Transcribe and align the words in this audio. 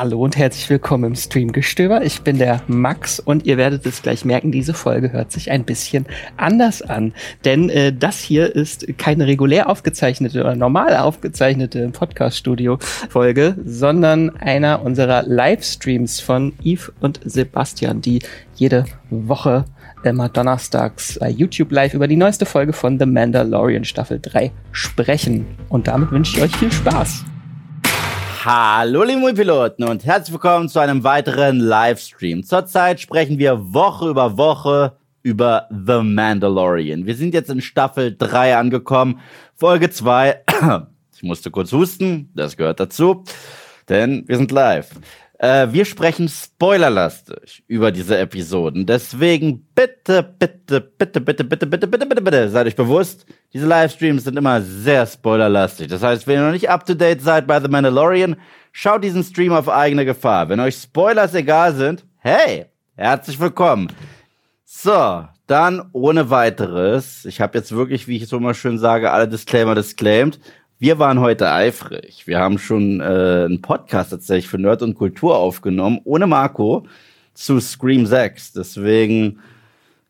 Hallo 0.00 0.24
und 0.24 0.38
herzlich 0.38 0.70
willkommen 0.70 1.04
im 1.04 1.14
Streamgestöber. 1.14 2.02
Ich 2.02 2.22
bin 2.22 2.38
der 2.38 2.62
Max 2.68 3.20
und 3.20 3.44
ihr 3.44 3.58
werdet 3.58 3.84
es 3.84 4.00
gleich 4.00 4.24
merken, 4.24 4.50
diese 4.50 4.72
Folge 4.72 5.12
hört 5.12 5.30
sich 5.30 5.50
ein 5.50 5.64
bisschen 5.64 6.06
anders 6.38 6.80
an. 6.80 7.12
Denn 7.44 7.68
äh, 7.68 7.92
das 7.92 8.18
hier 8.18 8.56
ist 8.56 8.96
keine 8.96 9.26
regulär 9.26 9.68
aufgezeichnete 9.68 10.40
oder 10.40 10.56
normal 10.56 10.96
aufgezeichnete 10.96 11.90
Podcast-Studio-Folge, 11.90 13.56
sondern 13.62 14.34
einer 14.36 14.80
unserer 14.80 15.22
Livestreams 15.24 16.18
von 16.18 16.54
Yves 16.64 16.90
und 17.00 17.20
Sebastian, 17.22 18.00
die 18.00 18.20
jede 18.54 18.86
Woche 19.10 19.66
immer 20.02 20.30
donnerstags 20.30 21.18
bei 21.20 21.28
YouTube 21.28 21.72
live 21.72 21.92
über 21.92 22.08
die 22.08 22.16
neueste 22.16 22.46
Folge 22.46 22.72
von 22.72 22.98
The 22.98 23.04
Mandalorian 23.04 23.84
Staffel 23.84 24.18
3 24.18 24.50
sprechen. 24.72 25.44
Und 25.68 25.88
damit 25.88 26.10
wünsche 26.10 26.38
ich 26.38 26.42
euch 26.42 26.56
viel 26.56 26.72
Spaß. 26.72 27.26
Hallo 28.42 29.02
liebe 29.02 29.34
Piloten 29.34 29.84
und 29.84 30.06
herzlich 30.06 30.32
willkommen 30.32 30.70
zu 30.70 30.78
einem 30.78 31.04
weiteren 31.04 31.60
Livestream. 31.60 32.42
Zurzeit 32.42 32.98
sprechen 32.98 33.38
wir 33.38 33.74
Woche 33.74 34.08
über 34.08 34.38
Woche 34.38 34.96
über 35.22 35.68
The 35.68 36.00
Mandalorian. 36.02 37.04
Wir 37.04 37.16
sind 37.16 37.34
jetzt 37.34 37.50
in 37.50 37.60
Staffel 37.60 38.16
3 38.16 38.56
angekommen, 38.56 39.20
Folge 39.54 39.90
2. 39.90 40.44
Ich 41.14 41.22
musste 41.22 41.50
kurz 41.50 41.70
husten, 41.70 42.30
das 42.34 42.56
gehört 42.56 42.80
dazu, 42.80 43.24
denn 43.90 44.24
wir 44.26 44.38
sind 44.38 44.50
live. 44.50 44.88
Äh, 45.40 45.72
wir 45.72 45.86
sprechen 45.86 46.28
spoilerlastig 46.28 47.64
über 47.66 47.92
diese 47.92 48.18
Episoden. 48.18 48.84
Deswegen 48.84 49.66
bitte, 49.74 50.22
bitte, 50.22 50.82
bitte, 50.82 51.22
bitte, 51.22 51.44
bitte, 51.44 51.66
bitte, 51.66 51.86
bitte, 51.86 52.06
bitte, 52.06 52.22
bitte, 52.22 52.48
seid 52.50 52.66
euch 52.66 52.76
bewusst, 52.76 53.24
diese 53.54 53.66
Livestreams 53.66 54.24
sind 54.24 54.36
immer 54.36 54.60
sehr 54.60 55.06
spoilerlastig. 55.06 55.88
Das 55.88 56.02
heißt, 56.02 56.26
wenn 56.26 56.40
ihr 56.40 56.44
noch 56.44 56.52
nicht 56.52 56.68
up 56.68 56.84
to 56.84 56.92
date 56.92 57.22
seid 57.22 57.46
bei 57.46 57.58
The 57.58 57.68
Mandalorian, 57.68 58.36
schaut 58.70 59.02
diesen 59.02 59.24
Stream 59.24 59.54
auf 59.54 59.70
eigene 59.70 60.04
Gefahr. 60.04 60.50
Wenn 60.50 60.60
euch 60.60 60.74
Spoilers 60.74 61.32
egal 61.32 61.74
sind, 61.74 62.04
hey, 62.18 62.66
herzlich 62.94 63.40
willkommen. 63.40 63.90
So, 64.66 65.24
dann 65.46 65.88
ohne 65.92 66.28
weiteres. 66.28 67.24
Ich 67.24 67.40
habe 67.40 67.56
jetzt 67.56 67.72
wirklich, 67.72 68.06
wie 68.06 68.18
ich 68.18 68.28
so 68.28 68.36
immer 68.36 68.52
schön 68.52 68.78
sage, 68.78 69.10
alle 69.10 69.26
Disclaimer 69.26 69.74
disclaimed. 69.74 70.38
Wir 70.82 70.98
waren 70.98 71.20
heute 71.20 71.52
eifrig. 71.52 72.26
Wir 72.26 72.38
haben 72.38 72.56
schon 72.58 73.02
äh, 73.02 73.44
einen 73.44 73.60
Podcast 73.60 74.12
tatsächlich 74.12 74.48
für 74.48 74.56
Nerd 74.56 74.80
und 74.80 74.94
Kultur 74.94 75.36
aufgenommen, 75.36 76.00
ohne 76.04 76.26
Marco, 76.26 76.86
zu 77.34 77.60
Scream 77.60 78.06
6. 78.06 78.54
Deswegen 78.54 79.40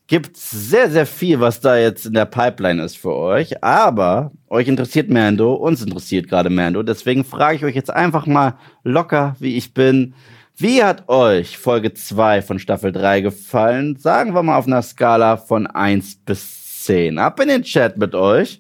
gibt's 0.06 0.48
sehr, 0.52 0.88
sehr 0.88 1.06
viel, 1.06 1.40
was 1.40 1.58
da 1.60 1.76
jetzt 1.76 2.06
in 2.06 2.14
der 2.14 2.24
Pipeline 2.26 2.84
ist 2.84 2.98
für 2.98 3.16
euch. 3.16 3.64
Aber 3.64 4.30
euch 4.48 4.68
interessiert 4.68 5.10
Mando, 5.10 5.54
uns 5.54 5.82
interessiert 5.82 6.28
gerade 6.28 6.50
Mando. 6.50 6.84
Deswegen 6.84 7.24
frage 7.24 7.56
ich 7.56 7.64
euch 7.64 7.74
jetzt 7.74 7.90
einfach 7.92 8.28
mal 8.28 8.56
locker, 8.84 9.34
wie 9.40 9.56
ich 9.56 9.74
bin. 9.74 10.14
Wie 10.56 10.84
hat 10.84 11.08
euch 11.08 11.58
Folge 11.58 11.94
2 11.94 12.42
von 12.42 12.60
Staffel 12.60 12.92
3 12.92 13.22
gefallen? 13.22 13.96
Sagen 13.96 14.34
wir 14.34 14.44
mal 14.44 14.56
auf 14.56 14.68
einer 14.68 14.82
Skala 14.82 15.36
von 15.36 15.66
1 15.66 16.20
bis 16.26 16.59
10. 16.84 17.18
Ab 17.18 17.40
in 17.40 17.48
den 17.48 17.62
Chat 17.62 17.98
mit 17.98 18.14
euch. 18.14 18.58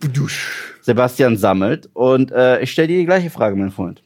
Sebastian 0.82 1.36
sammelt. 1.36 1.88
Und 1.92 2.32
äh, 2.32 2.60
ich 2.60 2.72
stelle 2.72 2.88
dir 2.88 2.98
die 2.98 3.06
gleiche 3.06 3.30
Frage, 3.30 3.56
mein 3.56 3.70
Freund. 3.70 4.02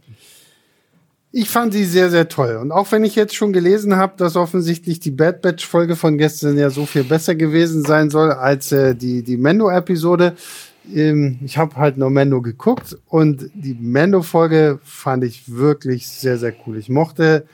Ich 1.32 1.50
fand 1.50 1.72
sie 1.72 1.84
sehr, 1.84 2.10
sehr 2.10 2.28
toll. 2.28 2.56
Und 2.56 2.70
auch 2.70 2.92
wenn 2.92 3.02
ich 3.02 3.16
jetzt 3.16 3.34
schon 3.34 3.52
gelesen 3.52 3.96
habe, 3.96 4.14
dass 4.16 4.36
offensichtlich 4.36 5.00
die 5.00 5.10
Bad 5.10 5.42
Batch-Folge 5.42 5.96
von 5.96 6.16
gestern 6.16 6.56
ja 6.56 6.70
so 6.70 6.86
viel 6.86 7.02
besser 7.02 7.34
gewesen 7.34 7.84
sein 7.84 8.08
soll 8.08 8.30
als 8.30 8.70
äh, 8.70 8.94
die, 8.94 9.24
die 9.24 9.36
Mendo-Episode, 9.36 10.36
ähm, 10.92 11.40
ich 11.44 11.58
habe 11.58 11.74
halt 11.76 11.96
nur 11.96 12.10
Mendo 12.10 12.40
geguckt 12.40 12.96
und 13.06 13.50
die 13.54 13.74
Mendo-Folge 13.74 14.78
fand 14.84 15.24
ich 15.24 15.50
wirklich 15.52 16.06
sehr, 16.06 16.38
sehr 16.38 16.54
cool. 16.66 16.76
Ich 16.78 16.88
mochte, 16.88 17.46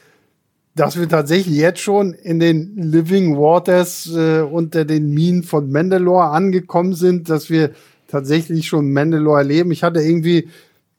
dass 0.75 0.99
wir 0.99 1.09
tatsächlich 1.09 1.57
jetzt 1.57 1.81
schon 1.81 2.15
in 2.15 2.39
den 2.39 2.77
Living 2.77 3.37
Waters 3.37 4.11
äh, 4.15 4.41
unter 4.41 4.85
den 4.85 5.11
Minen 5.11 5.43
von 5.43 5.71
Mandalore 5.71 6.31
angekommen 6.31 6.95
sind, 6.95 7.29
dass 7.29 7.50
wir 7.50 7.71
tatsächlich 8.09 8.67
schon 8.67 8.93
Mandalore 8.93 9.39
erleben. 9.39 9.72
Ich 9.72 9.83
hatte 9.83 10.00
irgendwie 10.00 10.49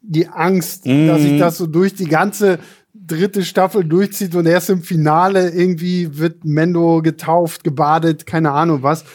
die 0.02 0.28
Angst, 0.28 0.86
mm. 0.86 1.08
dass 1.08 1.22
sich 1.22 1.40
das 1.40 1.58
so 1.58 1.68
durch 1.68 1.94
die 1.94 2.06
ganze 2.06 2.60
dritte 2.94 3.44
Staffel 3.44 3.84
durchzieht 3.84 4.36
und 4.36 4.46
erst 4.46 4.70
im 4.70 4.82
Finale 4.82 5.50
irgendwie 5.50 6.18
wird 6.18 6.44
Mendo 6.44 7.02
getauft, 7.02 7.64
gebadet, 7.64 8.26
keine 8.26 8.52
Ahnung 8.52 8.84
was. 8.84 9.06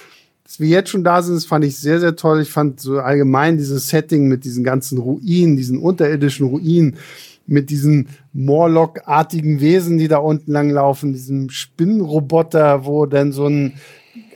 Dass 0.45 0.61
wir 0.61 0.69
jetzt 0.69 0.91
schon 0.91 1.03
da 1.03 1.23
sind, 1.23 1.35
das 1.35 1.45
fand 1.45 1.65
ich 1.65 1.77
sehr, 1.77 1.99
sehr 1.99 2.15
toll. 2.15 2.41
Ich 2.41 2.51
fand 2.51 2.81
so 2.81 3.01
allgemein 3.01 3.59
dieses 3.59 3.89
Setting 3.89 4.29
mit 4.29 4.45
diesen 4.45 4.63
ganzen 4.63 4.99
Ruinen, 4.99 5.57
diesen 5.57 5.79
unterirdischen 5.79 6.47
Ruinen, 6.47 6.97
mit 7.47 7.71
diesen 7.71 8.09
Morlock-artigen 8.33 9.61
Wesen, 9.61 9.99
die 9.99 10.09
da 10.09 10.19
unten 10.19 10.53
langlaufen, 10.53 11.13
diesem 11.13 11.51
Spinnenroboter, 11.51 12.85
wo 12.85 13.07
dann 13.07 13.33
so 13.33 13.47
ein 13.47 13.75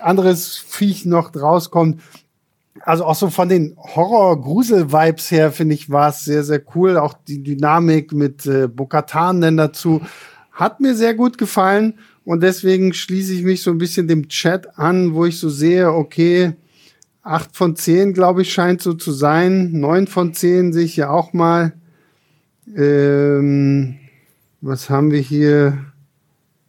anderes 0.00 0.56
Viech 0.56 1.06
noch 1.06 1.34
rauskommt 1.34 2.00
also 2.82 3.04
auch 3.04 3.14
so 3.14 3.30
von 3.30 3.48
den 3.48 3.76
Horror-Grusel-Vibes 3.76 5.30
her, 5.30 5.52
finde 5.52 5.74
ich, 5.74 5.90
war 5.90 6.10
es 6.10 6.24
sehr, 6.24 6.44
sehr 6.44 6.62
cool. 6.74 6.96
Auch 6.96 7.14
die 7.28 7.42
Dynamik 7.42 8.12
mit 8.12 8.46
äh, 8.46 8.68
Bokatan 8.68 9.40
dann 9.40 9.56
dazu 9.56 10.00
hat 10.52 10.80
mir 10.80 10.94
sehr 10.94 11.14
gut 11.14 11.38
gefallen. 11.38 11.98
Und 12.24 12.42
deswegen 12.42 12.92
schließe 12.92 13.32
ich 13.32 13.42
mich 13.42 13.62
so 13.62 13.70
ein 13.70 13.78
bisschen 13.78 14.06
dem 14.06 14.28
Chat 14.28 14.78
an, 14.78 15.14
wo 15.14 15.24
ich 15.24 15.38
so 15.38 15.48
sehe, 15.48 15.92
okay, 15.92 16.52
acht 17.22 17.56
von 17.56 17.76
zehn, 17.76 18.12
glaube 18.12 18.42
ich, 18.42 18.52
scheint 18.52 18.82
so 18.82 18.94
zu 18.94 19.12
sein. 19.12 19.72
Neun 19.72 20.06
von 20.06 20.34
zehn 20.34 20.72
sehe 20.72 20.84
ich 20.84 20.96
ja 20.96 21.10
auch 21.10 21.32
mal. 21.32 21.72
Ähm, 22.76 23.96
was 24.60 24.90
haben 24.90 25.10
wir 25.10 25.20
hier? 25.20 25.78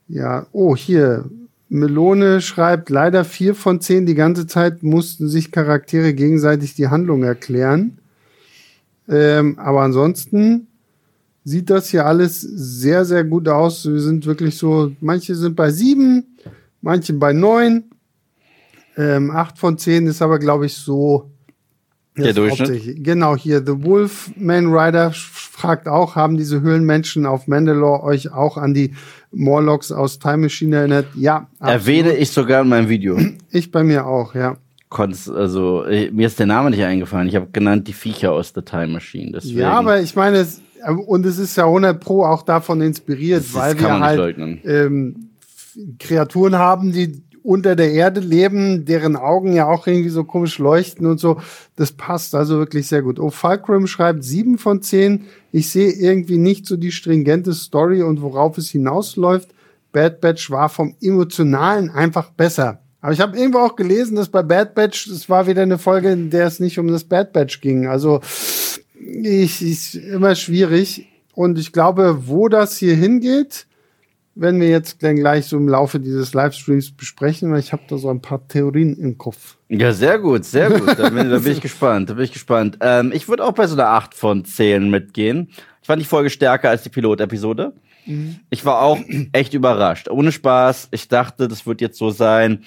Ja, 0.07 0.47
oh, 0.51 0.75
hier, 0.75 1.29
Melone 1.69 2.41
schreibt, 2.41 2.89
leider 2.89 3.23
vier 3.23 3.55
von 3.55 3.79
zehn 3.79 4.05
die 4.05 4.13
ganze 4.13 4.45
Zeit 4.45 4.83
mussten 4.83 5.29
sich 5.29 5.53
Charaktere 5.53 6.13
gegenseitig 6.13 6.75
die 6.75 6.89
Handlung 6.89 7.23
erklären. 7.23 7.97
Ähm, 9.07 9.57
aber 9.57 9.81
ansonsten 9.81 10.67
sieht 11.45 11.69
das 11.69 11.87
hier 11.87 12.05
alles 12.05 12.41
sehr, 12.41 13.05
sehr 13.05 13.23
gut 13.23 13.47
aus. 13.47 13.85
Wir 13.85 14.01
sind 14.01 14.25
wirklich 14.25 14.57
so, 14.57 14.91
manche 14.99 15.33
sind 15.33 15.55
bei 15.55 15.71
sieben, 15.71 16.35
manche 16.81 17.13
bei 17.13 17.31
neun. 17.31 17.85
Ähm, 18.97 19.31
acht 19.31 19.57
von 19.57 19.77
zehn 19.77 20.07
ist 20.07 20.21
aber, 20.21 20.39
glaube 20.39 20.65
ich, 20.65 20.73
so. 20.73 21.30
Der 22.17 22.33
Durchschnitt. 22.33 23.03
Genau, 23.03 23.37
hier 23.37 23.59
The 23.65 23.83
Wolf 23.83 24.31
Man 24.35 24.73
Rider 24.73 25.11
fragt 25.13 25.87
auch, 25.87 26.15
haben 26.15 26.37
diese 26.37 26.61
Höhlenmenschen 26.61 27.25
auf 27.25 27.47
Mandalore 27.47 28.03
euch 28.03 28.31
auch 28.31 28.57
an 28.57 28.73
die 28.73 28.93
Morlocks 29.31 29.91
aus 29.91 30.19
Time 30.19 30.37
Machine 30.37 30.75
erinnert. 30.75 31.07
Ja. 31.15 31.47
Absolut. 31.59 31.81
Erwähne 31.81 32.13
ich 32.15 32.31
sogar 32.31 32.61
in 32.63 32.69
meinem 32.69 32.89
Video. 32.89 33.17
Ich 33.53 33.69
bei 33.71 33.83
mir 33.83 34.05
auch, 34.05 34.33
ja. 34.33 34.57
Konntest, 34.89 35.29
also, 35.29 35.85
mir 36.11 36.27
ist 36.27 36.39
der 36.39 36.45
Name 36.45 36.69
nicht 36.69 36.83
eingefallen. 36.83 37.27
Ich 37.27 37.35
habe 37.35 37.47
genannt 37.51 37.87
die 37.87 37.93
Viecher 37.93 38.31
aus 38.31 38.53
der 38.53 38.63
Time 38.65 38.87
Machine. 38.87 39.31
Deswegen. 39.33 39.59
Ja, 39.59 39.73
aber 39.73 40.01
ich 40.01 40.15
meine, 40.15 40.37
es, 40.37 40.61
und 41.05 41.25
es 41.25 41.37
ist 41.37 41.55
ja 41.55 41.65
100 41.65 41.99
Pro 41.99 42.25
auch 42.25 42.43
davon 42.43 42.81
inspiriert, 42.81 43.43
das 43.43 43.53
weil 43.53 43.79
wir 43.79 43.99
halt 43.99 44.37
ähm, 44.65 45.29
Kreaturen 45.99 46.55
haben, 46.55 46.91
die 46.91 47.21
unter 47.43 47.75
der 47.75 47.91
Erde 47.91 48.19
leben, 48.19 48.85
deren 48.85 49.15
Augen 49.15 49.53
ja 49.53 49.67
auch 49.67 49.87
irgendwie 49.87 50.09
so 50.09 50.23
komisch 50.23 50.59
leuchten 50.59 51.05
und 51.07 51.19
so. 51.19 51.41
Das 51.75 51.91
passt 51.91 52.35
also 52.35 52.57
wirklich 52.57 52.87
sehr 52.87 53.01
gut. 53.01 53.19
Oh, 53.19 53.29
Fulcrum 53.29 53.87
schreibt 53.87 54.23
sieben 54.23 54.57
von 54.57 54.81
zehn. 54.81 55.25
Ich 55.51 55.69
sehe 55.69 55.91
irgendwie 55.91 56.37
nicht 56.37 56.65
so 56.65 56.77
die 56.77 56.91
stringente 56.91 57.53
Story 57.53 58.03
und 58.03 58.21
worauf 58.21 58.57
es 58.57 58.69
hinausläuft. 58.69 59.49
Bad 59.91 60.21
Batch 60.21 60.51
war 60.51 60.69
vom 60.69 60.95
Emotionalen 61.01 61.89
einfach 61.89 62.29
besser. 62.31 62.79
Aber 63.01 63.13
ich 63.13 63.19
habe 63.19 63.37
irgendwo 63.37 63.59
auch 63.59 63.75
gelesen, 63.75 64.15
dass 64.15 64.29
bei 64.29 64.43
Bad 64.43 64.75
Batch, 64.75 65.07
es 65.07 65.27
war 65.27 65.47
wieder 65.47 65.63
eine 65.63 65.79
Folge, 65.79 66.11
in 66.11 66.29
der 66.29 66.45
es 66.45 66.59
nicht 66.59 66.77
um 66.77 66.87
das 66.87 67.03
Bad 67.03 67.33
Batch 67.33 67.59
ging. 67.59 67.87
Also 67.87 68.21
ich, 68.95 69.61
ist 69.61 69.95
immer 69.95 70.35
schwierig. 70.35 71.07
Und 71.33 71.57
ich 71.57 71.73
glaube, 71.73 72.27
wo 72.27 72.47
das 72.47 72.77
hier 72.77 72.95
hingeht, 72.95 73.65
werden 74.35 74.61
wir 74.61 74.69
jetzt 74.69 75.03
dann 75.03 75.17
gleich 75.17 75.45
so 75.45 75.57
im 75.57 75.67
Laufe 75.67 75.99
dieses 75.99 76.33
Livestreams 76.33 76.91
besprechen, 76.91 77.51
weil 77.51 77.59
ich 77.59 77.73
habe 77.73 77.83
da 77.87 77.97
so 77.97 78.09
ein 78.09 78.21
paar 78.21 78.47
Theorien 78.47 78.97
im 78.97 79.17
Kopf. 79.17 79.57
Ja, 79.69 79.91
sehr 79.91 80.19
gut, 80.19 80.45
sehr 80.45 80.69
gut. 80.69 80.97
Da 80.97 81.09
bin, 81.09 81.29
da 81.29 81.39
bin 81.39 81.51
ich 81.51 81.61
gespannt. 81.61 82.09
Da 82.09 82.13
bin 82.13 82.23
ich 82.23 82.31
gespannt. 82.31 82.77
Ähm, 82.81 83.11
ich 83.13 83.27
würde 83.27 83.43
auch 83.43 83.51
bei 83.51 83.67
so 83.67 83.75
einer 83.75 83.87
8 83.87 84.13
von 84.13 84.45
10 84.45 84.89
mitgehen. 84.89 85.49
Ich 85.81 85.87
fand 85.87 86.01
die 86.01 86.05
Folge 86.05 86.29
stärker 86.29 86.69
als 86.69 86.83
die 86.83 86.89
Pilotepisode. 86.89 87.73
Mhm. 88.05 88.39
Ich 88.49 88.63
war 88.63 88.81
auch 88.81 88.99
echt 89.33 89.53
überrascht. 89.53 90.09
Ohne 90.09 90.31
Spaß. 90.31 90.89
Ich 90.91 91.07
dachte, 91.09 91.47
das 91.47 91.65
wird 91.65 91.81
jetzt 91.81 91.97
so 91.97 92.09
sein, 92.09 92.63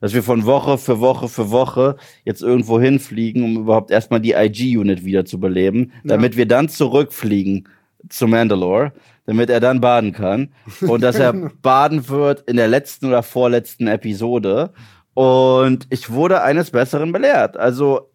dass 0.00 0.14
wir 0.14 0.22
von 0.22 0.44
Woche 0.44 0.78
für 0.78 1.00
Woche 1.00 1.28
für 1.28 1.50
Woche 1.50 1.96
jetzt 2.24 2.42
irgendwo 2.42 2.80
hinfliegen, 2.80 3.42
um 3.42 3.56
überhaupt 3.56 3.90
erstmal 3.90 4.20
die 4.20 4.32
IG-Unit 4.32 5.04
wieder 5.04 5.24
zu 5.24 5.38
beleben, 5.38 5.92
ja. 6.02 6.10
damit 6.16 6.36
wir 6.36 6.46
dann 6.46 6.68
zurückfliegen 6.68 7.68
zu 8.08 8.26
Mandalore 8.26 8.92
damit 9.26 9.50
er 9.50 9.60
dann 9.60 9.80
baden 9.80 10.12
kann. 10.12 10.52
Und 10.80 11.02
dass 11.02 11.16
er 11.16 11.32
baden 11.62 12.08
wird 12.08 12.42
in 12.42 12.56
der 12.56 12.68
letzten 12.68 13.06
oder 13.06 13.22
vorletzten 13.22 13.86
Episode. 13.86 14.72
Und 15.14 15.86
ich 15.90 16.10
wurde 16.10 16.42
eines 16.42 16.70
Besseren 16.70 17.12
belehrt. 17.12 17.56
Also, 17.56 18.10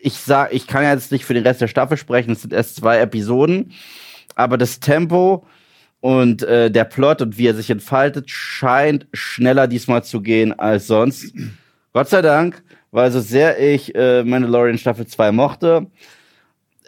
ich 0.00 0.14
sag, 0.14 0.52
ich 0.52 0.66
kann 0.66 0.84
jetzt 0.84 1.12
nicht 1.12 1.24
für 1.24 1.34
den 1.34 1.44
Rest 1.46 1.60
der 1.60 1.68
Staffel 1.68 1.96
sprechen, 1.96 2.30
es 2.32 2.42
sind 2.42 2.52
erst 2.52 2.76
zwei 2.76 2.98
Episoden, 3.00 3.72
aber 4.36 4.56
das 4.56 4.78
Tempo 4.80 5.44
Und 6.00 6.42
äh, 6.44 6.70
der 6.70 6.84
Plot 6.84 7.22
und 7.22 7.38
wie 7.38 7.48
er 7.48 7.54
sich 7.54 7.70
entfaltet, 7.70 8.30
scheint 8.30 9.08
schneller 9.12 9.66
diesmal 9.66 10.04
zu 10.04 10.20
gehen 10.20 10.56
als 10.58 10.86
sonst. 10.86 11.34
Gott 11.92 12.08
sei 12.08 12.22
Dank, 12.22 12.62
weil 12.92 13.10
so 13.10 13.20
sehr 13.20 13.58
ich 13.58 13.94
äh, 13.96 14.22
Mandalorian 14.22 14.78
Staffel 14.78 15.06
2 15.06 15.32
mochte, 15.32 15.88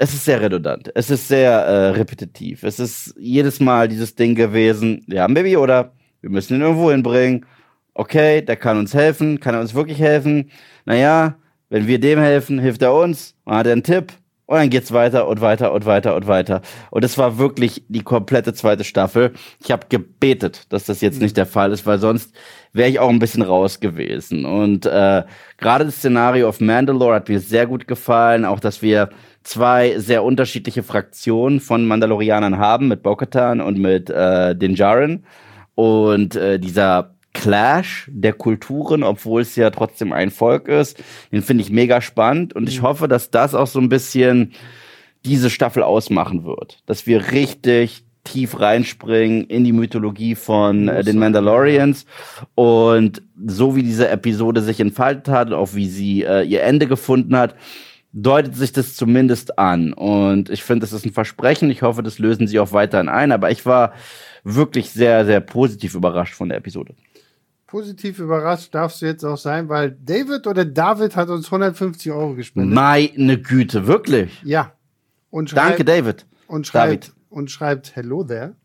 es 0.02 0.14
ist 0.14 0.24
sehr 0.24 0.40
redundant. 0.40 0.90
Es 0.94 1.10
ist 1.10 1.28
sehr 1.28 1.52
äh, 1.52 1.88
repetitiv. 1.90 2.62
Es 2.62 2.80
ist 2.80 3.14
jedes 3.18 3.60
Mal 3.60 3.86
dieses 3.86 4.14
Ding 4.14 4.34
gewesen, 4.34 5.04
wir 5.06 5.20
haben 5.20 5.34
Baby 5.34 5.58
oder 5.58 5.92
wir 6.22 6.30
müssen 6.30 6.54
ihn 6.56 6.62
irgendwo 6.62 6.90
hinbringen. 6.90 7.44
Okay, 7.92 8.40
der 8.40 8.56
kann 8.56 8.78
uns 8.78 8.94
helfen. 8.94 9.40
Kann 9.40 9.54
er 9.54 9.60
uns 9.60 9.74
wirklich 9.74 9.98
helfen? 9.98 10.50
Naja, 10.86 11.36
wenn 11.68 11.86
wir 11.86 12.00
dem 12.00 12.18
helfen, 12.18 12.58
hilft 12.58 12.80
er 12.80 12.94
uns. 12.94 13.36
Und 13.44 13.54
hat 13.54 13.66
er 13.66 13.72
einen 13.72 13.82
Tipp. 13.82 14.14
Und 14.46 14.56
dann 14.56 14.70
geht's 14.70 14.90
weiter 14.90 15.28
und 15.28 15.42
weiter 15.42 15.70
und 15.72 15.84
weiter 15.84 16.16
und 16.16 16.26
weiter. 16.26 16.62
Und 16.90 17.04
es 17.04 17.18
war 17.18 17.36
wirklich 17.36 17.84
die 17.88 18.02
komplette 18.02 18.54
zweite 18.54 18.84
Staffel. 18.84 19.32
Ich 19.62 19.70
habe 19.70 19.86
gebetet, 19.90 20.72
dass 20.72 20.86
das 20.86 21.02
jetzt 21.02 21.20
nicht 21.20 21.36
der 21.36 21.46
Fall 21.46 21.72
ist, 21.72 21.84
weil 21.84 21.98
sonst 21.98 22.34
wäre 22.72 22.88
ich 22.88 22.98
auch 22.98 23.10
ein 23.10 23.18
bisschen 23.18 23.42
raus 23.42 23.80
gewesen. 23.80 24.46
Und 24.46 24.86
äh, 24.86 25.24
gerade 25.58 25.84
das 25.84 25.96
Szenario 25.96 26.48
auf 26.48 26.58
Mandalore 26.58 27.16
hat 27.16 27.28
mir 27.28 27.38
sehr 27.38 27.66
gut 27.66 27.86
gefallen. 27.86 28.46
Auch, 28.46 28.60
dass 28.60 28.80
wir 28.80 29.10
zwei 29.42 29.98
sehr 29.98 30.24
unterschiedliche 30.24 30.82
Fraktionen 30.82 31.60
von 31.60 31.86
Mandalorianern 31.86 32.58
haben, 32.58 32.88
mit 32.88 33.02
Bo-Katan 33.02 33.60
und 33.60 33.78
mit 33.78 34.10
äh, 34.10 34.54
den 34.54 34.74
Jaren. 34.74 35.24
Und 35.74 36.36
äh, 36.36 36.58
dieser 36.58 37.14
Clash 37.32 38.08
der 38.12 38.32
Kulturen, 38.32 39.02
obwohl 39.02 39.42
es 39.42 39.56
ja 39.56 39.70
trotzdem 39.70 40.12
ein 40.12 40.30
Volk 40.30 40.68
ist, 40.68 41.02
den 41.32 41.42
finde 41.42 41.62
ich 41.62 41.70
mega 41.70 42.00
spannend. 42.00 42.54
Und 42.54 42.68
ich 42.68 42.80
mhm. 42.80 42.86
hoffe, 42.86 43.08
dass 43.08 43.30
das 43.30 43.54
auch 43.54 43.66
so 43.66 43.80
ein 43.80 43.88
bisschen 43.88 44.52
diese 45.24 45.50
Staffel 45.50 45.82
ausmachen 45.82 46.44
wird. 46.44 46.82
Dass 46.86 47.06
wir 47.06 47.32
richtig 47.32 48.04
tief 48.24 48.60
reinspringen 48.60 49.44
in 49.44 49.64
die 49.64 49.72
Mythologie 49.72 50.34
von 50.34 50.88
äh, 50.88 51.02
den 51.02 51.18
Mandalorians 51.18 52.04
und 52.54 53.22
so 53.46 53.74
wie 53.76 53.82
diese 53.82 54.08
Episode 54.08 54.60
sich 54.60 54.78
entfaltet 54.78 55.28
hat, 55.28 55.52
auch 55.52 55.74
wie 55.74 55.88
sie 55.88 56.22
äh, 56.22 56.42
ihr 56.42 56.62
Ende 56.62 56.86
gefunden 56.86 57.36
hat, 57.36 57.54
deutet 58.12 58.56
sich 58.56 58.72
das 58.72 58.96
zumindest 58.96 59.58
an. 59.58 59.92
Und 59.92 60.50
ich 60.50 60.62
finde, 60.62 60.80
das 60.80 60.92
ist 60.92 61.04
ein 61.06 61.12
Versprechen. 61.12 61.70
Ich 61.70 61.82
hoffe, 61.82 62.02
das 62.02 62.18
lösen 62.18 62.46
sie 62.46 62.58
auch 62.58 62.72
weiterhin 62.72 63.08
ein. 63.08 63.32
Aber 63.32 63.50
ich 63.50 63.64
war 63.66 63.92
wirklich 64.44 64.90
sehr, 64.90 65.24
sehr 65.24 65.40
positiv 65.40 65.94
überrascht 65.94 66.34
von 66.34 66.48
der 66.48 66.58
Episode. 66.58 66.94
Positiv 67.66 68.18
überrascht 68.18 68.74
darfst 68.74 69.00
du 69.00 69.06
jetzt 69.06 69.24
auch 69.24 69.36
sein, 69.36 69.68
weil 69.68 69.92
David 69.92 70.46
oder 70.48 70.64
David 70.64 71.14
hat 71.14 71.28
uns 71.28 71.46
150 71.46 72.10
Euro 72.10 72.34
gespendet. 72.34 72.74
Meine 72.74 73.38
Güte, 73.38 73.86
wirklich? 73.86 74.42
Ja. 74.42 74.72
Und 75.30 75.50
schreibt, 75.50 75.70
Danke, 75.70 75.84
David. 75.84 76.26
Und 76.48 76.66
schreibt, 76.66 77.04
David. 77.04 77.14
und 77.28 77.50
schreibt 77.50 77.94
Hello 77.94 78.24
there. 78.24 78.56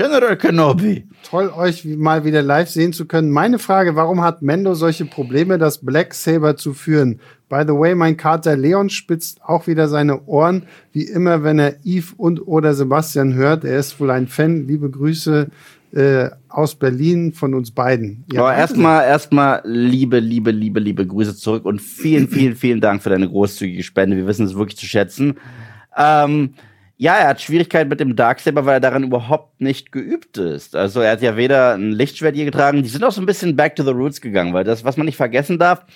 General 0.00 0.34
Kenobi. 0.34 1.04
Toll, 1.28 1.50
euch 1.54 1.84
mal 1.84 2.24
wieder 2.24 2.40
live 2.40 2.70
sehen 2.70 2.94
zu 2.94 3.04
können. 3.04 3.30
Meine 3.30 3.58
Frage, 3.58 3.96
warum 3.96 4.22
hat 4.22 4.40
Mendo 4.40 4.72
solche 4.72 5.04
Probleme, 5.04 5.58
das 5.58 5.76
Black 5.76 6.14
Saber 6.14 6.56
zu 6.56 6.72
führen? 6.72 7.20
By 7.50 7.64
the 7.66 7.74
way, 7.74 7.94
mein 7.94 8.16
Kater 8.16 8.56
Leon 8.56 8.88
spitzt 8.88 9.42
auch 9.44 9.66
wieder 9.66 9.88
seine 9.88 10.24
Ohren, 10.24 10.62
wie 10.92 11.02
immer, 11.02 11.42
wenn 11.42 11.58
er 11.58 11.74
Yves 11.84 12.14
und 12.16 12.40
oder 12.46 12.72
Sebastian 12.72 13.34
hört. 13.34 13.64
Er 13.64 13.78
ist 13.78 14.00
wohl 14.00 14.10
ein 14.10 14.26
Fan. 14.26 14.66
Liebe 14.66 14.88
Grüße 14.88 15.48
äh, 15.92 16.30
aus 16.48 16.76
Berlin 16.76 17.34
von 17.34 17.52
uns 17.52 17.70
beiden. 17.70 18.24
Ja, 18.32 18.40
Aber 18.40 18.54
erstmal, 18.54 19.04
erstmal 19.04 19.60
liebe, 19.64 20.18
liebe, 20.18 20.50
liebe, 20.50 20.80
liebe 20.80 21.06
Grüße 21.06 21.36
zurück 21.36 21.66
und 21.66 21.82
vielen, 21.82 22.26
vielen, 22.28 22.56
vielen 22.56 22.80
Dank 22.80 23.02
für 23.02 23.10
deine 23.10 23.28
großzügige 23.28 23.82
Spende. 23.82 24.16
Wir 24.16 24.26
wissen 24.26 24.46
es 24.46 24.54
wirklich 24.54 24.78
zu 24.78 24.86
schätzen. 24.86 25.34
Ähm, 25.94 26.54
ja, 27.00 27.16
er 27.16 27.28
hat 27.28 27.40
Schwierigkeiten 27.40 27.88
mit 27.88 27.98
dem 27.98 28.14
Darksaber, 28.14 28.66
weil 28.66 28.74
er 28.74 28.80
daran 28.80 29.04
überhaupt 29.04 29.58
nicht 29.58 29.90
geübt 29.90 30.36
ist. 30.36 30.76
Also 30.76 31.00
er 31.00 31.12
hat 31.12 31.22
ja 31.22 31.34
weder 31.34 31.72
ein 31.72 31.92
Lichtschwert 31.92 32.36
hier 32.36 32.44
getragen, 32.44 32.82
die 32.82 32.90
sind 32.90 33.02
auch 33.04 33.10
so 33.10 33.22
ein 33.22 33.26
bisschen 33.26 33.56
back 33.56 33.74
to 33.74 33.82
the 33.82 33.90
roots 33.90 34.20
gegangen, 34.20 34.52
weil 34.52 34.64
das, 34.64 34.84
was 34.84 34.98
man 34.98 35.06
nicht 35.06 35.16
vergessen 35.16 35.58
darf, 35.58 35.86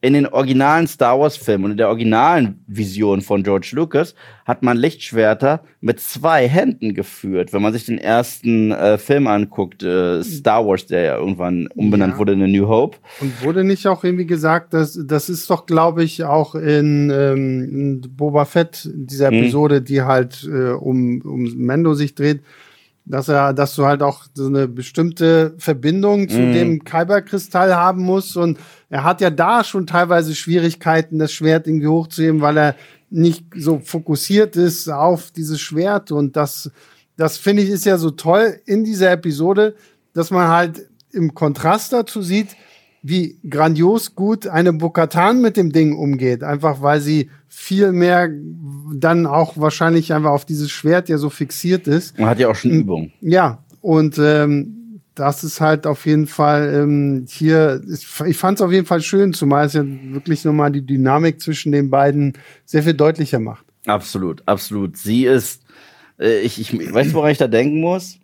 in 0.00 0.12
den 0.12 0.26
originalen 0.26 0.86
Star 0.86 1.18
Wars 1.18 1.36
Filmen 1.36 1.66
und 1.66 1.70
in 1.72 1.76
der 1.76 1.88
originalen 1.88 2.62
Vision 2.66 3.20
von 3.20 3.42
George 3.42 3.70
Lucas 3.72 4.14
hat 4.44 4.62
man 4.62 4.76
Lichtschwerter 4.76 5.64
mit 5.80 6.00
zwei 6.00 6.48
Händen 6.48 6.94
geführt. 6.94 7.52
Wenn 7.52 7.62
man 7.62 7.72
sich 7.72 7.86
den 7.86 7.98
ersten 7.98 8.72
äh, 8.72 8.98
Film 8.98 9.26
anguckt, 9.26 9.82
äh, 9.82 10.22
Star 10.22 10.66
Wars, 10.66 10.86
der 10.86 11.02
ja 11.02 11.16
irgendwann 11.16 11.68
umbenannt 11.68 12.14
ja. 12.14 12.18
wurde 12.18 12.32
in 12.32 12.42
A 12.42 12.46
New 12.46 12.68
Hope. 12.68 12.98
Und 13.20 13.42
wurde 13.42 13.64
nicht 13.64 13.86
auch 13.86 14.04
irgendwie 14.04 14.26
gesagt, 14.26 14.74
dass 14.74 14.98
das 15.06 15.28
ist 15.28 15.48
doch, 15.48 15.66
glaube 15.66 16.04
ich, 16.04 16.24
auch 16.24 16.54
in, 16.54 17.10
ähm, 17.10 17.68
in 17.70 18.00
Boba 18.16 18.44
Fett, 18.44 18.90
dieser 18.92 19.28
hm. 19.28 19.34
Episode, 19.34 19.76
hm. 19.76 19.84
die 19.84 20.02
halt 20.02 20.44
äh, 20.44 20.70
um, 20.70 21.22
um 21.22 21.42
Mendo 21.56 21.94
sich 21.94 22.14
dreht, 22.14 22.40
dass 23.06 23.28
er, 23.28 23.52
dass 23.52 23.74
du 23.74 23.84
halt 23.84 24.02
auch 24.02 24.24
so 24.32 24.46
eine 24.46 24.66
bestimmte 24.66 25.54
Verbindung 25.58 26.28
zu 26.28 26.38
mm. 26.38 26.52
dem 26.52 26.84
Kyberkristall 26.84 27.74
haben 27.74 28.02
musst. 28.02 28.36
Und 28.36 28.58
er 28.88 29.04
hat 29.04 29.20
ja 29.20 29.30
da 29.30 29.62
schon 29.62 29.86
teilweise 29.86 30.34
Schwierigkeiten, 30.34 31.18
das 31.18 31.32
Schwert 31.32 31.66
irgendwie 31.66 31.88
hochzuheben, 31.88 32.40
weil 32.40 32.56
er 32.56 32.76
nicht 33.10 33.44
so 33.56 33.78
fokussiert 33.78 34.56
ist 34.56 34.88
auf 34.88 35.30
dieses 35.30 35.60
Schwert. 35.60 36.12
Und 36.12 36.36
das, 36.36 36.70
das 37.16 37.36
finde 37.36 37.62
ich 37.62 37.68
ist 37.68 37.84
ja 37.84 37.98
so 37.98 38.10
toll 38.10 38.60
in 38.64 38.84
dieser 38.84 39.12
Episode, 39.12 39.74
dass 40.14 40.30
man 40.30 40.48
halt 40.48 40.88
im 41.12 41.34
Kontrast 41.34 41.92
dazu 41.92 42.22
sieht, 42.22 42.56
wie 43.02 43.38
grandios 43.48 44.14
gut 44.14 44.46
eine 44.46 44.72
Bokatan 44.72 45.42
mit 45.42 45.58
dem 45.58 45.72
Ding 45.72 45.94
umgeht. 45.94 46.42
Einfach 46.42 46.80
weil 46.80 47.02
sie 47.02 47.28
viel 47.54 47.92
mehr 47.92 48.28
dann 48.94 49.26
auch 49.26 49.56
wahrscheinlich 49.56 50.12
einfach 50.12 50.30
auf 50.30 50.44
dieses 50.44 50.70
Schwert 50.70 51.08
ja 51.08 51.18
so 51.18 51.30
fixiert 51.30 51.86
ist. 51.86 52.18
Man 52.18 52.28
hat 52.28 52.38
ja 52.38 52.48
auch 52.48 52.54
schon 52.54 52.70
Übung. 52.70 53.12
Ja, 53.20 53.64
und 53.80 54.18
ähm, 54.18 55.00
das 55.14 55.44
ist 55.44 55.60
halt 55.60 55.86
auf 55.86 56.06
jeden 56.06 56.26
Fall 56.26 56.74
ähm, 56.74 57.26
hier, 57.28 57.80
ich 58.26 58.36
fand 58.36 58.58
es 58.58 58.62
auf 58.62 58.72
jeden 58.72 58.86
Fall 58.86 59.00
schön, 59.00 59.32
zumal 59.32 59.66
es 59.66 59.74
ja 59.74 59.84
wirklich 59.84 60.44
nochmal 60.44 60.72
die 60.72 60.84
Dynamik 60.84 61.40
zwischen 61.40 61.72
den 61.72 61.90
beiden 61.90 62.32
sehr 62.64 62.82
viel 62.82 62.94
deutlicher 62.94 63.38
macht. 63.38 63.64
Absolut, 63.86 64.42
absolut. 64.46 64.96
Sie 64.96 65.24
ist, 65.24 65.62
äh, 66.18 66.40
ich, 66.40 66.58
ich 66.58 66.92
weiß, 66.92 67.14
woran 67.14 67.30
ich 67.30 67.38
da 67.38 67.46
denken 67.46 67.80
muss, 67.80 68.18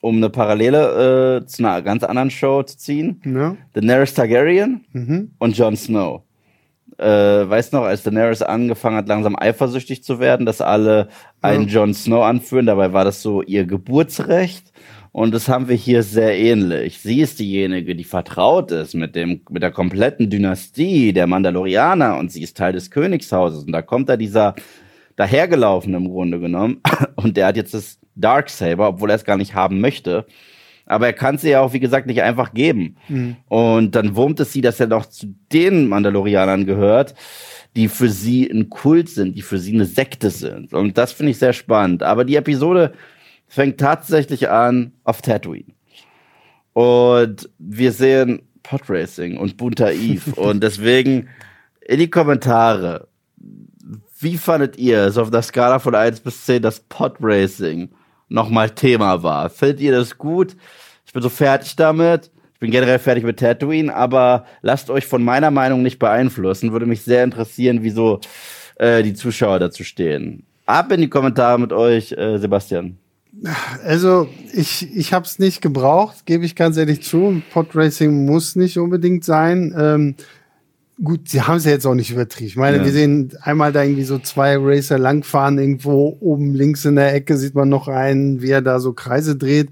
um 0.00 0.16
eine 0.16 0.30
Parallele 0.30 1.42
äh, 1.42 1.46
zu 1.46 1.64
einer 1.64 1.80
ganz 1.82 2.02
anderen 2.02 2.30
Show 2.30 2.62
zu 2.64 2.76
ziehen. 2.76 3.20
Ja. 3.24 3.56
Daenerys 3.74 4.14
Targaryen 4.14 4.84
mhm. 4.92 5.30
und 5.38 5.56
Jon 5.56 5.76
Snow 5.76 6.22
äh, 7.02 7.48
weißt 7.48 7.72
noch, 7.72 7.82
als 7.82 8.02
Daenerys 8.02 8.42
angefangen 8.42 8.96
hat, 8.96 9.08
langsam 9.08 9.36
eifersüchtig 9.36 10.04
zu 10.04 10.20
werden, 10.20 10.46
dass 10.46 10.60
alle 10.60 11.08
einen 11.40 11.68
ja. 11.68 11.80
Jon 11.80 11.94
Snow 11.94 12.24
anführen, 12.24 12.66
dabei 12.66 12.92
war 12.92 13.04
das 13.04 13.22
so 13.22 13.42
ihr 13.42 13.66
Geburtsrecht. 13.66 14.72
Und 15.12 15.34
das 15.34 15.46
haben 15.48 15.68
wir 15.68 15.76
hier 15.76 16.02
sehr 16.02 16.38
ähnlich. 16.38 17.00
Sie 17.00 17.20
ist 17.20 17.38
diejenige, 17.38 17.94
die 17.94 18.04
vertraut 18.04 18.70
ist 18.70 18.94
mit 18.94 19.14
dem, 19.14 19.42
mit 19.50 19.62
der 19.62 19.70
kompletten 19.70 20.30
Dynastie 20.30 21.12
der 21.12 21.26
Mandalorianer 21.26 22.16
und 22.16 22.32
sie 22.32 22.42
ist 22.42 22.56
Teil 22.56 22.72
des 22.72 22.90
Königshauses. 22.90 23.64
Und 23.64 23.72
da 23.72 23.82
kommt 23.82 24.08
da 24.08 24.16
dieser 24.16 24.54
dahergelaufen 25.16 25.92
im 25.92 26.08
Grunde 26.08 26.40
genommen 26.40 26.80
und 27.16 27.36
der 27.36 27.48
hat 27.48 27.56
jetzt 27.56 27.74
das 27.74 27.98
Darksaber, 28.14 28.88
obwohl 28.88 29.10
er 29.10 29.16
es 29.16 29.24
gar 29.24 29.36
nicht 29.36 29.54
haben 29.54 29.80
möchte. 29.80 30.26
Aber 30.92 31.06
er 31.06 31.12
kann 31.12 31.38
sie 31.38 31.50
ja 31.50 31.60
auch, 31.60 31.72
wie 31.72 31.80
gesagt, 31.80 32.06
nicht 32.06 32.22
einfach 32.22 32.52
geben. 32.52 32.96
Mhm. 33.08 33.36
Und 33.48 33.94
dann 33.94 34.14
wurmt 34.14 34.40
es 34.40 34.52
sie, 34.52 34.60
dass 34.60 34.78
er 34.78 34.86
noch 34.86 35.06
zu 35.06 35.34
den 35.52 35.88
Mandalorianern 35.88 36.66
gehört, 36.66 37.14
die 37.74 37.88
für 37.88 38.10
sie 38.10 38.50
ein 38.50 38.68
Kult 38.68 39.08
sind, 39.08 39.36
die 39.36 39.42
für 39.42 39.58
sie 39.58 39.74
eine 39.74 39.86
Sekte 39.86 40.30
sind. 40.30 40.74
Und 40.74 40.98
das 40.98 41.12
finde 41.12 41.30
ich 41.32 41.38
sehr 41.38 41.54
spannend. 41.54 42.02
Aber 42.02 42.24
die 42.24 42.36
Episode 42.36 42.92
fängt 43.48 43.80
tatsächlich 43.80 44.50
an 44.50 44.92
auf 45.04 45.22
Tatooine. 45.22 45.72
Und 46.74 47.50
wir 47.58 47.92
sehen 47.92 48.42
Podracing 48.62 49.36
und 49.38 49.56
bunter 49.56 49.92
Eve. 49.92 50.32
und 50.40 50.62
deswegen 50.62 51.28
in 51.80 51.98
die 51.98 52.10
Kommentare. 52.10 53.08
Wie 54.20 54.36
fandet 54.36 54.78
ihr 54.78 55.06
es 55.06 55.18
auf 55.18 55.30
der 55.30 55.42
Skala 55.42 55.80
von 55.80 55.94
1 55.94 56.20
bis 56.20 56.44
10, 56.44 56.62
dass 56.62 56.80
Podracing 56.80 57.90
nochmal 58.32 58.70
Thema 58.70 59.22
war. 59.22 59.50
Findet 59.50 59.80
ihr 59.80 59.92
das 59.92 60.18
gut? 60.18 60.56
Ich 61.06 61.12
bin 61.12 61.22
so 61.22 61.28
fertig 61.28 61.76
damit. 61.76 62.30
Ich 62.54 62.58
bin 62.60 62.70
generell 62.70 62.98
fertig 62.98 63.24
mit 63.24 63.38
Tatooine, 63.38 63.94
aber 63.94 64.46
lasst 64.62 64.88
euch 64.88 65.06
von 65.06 65.22
meiner 65.22 65.50
Meinung 65.50 65.82
nicht 65.82 65.98
beeinflussen. 65.98 66.72
Würde 66.72 66.86
mich 66.86 67.02
sehr 67.02 67.24
interessieren, 67.24 67.80
wieso 67.82 68.20
äh, 68.76 69.02
die 69.02 69.14
Zuschauer 69.14 69.58
dazu 69.58 69.84
stehen. 69.84 70.44
Ab 70.66 70.92
in 70.92 71.00
die 71.00 71.08
Kommentare 71.08 71.58
mit 71.58 71.72
euch, 71.72 72.12
äh, 72.12 72.38
Sebastian. 72.38 72.98
Also 73.84 74.28
ich, 74.52 74.94
ich 74.94 75.12
habe 75.12 75.24
es 75.24 75.38
nicht 75.38 75.62
gebraucht, 75.62 76.26
gebe 76.26 76.44
ich 76.44 76.54
ganz 76.54 76.76
ehrlich 76.76 77.02
zu. 77.02 77.42
Podracing 77.52 78.26
muss 78.26 78.56
nicht 78.56 78.78
unbedingt 78.78 79.24
sein. 79.24 79.74
Ähm, 79.76 80.14
gut, 81.02 81.28
sie 81.28 81.42
haben 81.42 81.56
es 81.56 81.64
ja 81.64 81.70
jetzt 81.72 81.86
auch 81.86 81.94
nicht 81.94 82.10
übertrieben. 82.10 82.48
Ich 82.48 82.56
meine, 82.56 82.78
ja. 82.78 82.84
wir 82.84 82.92
sehen 82.92 83.32
einmal 83.42 83.72
da 83.72 83.82
irgendwie 83.82 84.04
so 84.04 84.18
zwei 84.18 84.56
Racer 84.58 84.98
langfahren, 84.98 85.58
irgendwo 85.58 86.16
oben 86.20 86.54
links 86.54 86.84
in 86.84 86.96
der 86.96 87.14
Ecke 87.14 87.36
sieht 87.36 87.54
man 87.54 87.68
noch 87.68 87.88
einen, 87.88 88.42
wie 88.42 88.50
er 88.50 88.62
da 88.62 88.80
so 88.80 88.92
Kreise 88.92 89.36
dreht. 89.36 89.70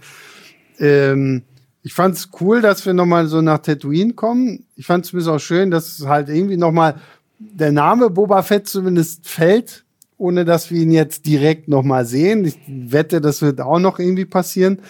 Ähm, 0.78 1.42
ich 1.82 1.94
fand 1.94 2.16
es 2.16 2.28
cool, 2.40 2.60
dass 2.60 2.84
wir 2.84 2.92
nochmal 2.92 3.26
so 3.26 3.40
nach 3.40 3.58
Tatooine 3.58 4.12
kommen. 4.12 4.64
Ich 4.76 4.86
fand 4.86 5.12
es 5.12 5.26
auch 5.26 5.38
schön, 5.38 5.70
dass 5.70 6.04
halt 6.06 6.28
irgendwie 6.28 6.58
nochmal 6.58 6.96
der 7.38 7.72
Name 7.72 8.10
Boba 8.10 8.42
Fett 8.42 8.68
zumindest 8.68 9.26
fällt 9.26 9.84
ohne 10.20 10.44
dass 10.44 10.70
wir 10.70 10.82
ihn 10.82 10.92
jetzt 10.92 11.24
direkt 11.24 11.66
nochmal 11.66 12.04
sehen. 12.04 12.44
Ich 12.44 12.58
wette, 12.68 13.22
das 13.22 13.40
wird 13.40 13.60
auch 13.62 13.78
noch 13.78 13.98
irgendwie 13.98 14.26
passieren. 14.26 14.80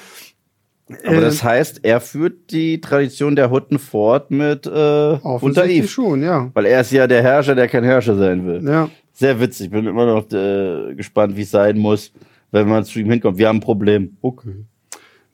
Aber 1.05 1.17
äh, 1.17 1.21
das 1.21 1.43
heißt, 1.43 1.81
er 1.85 2.01
führt 2.01 2.51
die 2.51 2.81
Tradition 2.81 3.37
der 3.37 3.51
Hutten 3.51 3.79
fort 3.79 4.31
mit 4.31 4.67
äh, 4.67 4.71
unter 4.71 5.67
Eve. 5.67 5.89
schon, 5.89 6.23
ja. 6.23 6.51
Weil 6.55 6.67
er 6.67 6.81
ist 6.81 6.93
ja 6.93 7.07
der 7.07 7.23
Herrscher, 7.23 7.55
der 7.55 7.69
kein 7.69 7.85
Herrscher 7.85 8.17
sein 8.17 8.45
will. 8.47 8.67
Ja. 8.67 8.91
Sehr 9.13 9.39
witzig. 9.41 9.71
Bin 9.71 9.87
immer 9.87 10.07
noch 10.07 10.31
äh, 10.33 10.95
gespannt, 10.95 11.37
wie 11.37 11.43
es 11.43 11.51
sein 11.51 11.79
muss, 11.79 12.13
wenn 12.51 12.69
man 12.69 12.85
zu 12.85 12.99
ihm 12.99 13.11
hinkommt. 13.11 13.39
Wir 13.39 13.49
haben 13.49 13.59
ein 13.59 13.61
Problem. 13.61 14.17
Okay. 14.21 14.65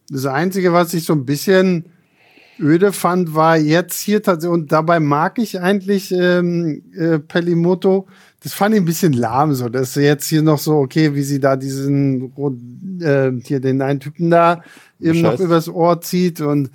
Das 0.09 0.27
Einzige, 0.27 0.73
was 0.73 0.95
ich 0.95 1.05
so 1.05 1.15
ein 1.15 1.25
bisschen 1.25 1.87
öde 2.61 2.93
fand, 2.93 3.35
war 3.35 3.57
jetzt 3.57 4.01
hier 4.01 4.23
tatsächlich, 4.23 4.55
und 4.55 4.73
dabei 4.73 5.01
mag 5.01 5.39
ich 5.39 5.61
eigentlich 5.61 6.13
ähm, 6.13 6.83
äh, 6.97 7.19
Pelimoto, 7.19 8.07
das 8.43 8.53
fand 8.53 8.75
ich 8.75 8.81
ein 8.81 8.85
bisschen 8.85 9.13
lahm, 9.13 9.55
so, 9.55 9.69
dass 9.69 9.95
jetzt 9.97 10.29
hier 10.29 10.43
noch 10.43 10.59
so, 10.59 10.77
okay, 10.77 11.15
wie 11.15 11.23
sie 11.23 11.41
da 11.41 11.57
diesen, 11.57 12.33
äh, 13.01 13.33
hier 13.43 13.61
den 13.61 13.83
einen 13.83 14.01
Typen 14.01 14.31
da 14.31 14.63
eben 15.01 15.21
Scheiß. 15.21 15.39
noch 15.39 15.41
übers 15.41 15.69
Ohr 15.69 16.01
zieht 16.01 16.41
und 16.41 16.71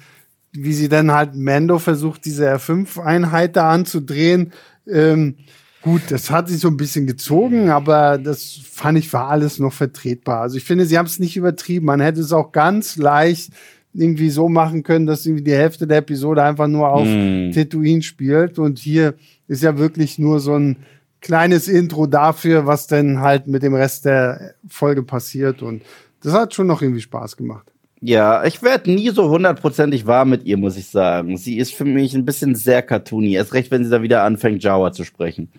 wie 0.51 0.73
sie 0.73 0.89
dann 0.89 1.11
halt 1.11 1.35
Mando 1.35 1.79
versucht, 1.79 2.25
diese 2.25 2.53
R5-Einheit 2.53 3.55
da 3.55 3.71
anzudrehen. 3.71 4.51
Ähm, 4.85 5.35
gut, 5.81 6.01
das 6.09 6.29
hat 6.29 6.49
sich 6.49 6.59
so 6.59 6.67
ein 6.67 6.77
bisschen 6.77 7.07
gezogen, 7.07 7.69
aber 7.69 8.17
das 8.17 8.59
fand 8.69 8.97
ich 8.97 9.11
war 9.13 9.29
alles 9.29 9.59
noch 9.59 9.71
vertretbar. 9.71 10.41
Also 10.41 10.57
ich 10.57 10.65
finde, 10.65 10.85
sie 10.85 10.97
haben 10.97 11.05
es 11.05 11.19
nicht 11.19 11.37
übertrieben. 11.37 11.85
Man 11.85 12.01
hätte 12.01 12.19
es 12.19 12.33
auch 12.33 12.51
ganz 12.51 12.97
leicht 12.97 13.51
irgendwie 13.93 14.29
so 14.29 14.47
machen 14.49 14.83
können, 14.83 15.05
dass 15.05 15.25
irgendwie 15.25 15.43
die 15.43 15.53
Hälfte 15.53 15.87
der 15.87 15.97
Episode 15.97 16.43
einfach 16.43 16.67
nur 16.67 16.89
auf 16.89 17.07
mm. 17.07 17.51
Tatooine 17.51 18.01
spielt. 18.01 18.57
Und 18.57 18.79
hier 18.79 19.15
ist 19.47 19.63
ja 19.63 19.77
wirklich 19.77 20.17
nur 20.17 20.39
so 20.39 20.55
ein 20.55 20.77
kleines 21.19 21.67
Intro 21.67 22.07
dafür, 22.07 22.65
was 22.65 22.87
denn 22.87 23.19
halt 23.19 23.47
mit 23.47 23.63
dem 23.63 23.73
Rest 23.73 24.05
der 24.05 24.55
Folge 24.67 25.03
passiert. 25.03 25.61
Und 25.61 25.83
das 26.23 26.33
hat 26.33 26.53
schon 26.53 26.67
noch 26.67 26.81
irgendwie 26.81 27.01
Spaß 27.01 27.37
gemacht. 27.37 27.71
Ja, 28.03 28.43
ich 28.45 28.63
werde 28.63 28.91
nie 28.91 29.09
so 29.09 29.29
hundertprozentig 29.29 30.07
warm 30.07 30.31
mit 30.31 30.45
ihr, 30.45 30.57
muss 30.57 30.75
ich 30.75 30.87
sagen. 30.87 31.37
Sie 31.37 31.57
ist 31.57 31.75
für 31.75 31.85
mich 31.85 32.15
ein 32.15 32.25
bisschen 32.25 32.55
sehr 32.55 32.81
cartoony. 32.81 33.33
Erst 33.33 33.53
recht, 33.53 33.69
wenn 33.69 33.83
sie 33.83 33.91
da 33.91 34.01
wieder 34.01 34.23
anfängt, 34.23 34.63
Jawa 34.63 34.91
zu 34.91 35.03
sprechen. 35.03 35.49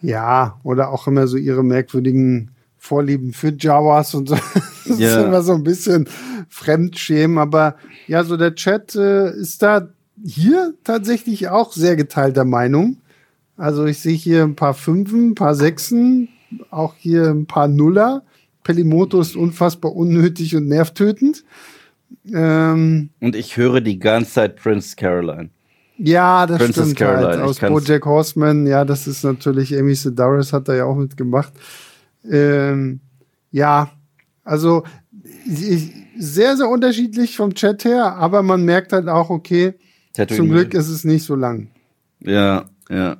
Ja, 0.00 0.60
oder 0.62 0.90
auch 0.90 1.08
immer 1.08 1.26
so 1.26 1.36
ihre 1.36 1.64
merkwürdigen 1.64 2.52
Vorlieben 2.82 3.32
für 3.32 3.54
Jawas 3.56 4.14
und 4.14 4.30
so. 4.30 4.36
Das 4.86 4.98
yeah. 4.98 5.20
ist 5.20 5.26
immer 5.26 5.42
so 5.42 5.52
ein 5.52 5.62
bisschen 5.62 6.08
Fremdschämen. 6.48 7.38
Aber 7.38 7.76
ja, 8.08 8.24
so 8.24 8.36
der 8.36 8.56
Chat 8.56 8.96
äh, 8.96 9.30
ist 9.30 9.62
da 9.62 9.88
hier 10.24 10.74
tatsächlich 10.82 11.48
auch 11.48 11.72
sehr 11.72 11.94
geteilter 11.94 12.44
Meinung. 12.44 12.96
Also 13.56 13.84
ich 13.84 14.00
sehe 14.00 14.16
hier 14.16 14.42
ein 14.42 14.56
paar 14.56 14.74
Fünfen, 14.74 15.28
ein 15.28 15.34
paar 15.36 15.54
Sechsen, 15.54 16.28
auch 16.70 16.94
hier 16.98 17.28
ein 17.28 17.46
paar 17.46 17.68
Nuller. 17.68 18.24
Pelimoto 18.64 19.20
ist 19.20 19.36
unfassbar 19.36 19.94
unnötig 19.94 20.56
und 20.56 20.66
nervtötend. 20.66 21.44
Ähm, 22.32 23.10
und 23.20 23.36
ich 23.36 23.56
höre 23.56 23.80
die 23.80 24.00
ganze 24.00 24.32
Zeit 24.32 24.56
Prince 24.56 24.96
Caroline. 24.96 25.50
Ja, 25.98 26.46
das 26.46 26.58
Princess 26.58 26.84
stimmt 26.84 26.98
Caroline. 26.98 27.26
halt. 27.26 27.40
Aus 27.42 27.58
Bojack 27.60 28.06
Horseman, 28.06 28.66
ja, 28.66 28.84
das 28.84 29.06
ist 29.06 29.22
natürlich, 29.22 29.78
Amy 29.78 29.94
Sedaris 29.94 30.52
hat 30.52 30.68
da 30.68 30.74
ja 30.74 30.86
auch 30.86 30.96
mitgemacht. 30.96 31.52
Ähm, 32.24 33.00
ja, 33.50 33.90
also 34.44 34.84
ich, 35.46 35.92
sehr, 36.18 36.56
sehr 36.56 36.68
unterschiedlich 36.68 37.36
vom 37.36 37.54
Chat 37.54 37.84
her, 37.84 38.16
aber 38.16 38.42
man 38.42 38.64
merkt 38.64 38.92
halt 38.92 39.08
auch, 39.08 39.30
okay, 39.30 39.74
Tattooing 40.12 40.36
zum 40.36 40.50
Glück 40.50 40.74
ist 40.74 40.88
es 40.88 41.04
nicht 41.04 41.24
so 41.24 41.34
lang. 41.34 41.70
Ja, 42.20 42.66
ja. 42.88 43.16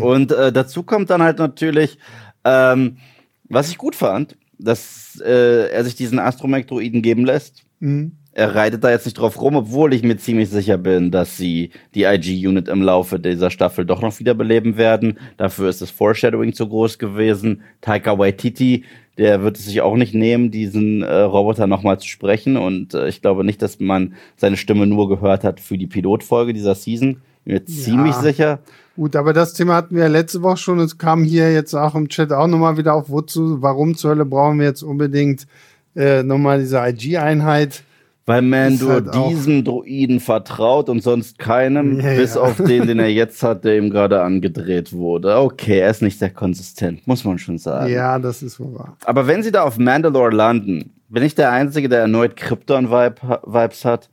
Und 0.00 0.32
äh, 0.32 0.52
dazu 0.52 0.82
kommt 0.82 1.10
dann 1.10 1.22
halt 1.22 1.38
natürlich, 1.38 1.98
ähm, 2.44 2.98
was 3.44 3.70
ich 3.70 3.78
gut 3.78 3.94
fand, 3.94 4.36
dass 4.58 5.20
äh, 5.24 5.70
er 5.70 5.84
sich 5.84 5.94
diesen 5.94 6.18
Astromech-Droiden 6.18 7.02
geben 7.02 7.24
lässt. 7.24 7.62
Mhm. 7.80 8.12
Er 8.36 8.56
reitet 8.56 8.82
da 8.82 8.90
jetzt 8.90 9.04
nicht 9.04 9.16
drauf 9.16 9.40
rum, 9.40 9.54
obwohl 9.54 9.94
ich 9.94 10.02
mir 10.02 10.16
ziemlich 10.16 10.50
sicher 10.50 10.76
bin, 10.76 11.12
dass 11.12 11.36
sie 11.36 11.70
die 11.94 12.02
IG-Unit 12.02 12.66
im 12.66 12.82
Laufe 12.82 13.20
dieser 13.20 13.48
Staffel 13.48 13.86
doch 13.86 14.02
noch 14.02 14.18
wiederbeleben 14.18 14.76
werden. 14.76 15.18
Dafür 15.36 15.68
ist 15.68 15.80
das 15.80 15.90
Foreshadowing 15.90 16.52
zu 16.52 16.68
groß 16.68 16.98
gewesen. 16.98 17.62
Taika 17.80 18.18
Waititi, 18.18 18.84
der 19.18 19.44
wird 19.44 19.56
es 19.56 19.66
sich 19.66 19.82
auch 19.82 19.94
nicht 19.94 20.14
nehmen, 20.14 20.50
diesen 20.50 21.02
äh, 21.02 21.14
Roboter 21.14 21.68
nochmal 21.68 22.00
zu 22.00 22.08
sprechen. 22.08 22.56
Und 22.56 22.92
äh, 22.94 23.06
ich 23.06 23.22
glaube 23.22 23.44
nicht, 23.44 23.62
dass 23.62 23.78
man 23.78 24.14
seine 24.36 24.56
Stimme 24.56 24.88
nur 24.88 25.08
gehört 25.08 25.44
hat 25.44 25.60
für 25.60 25.78
die 25.78 25.86
Pilotfolge 25.86 26.52
dieser 26.52 26.74
Season. 26.74 27.20
Bin 27.44 27.54
mir 27.54 27.60
ja. 27.60 27.66
ziemlich 27.66 28.16
sicher. 28.16 28.58
Gut, 28.96 29.14
aber 29.14 29.32
das 29.32 29.54
Thema 29.54 29.76
hatten 29.76 29.94
wir 29.94 30.02
ja 30.02 30.08
letzte 30.08 30.42
Woche 30.42 30.56
schon. 30.56 30.80
Es 30.80 30.98
kam 30.98 31.22
hier 31.22 31.52
jetzt 31.52 31.74
auch 31.74 31.94
im 31.94 32.08
Chat 32.08 32.32
auch 32.32 32.48
nochmal 32.48 32.78
wieder 32.78 32.94
auf, 32.94 33.10
wozu, 33.10 33.62
warum 33.62 33.96
zur 33.96 34.10
Hölle 34.10 34.24
brauchen 34.24 34.58
wir 34.58 34.66
jetzt 34.66 34.82
unbedingt 34.82 35.46
äh, 35.94 36.24
nochmal 36.24 36.58
diese 36.58 36.78
IG-Einheit? 36.78 37.84
Weil 38.26 38.40
Mando 38.40 38.88
halt 38.88 39.14
diesem 39.14 39.64
Droiden 39.64 40.18
vertraut 40.18 40.88
und 40.88 41.02
sonst 41.02 41.38
keinem, 41.38 42.00
ja, 42.00 42.14
bis 42.14 42.36
ja. 42.36 42.40
auf 42.40 42.56
den, 42.56 42.86
den 42.86 42.98
er 42.98 43.08
jetzt 43.10 43.42
hat, 43.42 43.64
der 43.64 43.76
ihm 43.76 43.90
gerade 43.90 44.22
angedreht 44.22 44.94
wurde. 44.94 45.36
Okay, 45.36 45.80
er 45.80 45.90
ist 45.90 46.00
nicht 46.00 46.18
sehr 46.18 46.30
konsistent, 46.30 47.06
muss 47.06 47.24
man 47.24 47.38
schon 47.38 47.58
sagen. 47.58 47.92
Ja, 47.92 48.18
das 48.18 48.42
ist 48.42 48.58
wohl 48.58 48.74
wahr. 48.74 48.96
Aber 49.04 49.26
wenn 49.26 49.42
sie 49.42 49.52
da 49.52 49.62
auf 49.62 49.78
Mandalore 49.78 50.30
landen, 50.30 50.94
bin 51.10 51.22
ich 51.22 51.34
der 51.34 51.52
Einzige, 51.52 51.88
der 51.90 52.00
erneut 52.00 52.36
Krypton-Vibes 52.36 53.84
hat? 53.84 54.08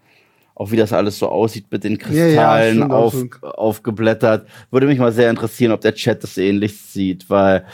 auch 0.62 0.70
wie 0.70 0.78
das 0.78 0.94
alles 0.94 1.18
so 1.18 1.28
aussieht 1.28 1.66
mit 1.72 1.84
den 1.84 1.98
Kristallen 1.98 2.80
ja, 2.80 2.88
ja, 2.88 2.94
auf, 2.94 3.16
aufgeblättert. 3.42 4.48
Würde 4.70 4.86
mich 4.86 5.00
mal 5.00 5.12
sehr 5.12 5.32
interessieren, 5.32 5.72
ob 5.72 5.82
der 5.82 5.96
Chat 5.96 6.24
das 6.24 6.38
ähnlich 6.38 6.80
sieht, 6.80 7.32
weil 7.32 7.66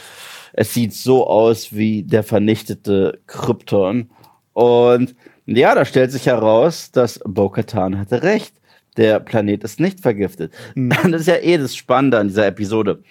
es 0.54 0.72
sieht 0.72 0.94
so 0.94 1.26
aus 1.26 1.74
wie 1.74 2.02
der 2.02 2.22
vernichtete 2.22 3.18
Krypton. 3.26 4.08
Und 4.54 5.14
ja, 5.56 5.74
da 5.74 5.84
stellt 5.84 6.12
sich 6.12 6.26
heraus, 6.26 6.90
dass 6.92 7.20
Bo-Katan 7.24 7.98
hatte 7.98 8.22
recht. 8.22 8.54
Der 8.96 9.18
Planet 9.20 9.64
ist 9.64 9.80
nicht 9.80 10.00
vergiftet. 10.00 10.52
Mhm. 10.74 10.92
Das 11.10 11.22
ist 11.22 11.26
ja 11.26 11.36
eh 11.36 11.56
das 11.56 11.74
Spannende 11.74 12.18
an 12.18 12.28
dieser 12.28 12.46
Episode. 12.46 13.02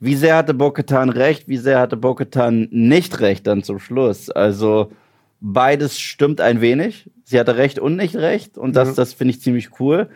Wie 0.00 0.14
sehr 0.14 0.36
hatte 0.36 0.54
Bo-Katan 0.54 1.08
recht, 1.08 1.48
wie 1.48 1.56
sehr 1.56 1.80
hatte 1.80 1.96
Bo-Katan 1.96 2.68
nicht 2.70 3.20
recht 3.20 3.46
dann 3.46 3.62
zum 3.62 3.78
Schluss? 3.78 4.30
Also, 4.30 4.92
beides 5.40 5.98
stimmt 5.98 6.40
ein 6.40 6.60
wenig. 6.60 7.10
Sie 7.24 7.40
hatte 7.40 7.56
recht 7.56 7.78
und 7.78 7.96
nicht 7.96 8.16
recht. 8.16 8.58
Und 8.58 8.76
das, 8.76 8.88
ja. 8.88 8.94
das 8.94 9.14
finde 9.14 9.32
ich 9.32 9.40
ziemlich 9.40 9.80
cool. 9.80 10.08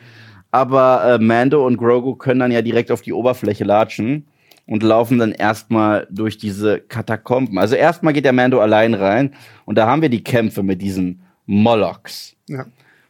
Aber 0.50 1.14
äh, 1.14 1.18
Mando 1.18 1.66
und 1.66 1.78
Grogu 1.78 2.14
können 2.14 2.40
dann 2.40 2.52
ja 2.52 2.60
direkt 2.60 2.90
auf 2.90 3.00
die 3.00 3.14
Oberfläche 3.14 3.64
latschen 3.64 4.26
und 4.66 4.82
laufen 4.82 5.18
dann 5.18 5.32
erstmal 5.32 6.06
durch 6.10 6.38
diese 6.38 6.80
Katakomben. 6.80 7.58
Also 7.58 7.74
erstmal 7.74 8.12
geht 8.12 8.24
der 8.24 8.32
Mando 8.32 8.60
allein 8.60 8.94
rein 8.94 9.34
und 9.64 9.76
da 9.76 9.86
haben 9.86 10.02
wir 10.02 10.08
die 10.08 10.24
Kämpfe 10.24 10.62
mit 10.62 10.80
diesen 10.80 11.22
Molochs. 11.46 12.34
Ja. 12.48 12.66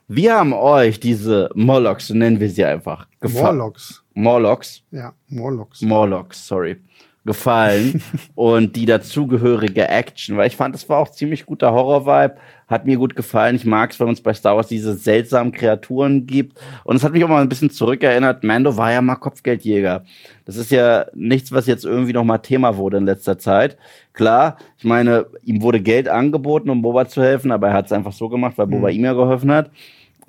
Wir 0.08 0.34
haben 0.34 0.52
euch 0.52 1.00
diese 1.00 1.50
Molochs, 1.54 2.08
so 2.08 2.14
nennen 2.14 2.40
wir 2.40 2.50
sie 2.50 2.64
einfach. 2.64 3.06
Morlocks. 3.22 4.02
Morlocks. 4.14 4.82
Ja, 4.90 5.14
Morlocks. 5.28 5.80
Morlocks, 5.80 6.46
sorry 6.46 6.78
gefallen 7.24 8.02
und 8.34 8.76
die 8.76 8.86
dazugehörige 8.86 9.88
Action, 9.88 10.36
weil 10.36 10.48
ich 10.48 10.56
fand, 10.56 10.74
das 10.74 10.88
war 10.88 10.98
auch 10.98 11.10
ziemlich 11.10 11.46
guter 11.46 11.72
Horror-Vibe, 11.72 12.36
hat 12.72 12.86
mir 12.86 12.96
gut 12.96 13.14
gefallen. 13.14 13.54
Ich 13.54 13.64
mag 13.64 13.92
es, 13.92 14.00
wenn 14.00 14.08
uns 14.08 14.20
bei 14.20 14.34
Star 14.34 14.56
Wars 14.56 14.66
diese 14.66 14.94
seltsamen 14.94 15.52
Kreaturen 15.52 16.26
gibt 16.26 16.58
und 16.82 16.96
es 16.96 17.04
hat 17.04 17.12
mich 17.12 17.22
auch 17.22 17.28
mal 17.28 17.42
ein 17.42 17.48
bisschen 17.48 17.70
zurückerinnert, 17.70 18.42
Mando 18.42 18.76
war 18.76 18.90
ja 18.90 19.00
mal 19.00 19.16
Kopfgeldjäger. 19.16 20.04
Das 20.44 20.56
ist 20.56 20.72
ja 20.72 21.06
nichts, 21.14 21.52
was 21.52 21.66
jetzt 21.66 21.84
irgendwie 21.84 22.12
noch 22.12 22.24
mal 22.24 22.38
Thema 22.38 22.76
wurde 22.76 22.96
in 22.96 23.04
letzter 23.04 23.38
Zeit. 23.38 23.76
Klar, 24.12 24.56
ich 24.78 24.84
meine, 24.84 25.26
ihm 25.44 25.62
wurde 25.62 25.80
Geld 25.80 26.08
angeboten, 26.08 26.70
um 26.70 26.82
Boba 26.82 27.06
zu 27.06 27.22
helfen, 27.22 27.52
aber 27.52 27.68
er 27.68 27.74
hat 27.74 27.86
es 27.86 27.92
einfach 27.92 28.12
so 28.12 28.28
gemacht, 28.28 28.54
weil 28.56 28.66
Boba 28.66 28.88
mhm. 28.88 28.96
ihm 28.96 29.04
ja 29.04 29.12
geholfen 29.12 29.52
hat. 29.52 29.70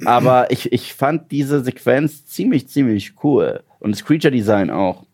Aber 0.05 0.47
ich, 0.51 0.71
ich 0.71 0.93
fand 0.93 1.31
diese 1.31 1.63
Sequenz 1.63 2.25
ziemlich, 2.25 2.67
ziemlich 2.67 3.13
cool. 3.23 3.61
Und 3.79 3.91
das 3.91 4.05
Creature-Design 4.05 4.69
auch. 4.69 5.05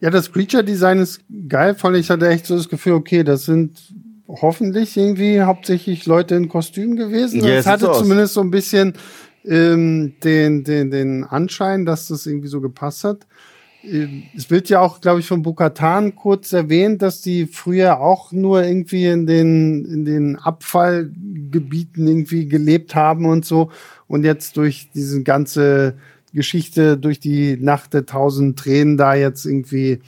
Ja, 0.00 0.10
das 0.10 0.30
Creature-Design 0.30 0.98
ist 0.98 1.24
geil, 1.48 1.74
vor 1.74 1.90
allem 1.90 2.00
ich 2.00 2.10
hatte 2.10 2.28
echt 2.28 2.46
so 2.46 2.54
das 2.54 2.68
Gefühl, 2.68 2.92
okay, 2.92 3.24
das 3.24 3.46
sind 3.46 3.78
hoffentlich 4.28 4.96
irgendwie 4.96 5.42
hauptsächlich 5.42 6.06
Leute 6.06 6.34
in 6.34 6.48
Kostüm 6.48 6.96
gewesen. 6.96 7.44
Ja, 7.44 7.54
es 7.54 7.66
hatte 7.66 7.92
zumindest 7.92 8.34
so 8.34 8.40
ein 8.40 8.50
bisschen 8.50 8.94
ähm, 9.44 10.14
den, 10.24 10.64
den, 10.64 10.90
den 10.90 11.24
Anschein, 11.24 11.86
dass 11.86 12.08
das 12.08 12.26
irgendwie 12.26 12.48
so 12.48 12.60
gepasst 12.60 13.04
hat. 13.04 13.26
Ähm, 13.84 14.24
es 14.36 14.50
wird 14.50 14.68
ja 14.68 14.80
auch, 14.80 15.00
glaube 15.00 15.20
ich, 15.20 15.26
von 15.26 15.42
Bukatan 15.42 16.16
kurz 16.16 16.52
erwähnt, 16.52 17.02
dass 17.02 17.22
die 17.22 17.46
früher 17.46 18.00
auch 18.00 18.32
nur 18.32 18.64
irgendwie 18.64 19.06
in 19.06 19.26
den, 19.26 19.84
in 19.84 20.04
den 20.04 20.36
Abfallgebieten 20.36 22.06
irgendwie 22.06 22.48
gelebt 22.48 22.94
haben 22.94 23.26
und 23.26 23.44
so. 23.44 23.70
Und 24.08 24.24
jetzt 24.24 24.56
durch 24.56 24.90
diese 24.94 25.22
ganze 25.22 25.94
Geschichte 26.36 26.98
durch 26.98 27.18
die 27.18 27.56
Nacht 27.56 27.94
der 27.94 28.06
tausend 28.06 28.58
Tränen 28.58 28.96
da 28.96 29.14
jetzt 29.14 29.46
irgendwie 29.46 30.00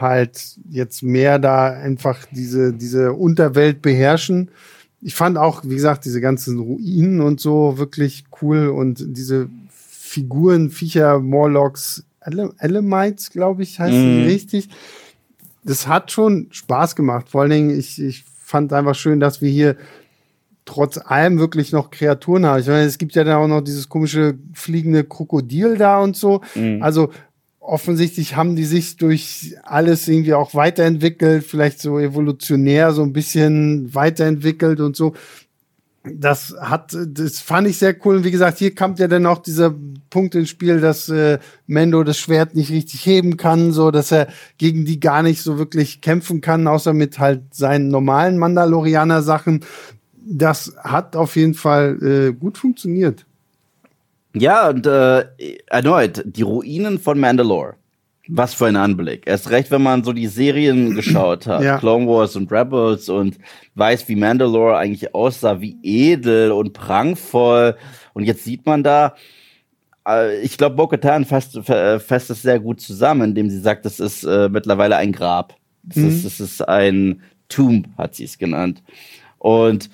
halt 0.00 0.58
jetzt 0.68 1.02
mehr 1.02 1.38
da 1.38 1.70
einfach 1.70 2.18
diese, 2.30 2.72
diese 2.72 3.12
Unterwelt 3.12 3.82
beherrschen. 3.82 4.50
Ich 5.00 5.14
fand 5.14 5.38
auch, 5.38 5.62
wie 5.64 5.74
gesagt, 5.74 6.04
diese 6.04 6.20
ganzen 6.20 6.58
Ruinen 6.58 7.20
und 7.20 7.40
so 7.40 7.78
wirklich 7.78 8.24
cool 8.40 8.68
und 8.68 9.02
diese 9.16 9.48
Figuren, 9.70 10.70
Viecher, 10.70 11.18
Morlocks, 11.20 12.04
Elemites, 12.58 13.30
glaube 13.30 13.62
ich, 13.62 13.78
heißen 13.78 13.98
mm. 13.98 14.24
die 14.24 14.32
richtig. 14.32 14.68
das 15.64 15.86
hat 15.86 16.10
schon 16.10 16.48
Spaß 16.50 16.96
gemacht. 16.96 17.28
Vor 17.28 17.42
allen 17.42 17.50
Dingen, 17.50 17.78
ich, 17.78 18.00
ich 18.00 18.24
fand 18.42 18.72
einfach 18.72 18.94
schön, 18.94 19.20
dass 19.20 19.40
wir 19.40 19.50
hier 19.50 19.76
trotz 20.64 20.98
allem 20.98 21.38
wirklich 21.38 21.72
noch 21.72 21.90
Kreaturen 21.90 22.44
haben. 22.44 22.60
Ich 22.60 22.66
meine, 22.66 22.84
es 22.84 22.98
gibt 22.98 23.14
ja 23.14 23.24
dann 23.24 23.36
auch 23.36 23.46
noch 23.46 23.60
dieses 23.60 23.88
komische 23.88 24.34
fliegende 24.52 25.04
Krokodil 25.04 25.76
da 25.76 26.00
und 26.00 26.16
so. 26.16 26.42
Mhm. 26.54 26.82
Also 26.82 27.10
offensichtlich 27.66 28.36
haben 28.36 28.56
die 28.56 28.64
sich 28.64 28.96
durch 28.96 29.56
alles 29.62 30.06
irgendwie 30.08 30.34
auch 30.34 30.54
weiterentwickelt, 30.54 31.44
vielleicht 31.44 31.80
so 31.80 31.98
evolutionär 31.98 32.92
so 32.92 33.02
ein 33.02 33.12
bisschen 33.12 33.94
weiterentwickelt 33.94 34.80
und 34.80 34.96
so. 34.96 35.14
Das 36.04 36.54
hat, 36.60 36.96
das 37.08 37.40
fand 37.40 37.66
ich 37.66 37.78
sehr 37.78 37.96
cool. 38.04 38.18
Und 38.18 38.24
wie 38.24 38.30
gesagt, 38.30 38.58
hier 38.58 38.74
kommt 38.74 39.00
ja 39.00 39.08
dann 39.08 39.26
auch 39.26 39.38
dieser 39.38 39.74
Punkt 40.08 40.36
ins 40.36 40.48
Spiel, 40.48 40.80
dass 40.80 41.08
äh, 41.08 41.40
Mendo 41.66 42.04
das 42.04 42.18
Schwert 42.18 42.54
nicht 42.54 42.70
richtig 42.70 43.04
heben 43.04 43.36
kann, 43.36 43.72
so 43.72 43.90
dass 43.90 44.12
er 44.12 44.28
gegen 44.56 44.84
die 44.84 45.00
gar 45.00 45.24
nicht 45.24 45.42
so 45.42 45.58
wirklich 45.58 46.00
kämpfen 46.00 46.40
kann, 46.40 46.68
außer 46.68 46.92
mit 46.92 47.18
halt 47.18 47.52
seinen 47.52 47.88
normalen 47.88 48.38
Mandalorianer-Sachen. 48.38 49.64
Das 50.24 50.76
hat 50.78 51.16
auf 51.16 51.34
jeden 51.34 51.54
Fall 51.54 51.98
äh, 52.02 52.32
gut 52.32 52.56
funktioniert. 52.56 53.26
Ja, 54.38 54.68
und 54.68 54.86
äh, 54.86 55.24
erneut, 55.66 56.22
die 56.26 56.42
Ruinen 56.42 56.98
von 56.98 57.18
Mandalore. 57.18 57.74
Was 58.28 58.54
für 58.54 58.66
ein 58.66 58.76
Anblick. 58.76 59.26
Erst 59.26 59.50
recht, 59.50 59.70
wenn 59.70 59.82
man 59.82 60.04
so 60.04 60.12
die 60.12 60.26
Serien 60.26 60.94
geschaut 60.94 61.46
hat, 61.46 61.62
ja. 61.62 61.78
Clone 61.78 62.06
Wars 62.06 62.36
und 62.36 62.52
Rebels 62.52 63.08
und 63.08 63.38
weiß, 63.76 64.08
wie 64.08 64.16
Mandalore 64.16 64.76
eigentlich 64.76 65.14
aussah, 65.14 65.60
wie 65.60 65.76
edel 65.82 66.52
und 66.52 66.72
prangvoll. 66.72 67.76
Und 68.14 68.24
jetzt 68.24 68.44
sieht 68.44 68.66
man 68.66 68.82
da, 68.82 69.14
äh, 70.06 70.40
ich 70.40 70.58
glaube, 70.58 70.76
Bo-Katan 70.76 71.24
fasst, 71.24 71.58
fasst 71.64 72.30
es 72.30 72.42
sehr 72.42 72.60
gut 72.60 72.80
zusammen, 72.80 73.30
indem 73.30 73.48
sie 73.48 73.60
sagt, 73.60 73.86
das 73.86 74.00
ist 74.00 74.24
äh, 74.24 74.48
mittlerweile 74.50 74.96
ein 74.96 75.12
Grab. 75.12 75.54
Das, 75.82 75.96
mhm. 75.96 76.08
ist, 76.08 76.24
das 76.26 76.40
ist 76.40 76.68
ein 76.68 77.22
Tomb, 77.48 77.88
hat 77.96 78.16
sie 78.16 78.24
es 78.24 78.36
genannt. 78.36 78.82
Und 79.38 79.88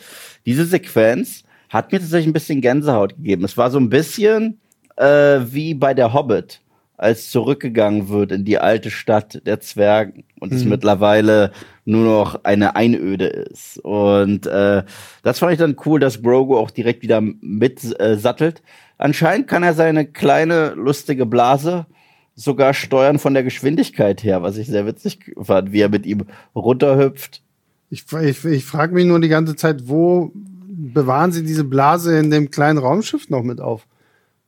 diese 0.46 0.64
Sequenz 0.64 1.44
hat 1.72 1.90
mir 1.90 1.98
tatsächlich 1.98 2.28
ein 2.28 2.34
bisschen 2.34 2.60
Gänsehaut 2.60 3.16
gegeben. 3.16 3.44
Es 3.44 3.56
war 3.56 3.70
so 3.70 3.80
ein 3.80 3.88
bisschen 3.88 4.60
äh, 4.96 5.40
wie 5.46 5.72
bei 5.72 5.94
der 5.94 6.12
Hobbit, 6.12 6.60
als 6.98 7.30
zurückgegangen 7.30 8.10
wird 8.10 8.30
in 8.30 8.44
die 8.44 8.58
alte 8.58 8.90
Stadt 8.90 9.40
der 9.46 9.58
Zwergen 9.60 10.24
und 10.38 10.52
mhm. 10.52 10.58
es 10.58 10.64
mittlerweile 10.66 11.50
nur 11.86 12.04
noch 12.04 12.44
eine 12.44 12.76
Einöde 12.76 13.26
ist. 13.26 13.78
Und 13.78 14.46
äh, 14.46 14.84
das 15.22 15.38
fand 15.38 15.52
ich 15.52 15.58
dann 15.58 15.76
cool, 15.86 15.98
dass 15.98 16.22
Grogu 16.22 16.58
auch 16.58 16.70
direkt 16.70 17.02
wieder 17.02 17.22
mit 17.22 17.98
äh, 17.98 18.18
sattelt. 18.18 18.62
Anscheinend 18.98 19.48
kann 19.48 19.62
er 19.62 19.72
seine 19.72 20.04
kleine 20.04 20.74
lustige 20.74 21.24
Blase 21.24 21.86
sogar 22.34 22.74
steuern 22.74 23.18
von 23.18 23.32
der 23.32 23.44
Geschwindigkeit 23.44 24.22
her, 24.22 24.42
was 24.42 24.58
ich 24.58 24.66
sehr 24.66 24.86
witzig 24.86 25.34
fand, 25.40 25.72
wie 25.72 25.80
er 25.80 25.88
mit 25.88 26.04
ihm 26.04 26.26
runterhüpft. 26.54 27.42
Ich, 27.88 28.04
ich, 28.12 28.44
ich 28.44 28.64
frage 28.64 28.94
mich 28.94 29.06
nur 29.06 29.20
die 29.20 29.28
ganze 29.28 29.56
Zeit, 29.56 29.88
wo 29.88 30.32
bewahren 30.72 31.32
sie 31.32 31.44
diese 31.44 31.64
Blase 31.64 32.18
in 32.18 32.30
dem 32.30 32.50
kleinen 32.50 32.78
Raumschiff 32.78 33.28
noch 33.28 33.42
mit 33.42 33.60
auf. 33.60 33.86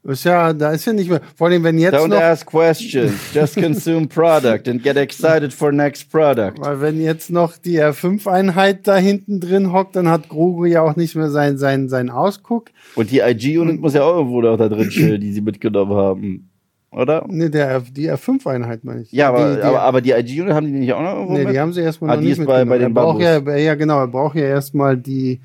Ist 0.07 0.25
ja, 0.25 0.53
da 0.53 0.73
ist 0.73 0.85
ja 0.85 0.93
nicht 0.93 1.09
mehr. 1.09 1.23
Vor 1.35 1.49
allem, 1.49 1.65
wenn 1.65 1.79
jetzt 1.79 1.95
Don't 1.95 2.09
noch. 2.09 2.21
ask 2.21 2.47
questions, 2.47 3.13
just 3.33 3.57
consume 3.57 4.07
product 4.07 4.69
and 4.69 4.83
get 4.83 4.99
excited 4.99 5.51
for 5.51 5.73
next 5.73 6.11
product. 6.11 6.59
Weil 6.59 6.83
wenn 6.83 7.01
jetzt 7.01 7.31
noch 7.31 7.57
die 7.57 7.81
R5-Einheit 7.81 8.87
da 8.87 8.97
hinten 8.97 9.41
drin 9.41 9.73
hockt, 9.73 9.97
dann 9.97 10.09
hat 10.09 10.29
Grogu 10.29 10.67
ja 10.67 10.83
auch 10.83 10.97
nicht 10.97 11.17
mehr 11.17 11.31
seinen 11.31 11.57
sein, 11.57 11.89
sein 11.89 12.11
Ausguck. 12.11 12.71
Und 12.97 13.11
die 13.11 13.21
IG-Unit 13.21 13.81
muss 13.81 13.95
ja 13.95 14.03
auch 14.03 14.17
irgendwo 14.17 14.43
noch 14.43 14.59
da 14.59 14.69
drin 14.69 14.91
chillen, 14.91 15.23
die 15.23 15.33
sie 15.33 15.41
mitgenommen 15.41 15.95
haben. 15.95 16.51
Oder? 16.91 17.25
Nee, 17.27 17.49
der, 17.49 17.81
die 17.81 18.11
R5-Einheit 18.11 18.85
meine 18.85 19.03
ich. 19.03 19.11
Ja, 19.11 19.31
aber 19.31 19.55
die, 19.55 19.57
die, 19.57 19.63
aber, 19.63 19.81
aber 19.81 20.01
die 20.03 20.11
IG-Unit 20.11 20.53
haben 20.53 20.67
die 20.67 20.73
nicht 20.73 20.93
auch 20.93 21.01
noch 21.01 21.15
irgendwo 21.15 21.33
Nee, 21.33 21.45
mit? 21.45 21.55
die 21.55 21.61
haben 21.61 21.73
sie 21.73 21.81
erstmal 21.81 22.11
ah, 22.11 22.15
noch 22.17 22.21
die 22.21 22.29
nicht 22.29 22.39
ist 22.41 22.47
bei, 22.47 22.63
bei 22.67 22.77
den 22.77 22.93
Babus. 22.93 23.23
Ja, 23.23 23.57
ja, 23.57 23.75
genau, 23.75 24.01
er 24.01 24.09
braucht 24.09 24.37
ja 24.37 24.45
erstmal 24.45 24.99
die 24.99 25.41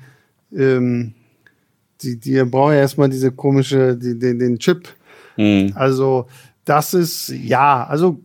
ähm, 0.56 1.14
die, 2.02 2.18
die 2.18 2.42
brauchen 2.44 2.74
ja 2.74 2.80
erstmal 2.80 3.08
diese 3.08 3.30
komische, 3.32 3.96
die, 3.96 4.18
den, 4.18 4.38
den 4.38 4.58
Chip. 4.58 4.88
Mhm. 5.36 5.72
Also, 5.74 6.26
das 6.64 6.94
ist, 6.94 7.28
ja, 7.28 7.84
also 7.86 8.20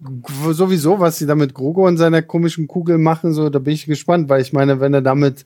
sowieso, 0.51 0.99
was 0.99 1.17
sie 1.17 1.25
da 1.25 1.35
mit 1.35 1.53
Grogo 1.53 1.87
und 1.87 1.97
seiner 1.97 2.21
komischen 2.21 2.67
Kugel 2.67 2.97
machen, 2.97 3.33
so, 3.33 3.49
da 3.49 3.59
bin 3.59 3.73
ich 3.73 3.85
gespannt, 3.85 4.29
weil 4.29 4.41
ich 4.41 4.53
meine, 4.53 4.79
wenn 4.79 4.93
er 4.93 5.01
damit, 5.01 5.45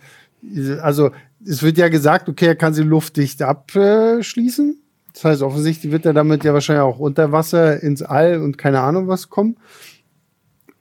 also, 0.82 1.12
es 1.46 1.64
wird 1.64 1.78
ja 1.78 1.90
gesagt, 1.90 2.28
okay, 2.28 2.48
er 2.48 2.56
kann 2.56 2.74
sie 2.74 2.84
luftdicht 2.84 3.42
abschließen. 3.42 4.78
Das 5.14 5.26
heißt, 5.26 5.42
offensichtlich 5.42 5.92
wird 5.92 6.06
er 6.06 6.14
damit 6.14 6.44
ja 6.44 6.54
wahrscheinlich 6.54 6.84
auch 6.84 7.00
unter 7.00 7.32
Wasser 7.32 7.82
ins 7.82 8.02
All 8.02 8.42
und 8.42 8.58
keine 8.58 8.82
Ahnung 8.82 9.08
was 9.08 9.30
kommen. 9.30 9.58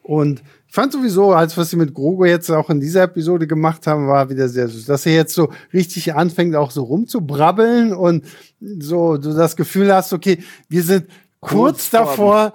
Und 0.08 0.42
ich 0.66 0.74
fand 0.74 0.90
sowieso, 0.90 1.34
als 1.34 1.58
was 1.58 1.68
sie 1.68 1.76
mit 1.76 1.92
Grogo 1.92 2.24
jetzt 2.24 2.50
auch 2.50 2.70
in 2.70 2.80
dieser 2.80 3.02
Episode 3.02 3.46
gemacht 3.46 3.86
haben, 3.86 4.08
war 4.08 4.30
wieder 4.30 4.48
sehr 4.48 4.66
süß. 4.66 4.86
Dass 4.86 5.04
er 5.04 5.12
jetzt 5.12 5.34
so 5.34 5.50
richtig 5.74 6.14
anfängt, 6.14 6.56
auch 6.56 6.70
so 6.70 6.84
rumzubrabbeln 6.84 7.92
und 7.92 8.24
so 8.58 9.18
du 9.18 9.34
das 9.34 9.54
Gefühl 9.54 9.92
hast, 9.92 10.14
okay, 10.14 10.38
wir 10.70 10.82
sind 10.82 11.08
kurz, 11.40 11.52
kurz 11.52 11.90
davor, 11.90 12.54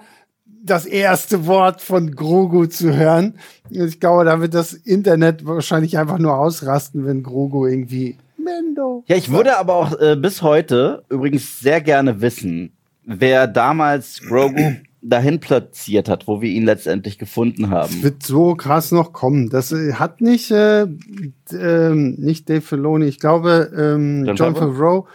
das 0.63 0.87
erste 0.87 1.45
Wort 1.45 1.81
von 1.81 2.15
Grogu 2.15 2.65
zu 2.65 2.95
hören. 2.95 3.35
Ich 3.69 3.99
glaube, 3.99 4.25
da 4.25 4.41
wird 4.41 4.55
das 4.55 4.73
Internet 4.73 5.45
wahrscheinlich 5.45 5.99
einfach 5.99 6.17
nur 6.17 6.35
ausrasten, 6.35 7.05
wenn 7.05 7.21
Grogu 7.21 7.67
irgendwie 7.67 8.17
Mendo. 8.43 9.03
Ja, 9.05 9.15
ich 9.15 9.29
würde 9.29 9.59
aber 9.59 9.75
auch 9.75 9.99
äh, 9.99 10.15
bis 10.15 10.41
heute 10.41 11.03
übrigens 11.07 11.59
sehr 11.59 11.81
gerne 11.81 12.19
wissen, 12.19 12.71
wer 13.05 13.45
damals 13.45 14.21
Grogu 14.21 14.77
dahin 15.03 15.39
platziert 15.39 16.07
hat, 16.07 16.27
wo 16.27 16.41
wir 16.41 16.49
ihn 16.49 16.63
letztendlich 16.63 17.17
gefunden 17.17 17.69
haben. 17.69 17.93
Das 17.93 18.03
wird 18.03 18.23
so 18.23 18.55
krass 18.55 18.91
noch 18.91 19.13
kommen. 19.13 19.49
Das 19.49 19.71
äh, 19.71 19.93
hat 19.93 20.21
nicht, 20.21 20.49
äh, 20.51 20.83
äh, 20.83 21.89
nicht 21.93 22.49
Dave 22.49 22.61
Filoni, 22.61 23.05
ich 23.05 23.19
glaube, 23.19 23.71
ähm, 23.75 24.23
John, 24.25 24.35
John 24.35 24.55
Favreau, 24.55 25.07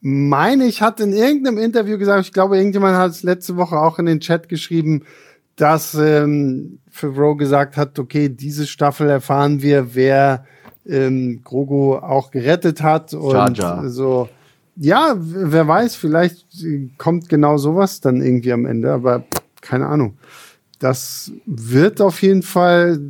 meine 0.00 0.66
ich, 0.66 0.82
hat 0.82 1.00
in 1.00 1.12
irgendeinem 1.12 1.58
Interview 1.58 1.96
gesagt, 1.96 2.26
ich 2.26 2.32
glaube, 2.32 2.58
irgendjemand 2.58 2.96
hat 2.96 3.10
es 3.12 3.22
letzte 3.22 3.56
Woche 3.56 3.76
auch 3.76 3.98
in 3.98 4.06
den 4.06 4.20
Chat 4.20 4.48
geschrieben, 4.50 5.04
dass 5.56 5.94
ähm, 5.94 6.80
Favreau 6.90 7.36
gesagt 7.36 7.76
hat, 7.76 7.98
okay, 7.98 8.28
diese 8.28 8.66
Staffel 8.66 9.08
erfahren 9.08 9.62
wir, 9.62 9.94
wer 9.94 10.44
ähm, 10.86 11.40
Grogu 11.42 11.94
auch 11.94 12.30
gerettet 12.30 12.82
hat 12.82 13.14
und 13.14 13.32
Jar 13.32 13.52
Jar. 13.52 13.88
so 13.88 14.28
ja, 14.76 15.14
wer 15.18 15.68
weiß, 15.68 15.94
vielleicht 15.96 16.46
kommt 16.98 17.28
genau 17.28 17.56
sowas 17.56 18.00
dann 18.00 18.20
irgendwie 18.20 18.52
am 18.52 18.66
Ende, 18.66 18.92
aber 18.92 19.24
keine 19.60 19.86
Ahnung. 19.86 20.18
Das 20.78 21.32
wird 21.46 22.00
auf 22.00 22.22
jeden 22.22 22.42
Fall 22.42 23.00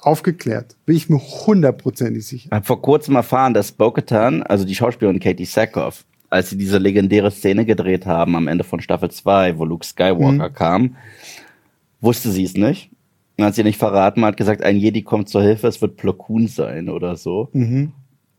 aufgeklärt. 0.00 0.76
Bin 0.86 0.96
ich 0.96 1.08
mir 1.08 1.18
hundertprozentig 1.18 2.26
sicher. 2.26 2.46
Ich 2.46 2.52
habe 2.52 2.64
vor 2.64 2.80
kurzem 2.80 3.16
erfahren, 3.16 3.54
dass 3.54 3.72
Bo-Katan, 3.72 4.42
also 4.42 4.64
die 4.64 4.74
Schauspielerin 4.74 5.20
Katie 5.20 5.44
Sackhoff, 5.44 6.04
als 6.30 6.50
sie 6.50 6.58
diese 6.58 6.78
legendäre 6.78 7.30
Szene 7.30 7.64
gedreht 7.64 8.06
haben 8.06 8.36
am 8.36 8.48
Ende 8.48 8.64
von 8.64 8.80
Staffel 8.80 9.10
2, 9.10 9.58
wo 9.58 9.64
Luke 9.64 9.86
Skywalker 9.86 10.48
mhm. 10.48 10.54
kam, 10.54 10.96
wusste 12.00 12.30
sie 12.30 12.44
es 12.44 12.54
nicht. 12.54 12.90
Und 13.36 13.44
hat 13.44 13.54
sie 13.54 13.64
nicht 13.64 13.78
verraten, 13.78 14.24
hat 14.24 14.36
gesagt, 14.36 14.62
ein 14.62 14.76
Jedi 14.76 15.02
kommt 15.02 15.28
zur 15.28 15.42
Hilfe, 15.42 15.66
es 15.66 15.82
wird 15.82 15.96
Plo 15.96 16.12
Koon 16.12 16.46
sein 16.46 16.88
oder 16.88 17.16
so. 17.16 17.48
Mhm. 17.52 17.92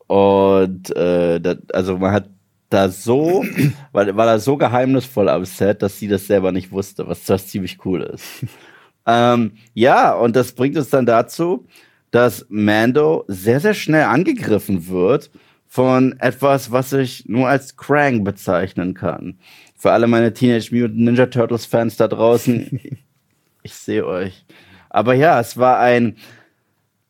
Und 0.08 0.96
äh, 0.96 1.42
das, 1.42 1.58
also 1.74 1.98
man 1.98 2.14
hat 2.14 2.30
da 2.76 2.90
so, 2.90 3.46
weil, 3.94 4.16
war 4.18 4.28
er 4.28 4.40
so 4.40 4.58
geheimnisvoll 4.58 5.30
am 5.30 5.46
Set, 5.46 5.82
dass 5.82 5.98
sie 5.98 6.08
das 6.08 6.28
selber 6.28 6.52
nicht 6.52 6.72
wusste, 6.72 7.08
was 7.08 7.24
das 7.24 7.48
ziemlich 7.48 7.84
cool 7.86 8.02
ist. 8.02 8.46
ähm, 9.08 9.54
ja, 9.74 10.14
und 10.14 10.36
das 10.36 10.52
bringt 10.52 10.76
uns 10.76 10.90
dann 10.90 11.06
dazu, 11.06 11.66
dass 12.12 12.46
Mando 12.50 13.24
sehr, 13.28 13.60
sehr 13.60 13.74
schnell 13.74 14.04
angegriffen 14.04 14.88
wird 14.90 15.32
von 15.68 16.20
etwas, 16.20 16.72
was 16.72 16.94
ich 16.94 17.26
nur 17.28 17.48
als 17.48 17.78
Krang 17.78 18.24
bezeichnen 18.24 18.94
kann. 18.94 19.40
Für 19.76 19.92
alle 19.92 20.08
meine 20.08 20.34
Teenage 20.34 20.74
Mutant 20.74 21.00
Ninja 21.00 21.26
Turtles 21.28 21.66
Fans 21.66 21.98
da 21.98 22.08
draußen, 22.08 22.80
ich 23.64 23.74
sehe 23.74 24.06
euch. 24.06 24.46
Aber 24.90 25.14
ja, 25.14 25.40
es 25.40 25.58
war 25.58 25.80
ein 25.80 26.18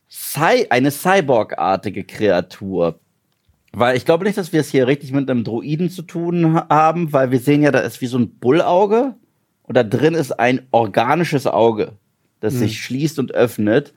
Cy 0.09 0.67
eine 0.69 0.91
Cyborg-artige 0.91 2.03
Kreatur, 2.03 2.99
weil 3.75 3.97
ich 3.97 4.05
glaube 4.05 4.23
nicht, 4.23 4.37
dass 4.37 4.53
wir 4.53 4.61
es 4.61 4.71
hier 4.71 4.87
richtig 4.87 5.11
mit 5.11 5.29
einem 5.29 5.43
Droiden 5.43 5.89
zu 5.89 6.01
tun 6.01 6.61
haben, 6.69 7.11
weil 7.11 7.31
wir 7.31 7.39
sehen 7.39 7.61
ja, 7.61 7.71
da 7.71 7.79
ist 7.79 8.01
wie 8.01 8.07
so 8.07 8.17
ein 8.17 8.29
Bullauge 8.29 9.15
und 9.63 9.75
da 9.75 9.83
drin 9.83 10.13
ist 10.13 10.39
ein 10.39 10.61
organisches 10.71 11.45
Auge, 11.45 11.93
das 12.39 12.53
mhm. 12.53 12.59
sich 12.59 12.81
schließt 12.81 13.19
und 13.19 13.33
öffnet. 13.33 13.93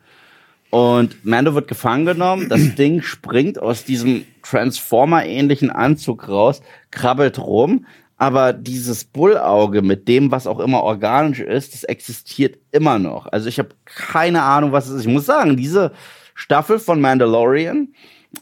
Und 0.71 1.25
Mando 1.25 1.55
wird 1.55 1.69
gefangen 1.69 2.07
genommen, 2.07 2.49
das 2.49 2.75
Ding 2.77 3.03
springt 3.03 3.59
aus 3.59 3.85
diesem 3.85 4.25
Transformer-ähnlichen 4.43 5.71
Anzug 5.71 6.29
raus, 6.29 6.61
krabbelt 6.91 7.39
rum, 7.39 7.87
aber 8.17 8.53
dieses 8.53 9.05
Bullauge 9.05 9.81
mit 9.81 10.09
dem, 10.09 10.33
was 10.33 10.49
auch 10.49 10.59
immer 10.59 10.83
organisch 10.83 11.39
ist, 11.39 11.73
das 11.73 11.85
existiert 11.85 12.59
immer 12.73 12.99
noch. 12.99 13.27
Also 13.27 13.49
ich 13.49 13.61
habe 13.61 13.71
keine 13.85 14.43
Ahnung, 14.43 14.73
was 14.73 14.89
es 14.89 14.97
ist. 14.97 15.07
Ich 15.07 15.13
muss 15.13 15.27
sagen, 15.27 15.57
diese 15.57 15.93
Staffel 16.35 16.81
von 16.81 17.01
Mandalorian, 17.01 17.95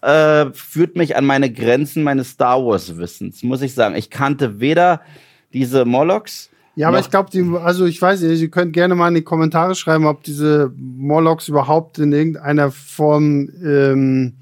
äh, 0.02 0.46
führt 0.52 0.96
mich 0.96 1.16
an 1.16 1.26
meine 1.26 1.52
Grenzen 1.52 2.02
meines 2.02 2.30
Star 2.30 2.64
Wars 2.64 2.96
Wissens, 2.96 3.42
muss 3.42 3.62
ich 3.62 3.74
sagen. 3.74 3.94
Ich 3.94 4.10
kannte 4.10 4.60
weder 4.60 5.00
diese 5.52 5.84
Molochs 5.84 6.50
Ja, 6.74 6.88
aber 6.88 7.00
ich 7.00 7.10
glaube, 7.10 7.30
die, 7.30 7.42
also 7.62 7.86
ich 7.86 8.00
weiß 8.00 8.20
nicht, 8.22 8.40
ihr 8.40 8.50
könnt 8.50 8.72
gerne 8.72 8.94
mal 8.94 9.08
in 9.08 9.14
die 9.14 9.22
Kommentare 9.22 9.74
schreiben, 9.74 10.06
ob 10.06 10.22
diese 10.22 10.72
Morlocks 10.76 11.48
überhaupt 11.48 11.98
in 11.98 12.12
irgendeiner 12.12 12.70
Form 12.70 13.48
ähm, 13.64 14.34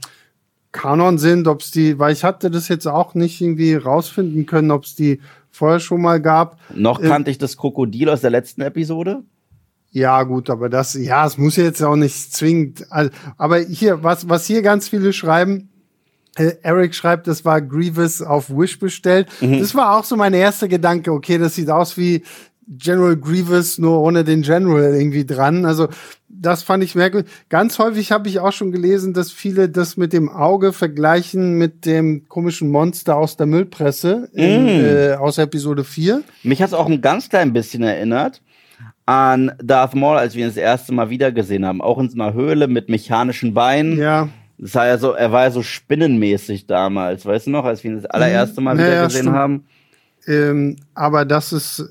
Kanon 0.72 1.18
sind, 1.18 1.46
ob 1.46 1.60
es 1.60 1.70
die, 1.70 1.98
weil 1.98 2.12
ich 2.12 2.24
hatte 2.24 2.50
das 2.50 2.68
jetzt 2.68 2.86
auch 2.86 3.14
nicht 3.14 3.40
irgendwie 3.40 3.74
rausfinden 3.74 4.44
können, 4.44 4.72
ob 4.72 4.84
es 4.84 4.96
die 4.96 5.20
vorher 5.50 5.78
schon 5.78 6.02
mal 6.02 6.20
gab. 6.20 6.58
Noch 6.74 7.00
Ähm, 7.00 7.08
kannte 7.08 7.30
ich 7.30 7.38
das 7.38 7.56
Krokodil 7.56 8.10
aus 8.10 8.20
der 8.20 8.30
letzten 8.30 8.60
Episode. 8.62 9.22
Ja, 9.94 10.24
gut, 10.24 10.50
aber 10.50 10.68
das, 10.68 10.94
ja, 10.94 11.24
es 11.24 11.38
muss 11.38 11.54
jetzt 11.54 11.80
auch 11.80 11.94
nicht 11.94 12.34
zwingend. 12.34 12.84
Also, 12.90 13.12
aber 13.38 13.58
hier, 13.58 14.02
was, 14.02 14.28
was 14.28 14.44
hier 14.44 14.60
ganz 14.60 14.88
viele 14.88 15.12
schreiben, 15.12 15.68
äh, 16.36 16.54
Eric 16.62 16.96
schreibt, 16.96 17.28
das 17.28 17.44
war 17.44 17.62
Grievous 17.62 18.20
auf 18.20 18.50
Wish 18.50 18.80
bestellt. 18.80 19.28
Das 19.40 19.72
war 19.76 19.96
auch 19.96 20.02
so 20.02 20.16
mein 20.16 20.34
erster 20.34 20.66
Gedanke. 20.66 21.12
Okay, 21.12 21.38
das 21.38 21.54
sieht 21.54 21.70
aus 21.70 21.96
wie 21.96 22.24
General 22.66 23.16
Grievous, 23.16 23.78
nur 23.78 24.00
ohne 24.00 24.24
den 24.24 24.42
General 24.42 24.96
irgendwie 24.96 25.24
dran. 25.24 25.64
Also 25.64 25.86
das 26.28 26.64
fand 26.64 26.82
ich 26.82 26.96
merkwürdig. 26.96 27.30
Ganz 27.48 27.78
häufig 27.78 28.10
habe 28.10 28.28
ich 28.28 28.40
auch 28.40 28.52
schon 28.52 28.72
gelesen, 28.72 29.14
dass 29.14 29.30
viele 29.30 29.68
das 29.68 29.96
mit 29.96 30.12
dem 30.12 30.28
Auge 30.28 30.72
vergleichen 30.72 31.56
mit 31.56 31.86
dem 31.86 32.26
komischen 32.28 32.68
Monster 32.68 33.16
aus 33.16 33.36
der 33.36 33.46
Müllpresse 33.46 34.28
in, 34.32 34.66
äh, 34.66 35.16
aus 35.20 35.38
Episode 35.38 35.84
4. 35.84 36.24
Mich 36.42 36.60
hat 36.60 36.70
es 36.70 36.74
auch 36.74 36.86
ein 36.86 37.00
ganz 37.00 37.28
klein 37.28 37.52
bisschen 37.52 37.84
erinnert 37.84 38.42
an 39.06 39.52
Darth 39.62 39.94
Maul, 39.94 40.16
als 40.16 40.34
wir 40.34 40.44
ihn 40.44 40.48
das 40.50 40.56
erste 40.56 40.92
Mal 40.94 41.10
wiedergesehen 41.10 41.66
haben. 41.66 41.80
Auch 41.82 41.98
in 41.98 42.08
so 42.08 42.20
einer 42.20 42.32
Höhle 42.32 42.68
mit 42.68 42.88
mechanischen 42.88 43.52
Beinen. 43.54 43.98
Ja, 43.98 44.28
Das 44.56 44.74
war 44.76 44.86
ja 44.86 44.98
so, 44.98 45.12
er 45.12 45.30
war 45.32 45.42
ja 45.44 45.50
so 45.50 45.62
spinnenmäßig 45.62 46.66
damals, 46.66 47.26
weißt 47.26 47.46
du 47.48 47.50
noch, 47.50 47.64
als 47.64 47.82
wir 47.84 47.90
ihn 47.90 47.96
das 48.00 48.06
allererste 48.06 48.60
Mal 48.60 48.74
Mhm. 48.74 48.80
Ja, 48.80 48.86
wieder 48.86 48.94
ja, 48.96 49.04
gesehen 49.06 49.22
stimmt. 49.22 49.36
haben. 49.36 49.64
Ähm, 50.26 50.76
aber 50.94 51.26
das 51.26 51.52
ist 51.52 51.84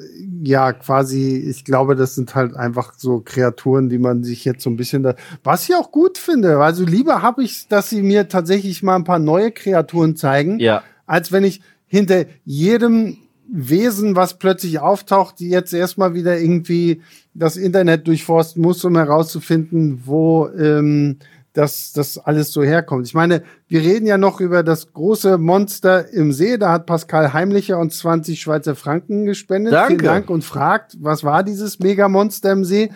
ja 0.43 0.73
quasi, 0.73 1.35
ich 1.47 1.65
glaube, 1.65 1.95
das 1.95 2.15
sind 2.15 2.33
halt 2.33 2.55
einfach 2.55 2.93
so 2.97 3.19
Kreaturen, 3.23 3.89
die 3.89 3.99
man 3.99 4.23
sich 4.23 4.43
jetzt 4.43 4.63
so 4.63 4.71
ein 4.71 4.75
bisschen 4.75 5.03
da, 5.03 5.13
was 5.43 5.69
ich 5.69 5.75
auch 5.75 5.91
gut 5.91 6.17
finde. 6.17 6.57
Also 6.57 6.83
lieber 6.83 7.21
habe 7.21 7.43
ich, 7.43 7.67
dass 7.67 7.91
sie 7.91 8.01
mir 8.01 8.27
tatsächlich 8.27 8.81
mal 8.81 8.95
ein 8.95 9.03
paar 9.03 9.19
neue 9.19 9.51
Kreaturen 9.51 10.15
zeigen, 10.15 10.57
Ja. 10.59 10.81
als 11.05 11.31
wenn 11.31 11.43
ich 11.43 11.61
hinter 11.85 12.25
jedem 12.43 13.17
Wesen, 13.55 14.15
was 14.15 14.39
plötzlich 14.39 14.79
auftaucht, 14.79 15.39
die 15.39 15.49
jetzt 15.49 15.75
erstmal 15.75 16.15
wieder 16.15 16.39
irgendwie 16.39 17.03
das 17.35 17.55
Internet 17.55 18.07
durchforsten 18.07 18.63
muss, 18.63 18.83
um 18.83 18.97
herauszufinden, 18.97 20.01
wo 20.05 20.47
ähm, 20.49 21.19
das, 21.53 21.93
das 21.93 22.17
alles 22.17 22.51
so 22.51 22.63
herkommt. 22.63 23.05
Ich 23.05 23.13
meine, 23.13 23.43
wir 23.67 23.81
reden 23.81 24.07
ja 24.07 24.17
noch 24.17 24.39
über 24.39 24.63
das 24.63 24.91
große 24.91 25.37
Monster 25.37 26.11
im 26.11 26.33
See. 26.33 26.57
Da 26.57 26.71
hat 26.71 26.87
Pascal 26.87 27.31
Heimlicher 27.31 27.77
uns 27.77 27.99
20 27.99 28.41
Schweizer 28.41 28.75
Franken 28.75 29.25
gespendet. 29.25 29.73
Danke. 29.73 29.99
Vielen 29.99 30.03
Dank 30.03 30.31
und 30.31 30.43
fragt, 30.43 30.97
was 30.99 31.23
war 31.23 31.43
dieses 31.43 31.77
Megamonster 31.77 32.51
im 32.51 32.65
See? 32.65 32.89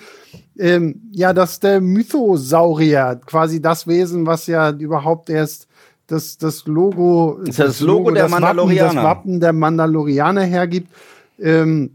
Ähm, 0.58 1.04
ja, 1.12 1.34
das 1.34 1.54
ist 1.54 1.64
der 1.64 1.82
Mythosaurier, 1.82 3.22
quasi 3.28 3.62
das 3.62 3.86
Wesen, 3.86 4.26
was 4.26 4.48
ja 4.48 4.72
überhaupt 4.72 5.30
erst 5.30 5.68
das, 6.08 6.38
das 6.38 6.66
Logo, 6.66 7.40
ist 7.46 7.60
ja 7.60 7.66
das 7.66 7.82
Logo 7.82 8.12
der 8.12 8.24
das 8.24 8.32
Wappen, 8.32 8.42
Mandalorianer. 8.42 8.94
das 8.94 9.04
Wappen 9.04 9.40
der 9.40 9.54
Mandalorianer 9.54 10.44
hergibt. 10.44 10.92
Ähm, 11.40 11.92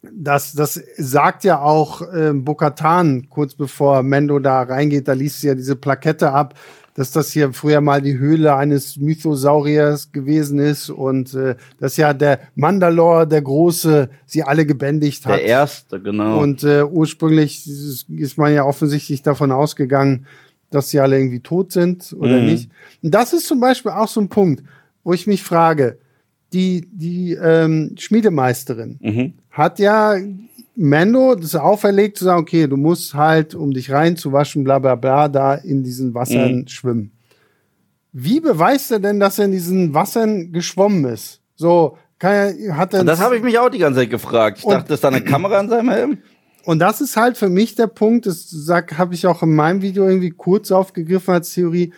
das, 0.00 0.52
das 0.52 0.80
sagt 0.96 1.44
ja 1.44 1.60
auch 1.60 2.02
ähm, 2.14 2.44
Bokatan 2.44 3.28
kurz 3.28 3.54
bevor 3.54 4.02
Mendo 4.02 4.38
da 4.38 4.62
reingeht, 4.62 5.08
da 5.08 5.12
liest 5.12 5.40
sie 5.40 5.48
ja 5.48 5.54
diese 5.56 5.74
Plakette 5.74 6.32
ab, 6.32 6.54
dass 6.94 7.10
das 7.10 7.32
hier 7.32 7.52
früher 7.52 7.80
mal 7.80 8.00
die 8.00 8.16
Höhle 8.16 8.54
eines 8.54 8.96
Mythosauriers 8.96 10.12
gewesen 10.12 10.60
ist 10.60 10.88
und 10.90 11.34
äh, 11.34 11.56
dass 11.80 11.96
ja 11.96 12.14
der 12.14 12.40
Mandalore, 12.54 13.26
der 13.26 13.42
Große, 13.42 14.08
sie 14.24 14.42
alle 14.44 14.66
gebändigt 14.66 15.26
hat. 15.26 15.34
Der 15.34 15.44
erste, 15.44 16.00
genau. 16.00 16.40
Und 16.40 16.62
äh, 16.62 16.84
ursprünglich 16.84 17.66
ist 17.66 18.08
ist 18.08 18.38
man 18.38 18.54
ja 18.54 18.64
offensichtlich 18.64 19.22
davon 19.22 19.50
ausgegangen, 19.50 20.26
dass 20.70 20.90
sie 20.90 21.00
alle 21.00 21.18
irgendwie 21.18 21.40
tot 21.40 21.72
sind 21.72 22.14
oder 22.18 22.38
Mhm. 22.38 22.46
nicht. 22.46 22.70
Und 23.02 23.14
das 23.14 23.32
ist 23.32 23.46
zum 23.46 23.60
Beispiel 23.60 23.92
auch 23.92 24.08
so 24.08 24.20
ein 24.20 24.28
Punkt, 24.28 24.62
wo 25.04 25.12
ich 25.12 25.26
mich 25.26 25.42
frage, 25.42 25.98
die, 26.52 26.88
die 26.92 27.32
ähm, 27.32 27.94
Schmiedemeisterin 27.98 28.98
mhm. 29.00 29.32
hat 29.50 29.78
ja 29.78 30.16
Mando 30.74 31.34
das 31.34 31.56
auferlegt 31.56 32.16
zu 32.18 32.24
sagen, 32.24 32.40
okay, 32.40 32.66
du 32.66 32.76
musst 32.76 33.14
halt, 33.14 33.54
um 33.54 33.72
dich 33.72 33.90
reinzuwaschen, 33.90 34.62
bla 34.64 34.78
bla 34.78 34.94
bla, 34.94 35.28
da 35.28 35.54
in 35.54 35.82
diesen 35.82 36.14
Wassern 36.14 36.68
schwimmen. 36.68 37.10
Wie 38.12 38.40
beweist 38.40 38.90
er 38.92 39.00
denn, 39.00 39.20
dass 39.20 39.38
er 39.38 39.46
in 39.46 39.52
diesen 39.52 39.92
Wassern 39.92 40.52
geschwommen 40.52 41.04
ist? 41.06 41.40
So, 41.56 41.98
kann 42.18 42.32
er, 42.32 42.76
hat 42.76 42.94
er 42.94 43.04
das 43.04 43.20
habe 43.20 43.36
ich 43.36 43.42
mich 43.42 43.58
auch 43.58 43.68
die 43.68 43.78
ganze 43.78 44.00
Zeit 44.00 44.10
gefragt. 44.10 44.58
Ich 44.58 44.64
dachte, 44.64 44.94
ist 44.94 45.04
da 45.04 45.08
eine 45.08 45.20
Kamera 45.20 45.58
an 45.58 45.68
seinem 45.68 45.90
Helm? 45.90 46.18
Und 46.68 46.80
das 46.80 47.00
ist 47.00 47.16
halt 47.16 47.38
für 47.38 47.48
mich 47.48 47.76
der 47.76 47.86
Punkt, 47.86 48.26
das 48.26 48.54
habe 48.98 49.14
ich 49.14 49.26
auch 49.26 49.42
in 49.42 49.54
meinem 49.54 49.80
Video 49.80 50.06
irgendwie 50.06 50.32
kurz 50.32 50.70
aufgegriffen 50.70 51.32
als 51.32 51.54
Theorie. 51.54 51.94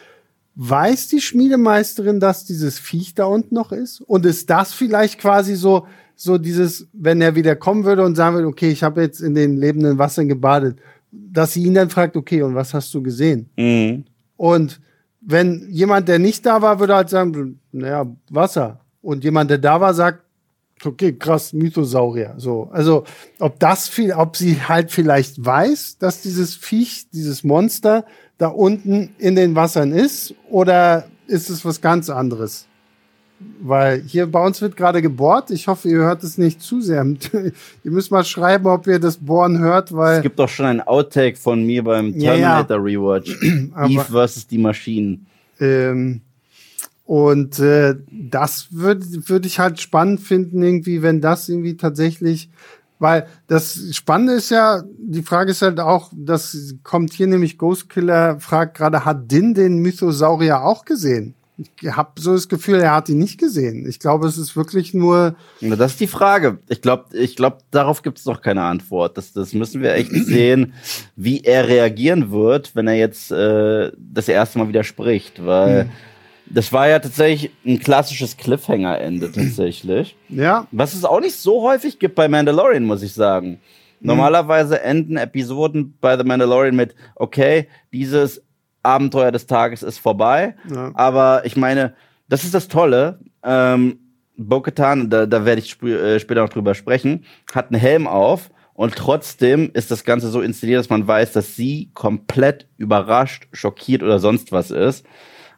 Weiß 0.55 1.09
die 1.09 1.21
Schmiedemeisterin, 1.21 2.21
dass 2.21 2.45
dieses 2.45 2.79
Viech 2.79 3.17
da 3.17 3.25
unten 3.25 3.53
noch 3.53 3.73
ist? 3.73 4.01
Und 4.01 4.25
ist 4.25 4.49
das 4.49 4.73
vielleicht 4.73 5.19
quasi 5.19 5.57
so, 5.57 5.89
so 6.15 6.39
dieses, 6.39 6.87
wenn 6.93 7.21
er 7.21 7.35
wieder 7.35 7.57
kommen 7.57 7.83
würde 7.83 8.05
und 8.05 8.15
sagen 8.15 8.37
würde, 8.37 8.47
okay, 8.47 8.71
ich 8.71 8.85
habe 8.85 9.03
jetzt 9.03 9.19
in 9.19 9.35
den 9.35 9.57
lebenden 9.57 9.99
Wassern 9.99 10.29
gebadet, 10.29 10.79
dass 11.11 11.55
sie 11.55 11.65
ihn 11.65 11.75
dann 11.75 11.91
fragt, 11.91 12.17
okay, 12.17 12.43
und 12.43 12.55
was 12.55 12.73
hast 12.73 12.95
du 12.95 13.03
gesehen? 13.03 13.51
Mhm. 13.57 14.05
Und 14.37 14.81
wenn 15.21 15.67
jemand, 15.69 16.07
der 16.07 16.21
nicht 16.21 16.47
da 16.47 16.63
war, 16.63 16.79
würde 16.79 16.95
halt 16.95 17.09
sagen, 17.09 17.59
naja, 17.73 18.07
Wasser. 18.31 18.79
Und 19.03 19.25
jemand, 19.25 19.51
der 19.51 19.59
da 19.59 19.81
war, 19.81 19.95
sagt, 19.95 20.23
okay, 20.85 21.13
krass, 21.13 21.53
Mythosaurier. 21.53 22.35
So, 22.39 22.69
also 22.73 23.05
ob 23.39 23.59
das 23.59 23.89
viel, 23.89 24.13
ob 24.13 24.37
sie 24.37 24.61
halt 24.63 24.91
vielleicht 24.91 25.45
weiß, 25.45 25.99
dass 25.99 26.23
dieses 26.23 26.55
Viech, 26.55 27.07
dieses 27.13 27.45
Monster 27.45 28.05
da 28.39 28.49
unten 28.49 29.11
in 29.19 29.37
den 29.37 29.55
Wassern 29.55 29.93
ist, 29.93 30.35
oder 30.49 31.05
ist 31.27 31.51
es 31.51 31.65
was 31.65 31.81
ganz 31.81 32.09
anderes? 32.11 32.67
Weil 33.63 34.03
hier 34.03 34.27
bei 34.27 34.45
uns 34.45 34.61
wird 34.61 34.77
gerade 34.77 35.01
gebohrt. 35.01 35.51
Ich 35.51 35.67
hoffe, 35.67 35.89
ihr 35.89 35.99
hört 35.99 36.23
es 36.25 36.37
nicht 36.37 36.61
zu 36.61 36.83
sehr. 36.83 37.07
ihr 37.33 37.91
müsst 37.91 38.11
mal 38.11 38.25
schreiben, 38.25 38.67
ob 38.67 38.87
ihr 38.87 38.99
das 38.99 39.17
Bohren 39.17 39.59
hört, 39.59 39.95
weil 39.95 40.19
Es 40.19 40.23
gibt 40.23 40.39
doch 40.39 40.49
schon 40.49 40.67
ein 40.67 40.81
Outtake 40.83 41.37
von 41.37 41.65
mir 41.65 41.83
beim 41.83 42.13
Ja, 42.19 42.35
ja. 42.35 42.63
Terminator 42.63 42.85
Rewatch. 42.85 43.35
Eve 43.43 44.05
versus 44.11 44.47
die 44.47 44.59
Maschinen. 44.59 45.27
Ähm, 45.59 46.21
und 47.11 47.59
äh, 47.59 47.97
das 48.09 48.69
würde 48.71 49.05
würd 49.27 49.45
ich 49.45 49.59
halt 49.59 49.81
spannend 49.81 50.21
finden, 50.21 50.63
irgendwie, 50.63 51.03
wenn 51.03 51.21
das 51.21 51.49
irgendwie 51.49 51.77
tatsächlich, 51.77 52.51
weil 53.01 53.27
das 53.49 53.81
Spannende 53.91 54.35
ist 54.35 54.51
ja, 54.51 54.85
die 54.97 55.25
Frage 55.25 55.51
ist 55.51 55.63
halt 55.63 55.81
auch, 55.81 56.13
das 56.15 56.77
kommt 56.85 57.13
hier 57.13 57.27
nämlich 57.27 57.59
Ghostkiller, 57.59 58.39
fragt 58.39 58.77
gerade, 58.77 59.05
hat 59.05 59.29
Din 59.29 59.55
den 59.55 59.79
Mythosaurier 59.79 60.63
auch 60.63 60.85
gesehen? 60.85 61.35
Ich 61.57 61.91
habe 61.91 62.13
so 62.21 62.33
das 62.33 62.49
Gefühl, 62.49 62.77
er 62.77 62.95
hat 62.95 63.09
ihn 63.09 63.19
nicht 63.19 63.41
gesehen. 63.41 63.89
Ich 63.89 63.99
glaube, 63.99 64.29
es 64.29 64.39
ist 64.39 64.55
wirklich 64.55 64.95
nur, 64.95 65.35
Na, 65.61 65.75
Das 65.75 65.91
ist 65.91 66.01
die 66.01 66.07
Frage. 66.07 66.59
Ich 66.69 66.81
glaube, 66.81 67.07
ich 67.17 67.35
glaub, 67.35 67.65
darauf 67.73 68.03
gibt 68.03 68.21
es 68.21 68.25
noch 68.25 68.41
keine 68.41 68.63
Antwort. 68.63 69.19
Das, 69.19 69.33
das 69.33 69.53
müssen 69.53 69.83
wir 69.83 69.95
echt 69.95 70.13
sehen, 70.13 70.75
wie 71.17 71.41
er 71.41 71.67
reagieren 71.67 72.31
wird, 72.31 72.77
wenn 72.77 72.87
er 72.87 72.95
jetzt 72.95 73.33
äh, 73.33 73.91
das 73.99 74.29
erste 74.29 74.61
Mal 74.61 74.69
wieder 74.69 74.85
spricht. 74.85 75.45
Weil 75.45 75.87
Hm. 75.87 75.91
Das 76.51 76.73
war 76.73 76.89
ja 76.89 76.99
tatsächlich 76.99 77.53
ein 77.65 77.79
klassisches 77.79 78.37
Cliffhanger-Ende 78.37 79.33
tatsächlich. 79.33 80.17
ja, 80.29 80.67
Was 80.73 80.95
es 80.95 81.05
auch 81.05 81.21
nicht 81.21 81.37
so 81.37 81.63
häufig 81.63 81.99
gibt 81.99 82.15
bei 82.15 82.29
Mandalorian, 82.29 82.85
muss 82.85 83.03
ich 83.03 83.15
sagen. 83.15 83.49
Hm. 83.49 83.59
Normalerweise 84.01 84.83
enden 84.83 85.17
Episoden 85.17 85.97
bei 86.01 86.17
The 86.17 86.25
Mandalorian 86.25 86.77
mit, 86.77 86.95
okay, 87.15 87.69
dieses 87.93 88.43
Abenteuer 88.83 89.31
des 89.31 89.47
Tages 89.47 89.83
ist 89.83 89.99
vorbei. 89.99 90.55
Ja. 90.73 90.91
Aber 90.95 91.45
ich 91.45 91.57
meine, 91.57 91.95
das 92.29 92.45
ist 92.45 92.55
das 92.55 92.69
Tolle. 92.69 93.21
Ähm, 93.43 93.99
Bo-Katan, 94.37 95.11
da, 95.11 95.27
da 95.27 95.45
werde 95.45 95.61
ich 95.61 95.71
sp 95.77 95.85
äh, 95.87 96.19
später 96.19 96.41
noch 96.43 96.49
drüber 96.49 96.75
sprechen, 96.75 97.25
hat 97.53 97.71
einen 97.71 97.81
Helm 97.81 98.07
auf 98.07 98.51
und 98.73 98.97
trotzdem 98.97 99.71
ist 99.75 99.91
das 99.91 100.05
Ganze 100.05 100.31
so 100.31 100.41
inszeniert, 100.41 100.79
dass 100.79 100.89
man 100.89 101.07
weiß, 101.07 101.33
dass 101.33 101.57
sie 101.57 101.91
komplett 101.93 102.67
überrascht, 102.79 103.49
schockiert 103.53 104.03
oder 104.03 104.19
sonst 104.19 104.53
was 104.53 104.71
ist. 104.71 105.05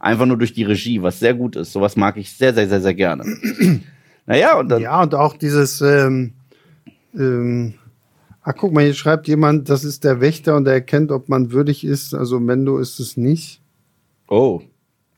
Einfach 0.02 0.26
nur 0.26 0.36
durch 0.36 0.52
die 0.52 0.64
Regie, 0.64 1.00
was 1.00 1.20
sehr 1.20 1.32
gut 1.32 1.54
ist. 1.54 1.72
Sowas 1.72 1.94
mag 1.94 2.16
ich 2.16 2.36
sehr, 2.36 2.52
sehr, 2.52 2.68
sehr, 2.68 2.80
sehr 2.80 2.92
gerne. 2.92 3.24
naja, 4.26 4.58
und 4.58 4.68
dann 4.68 4.82
ja, 4.82 5.00
und 5.00 5.14
auch 5.14 5.36
dieses, 5.36 5.80
ähm, 5.80 6.32
ähm, 7.14 7.74
ach 8.42 8.54
guck 8.58 8.72
mal, 8.72 8.82
hier 8.82 8.94
schreibt 8.94 9.28
jemand, 9.28 9.68
das 9.68 9.84
ist 9.84 10.02
der 10.02 10.20
Wächter 10.20 10.56
und 10.56 10.66
er 10.66 10.72
erkennt, 10.72 11.12
ob 11.12 11.28
man 11.28 11.52
würdig 11.52 11.84
ist. 11.84 12.14
Also 12.14 12.40
Mendo 12.40 12.78
ist 12.78 12.98
es 12.98 13.16
nicht. 13.16 13.60
Oh. 14.26 14.60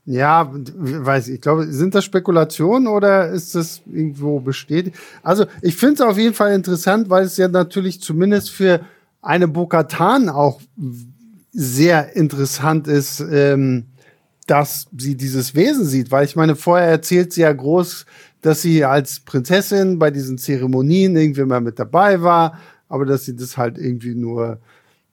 Ja, 0.05 0.51
weiß 0.53 1.29
ich. 1.29 1.35
Ich 1.35 1.41
glaube, 1.41 1.65
sind 1.65 1.95
das 1.95 2.05
Spekulationen 2.05 2.85
oder 2.85 3.29
ist 3.29 3.55
das 3.55 3.81
irgendwo 3.87 4.39
bestätigt? 4.39 4.95
Also, 5.23 5.47
ich 5.63 5.75
finde 5.75 5.95
es 5.95 6.01
auf 6.01 6.19
jeden 6.19 6.35
Fall 6.35 6.53
interessant, 6.53 7.09
weil 7.09 7.23
es 7.23 7.37
ja 7.37 7.47
natürlich 7.47 8.01
zumindest 8.01 8.51
für 8.51 8.81
eine 9.23 9.47
Bokatan 9.47 10.29
auch 10.29 10.61
sehr 11.51 12.15
interessant 12.15 12.87
ist, 12.87 13.19
ähm, 13.31 13.85
dass 14.47 14.87
sie 14.95 15.15
dieses 15.15 15.55
Wesen 15.55 15.85
sieht. 15.85 16.11
Weil 16.11 16.25
ich 16.25 16.35
meine, 16.35 16.55
vorher 16.55 16.87
erzählt 16.87 17.33
sie 17.33 17.41
ja 17.41 17.51
groß, 17.51 18.05
dass 18.41 18.61
sie 18.61 18.83
als 18.85 19.19
Prinzessin 19.21 19.97
bei 19.99 20.11
diesen 20.11 20.37
Zeremonien 20.37 21.15
irgendwie 21.15 21.43
mal 21.45 21.61
mit 21.61 21.79
dabei 21.79 22.21
war, 22.21 22.59
aber 22.87 23.05
dass 23.05 23.25
sie 23.25 23.35
das 23.35 23.57
halt 23.57 23.77
irgendwie 23.77 24.13
nur 24.15 24.59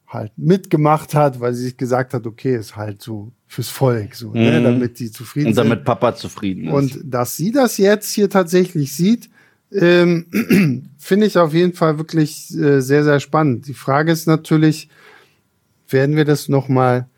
halt 0.06 0.32
mitgemacht 0.36 1.14
hat, 1.14 1.40
weil 1.40 1.54
sie 1.54 1.64
sich 1.64 1.76
gesagt 1.78 2.12
hat, 2.12 2.26
okay, 2.26 2.56
ist 2.56 2.76
halt 2.76 3.00
so 3.00 3.32
fürs 3.46 3.68
Volk, 3.70 4.14
so, 4.14 4.32
ne, 4.34 4.60
Mhm. 4.60 4.64
damit 4.64 4.98
die 4.98 5.10
zufrieden 5.10 5.48
Und 5.48 5.54
sind. 5.54 5.64
damit 5.64 5.84
Papa 5.84 6.14
zufrieden 6.14 6.66
ist. 6.66 6.72
Und 6.74 7.00
dass 7.04 7.34
sie 7.36 7.50
das 7.50 7.78
jetzt 7.78 8.12
hier 8.12 8.28
tatsächlich 8.28 8.92
sieht, 8.92 9.30
ähm, 9.72 10.26
finde 10.98 11.26
ich 11.26 11.38
auf 11.38 11.54
jeden 11.54 11.72
Fall 11.72 11.96
wirklich 11.96 12.54
äh, 12.54 12.80
sehr, 12.82 13.04
sehr 13.04 13.20
spannend. 13.20 13.66
Die 13.68 13.72
Frage 13.74 14.12
ist 14.12 14.26
natürlich, 14.26 14.90
werden 15.88 16.16
wir 16.16 16.26
das 16.26 16.48
nochmal 16.50 17.08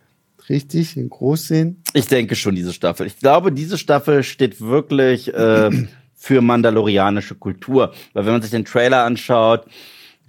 richtig 0.48 0.96
in 0.96 1.10
groß 1.10 1.48
sehen? 1.48 1.82
Ich 1.92 2.06
denke 2.06 2.34
schon, 2.36 2.54
diese 2.54 2.72
Staffel. 2.72 3.06
Ich 3.06 3.18
glaube, 3.18 3.52
diese 3.52 3.78
Staffel 3.78 4.22
steht 4.22 4.60
wirklich 4.60 5.32
äh, 5.32 5.70
für 6.14 6.40
mandalorianische 6.40 7.34
Kultur. 7.34 7.92
Weil 8.12 8.26
wenn 8.26 8.32
man 8.32 8.42
sich 8.42 8.50
den 8.50 8.64
Trailer 8.64 9.04
anschaut, 9.04 9.66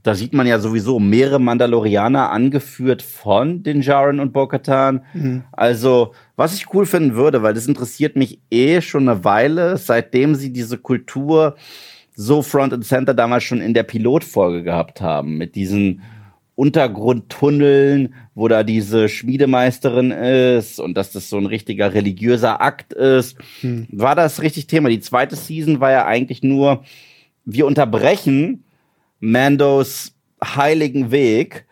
da 0.04 0.14
sieht 0.14 0.34
man 0.34 0.46
ja 0.46 0.60
sowieso 0.60 1.00
mehrere 1.00 1.40
Mandalorianer 1.40 2.30
angeführt 2.30 3.02
von 3.02 3.64
den 3.64 3.82
Jaren 3.82 4.20
und 4.20 4.34
Bo-Katan. 4.34 5.02
Also, 5.52 6.14
was 6.36 6.54
ich 6.54 6.72
cool 6.76 6.86
finden 6.86 7.16
würde, 7.16 7.42
weil 7.42 7.56
das 7.56 7.68
interessiert 7.68 8.16
mich 8.16 8.40
eh 8.52 8.82
schon 8.82 9.10
eine 9.10 9.24
Weile, 9.24 9.78
seitdem 9.78 10.36
sie 10.36 10.54
diese 10.54 10.78
Kultur 10.78 11.56
so 12.16 12.44
Front 12.44 12.74
and 12.74 12.86
Center 12.86 13.16
damals 13.16 13.46
schon 13.46 13.62
in 13.62 13.74
der 13.74 13.82
Pilotfolge 13.82 14.62
gehabt 14.62 15.02
haben, 15.02 15.38
mit 15.38 15.56
diesen 15.56 16.04
Untergrundtunneln, 16.56 18.14
wo 18.34 18.48
da 18.48 18.64
diese 18.64 19.10
Schmiedemeisterin 19.10 20.12
ist 20.12 20.80
und 20.80 20.96
dass 20.96 21.12
das 21.12 21.30
so 21.30 21.38
ein 21.38 21.46
richtiger 21.46 21.94
religiöser 21.94 22.62
Akt 22.62 22.94
ist, 22.94 23.38
war 23.90 24.16
das 24.16 24.42
richtig 24.42 24.68
Thema. 24.68 24.90
Die 24.90 25.02
zweite 25.02 25.36
Season 25.36 25.82
war 25.82 25.92
ja 25.92 26.06
eigentlich 26.06 26.44
nur, 26.44 26.84
wir 27.44 27.66
unterbrechen 27.66 28.64
Mandos 29.20 30.14
heiligen 30.44 31.12
Weg, 31.12 31.66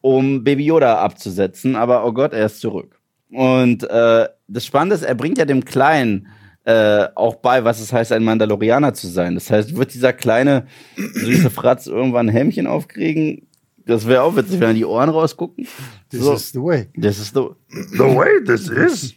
um 0.00 0.44
Baby 0.44 0.66
Yoda 0.66 0.98
abzusetzen, 0.98 1.74
aber 1.74 2.04
oh 2.06 2.12
Gott, 2.12 2.32
er 2.32 2.46
ist 2.46 2.60
zurück. 2.60 3.00
Und 3.30 3.82
äh, 3.90 4.28
das 4.46 4.64
Spannende 4.64 4.94
ist, 4.94 5.02
er 5.02 5.14
bringt 5.14 5.38
ja 5.38 5.44
dem 5.44 5.64
Kleinen 5.64 6.28
äh, 6.64 7.08
auch 7.14 7.36
bei, 7.36 7.64
was 7.64 7.80
es 7.80 7.92
heißt, 7.92 8.12
ein 8.12 8.24
Mandalorianer 8.24 8.94
zu 8.94 9.08
sein. 9.08 9.34
Das 9.34 9.50
heißt, 9.50 9.76
wird 9.76 9.94
dieser 9.94 10.12
kleine 10.12 10.66
süße 10.96 11.50
Fratz 11.50 11.86
irgendwann 11.86 12.28
ein 12.28 12.32
Hemmchen 12.32 12.66
aufkriegen? 12.66 13.47
Das 13.88 14.06
wäre 14.06 14.22
auch 14.22 14.36
witzig, 14.36 14.60
wenn 14.60 14.76
die 14.76 14.84
Ohren 14.84 15.08
rausgucken. 15.08 15.66
This 16.10 16.20
So. 16.22 16.34
is 16.34 16.52
the 16.52 16.60
way. 16.60 16.86
Das 16.96 17.18
ist 17.18 17.34
so. 17.34 17.56
The 17.68 17.98
way 17.98 18.44
this 18.44 18.68
is. 18.68 19.14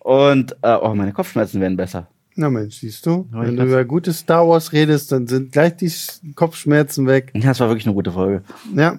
Und, 0.00 0.56
äh, 0.62 0.76
oh, 0.80 0.94
meine 0.94 1.12
Kopfschmerzen 1.12 1.60
werden 1.60 1.76
besser. 1.76 2.08
Na 2.34 2.48
Mensch, 2.48 2.76
siehst 2.78 3.04
du, 3.04 3.26
wenn 3.32 3.56
du 3.56 3.64
über 3.64 3.84
gutes 3.84 4.20
Star 4.20 4.48
Wars 4.48 4.72
redest, 4.72 5.10
dann 5.12 5.26
sind 5.26 5.50
gleich 5.52 5.76
die 5.76 5.90
Sch- 5.90 6.20
Kopfschmerzen 6.36 7.06
weg. 7.06 7.32
Ja, 7.34 7.48
das 7.48 7.58
war 7.60 7.68
wirklich 7.68 7.84
eine 7.86 7.94
gute 7.94 8.12
Folge. 8.12 8.42
Ja, 8.74 8.98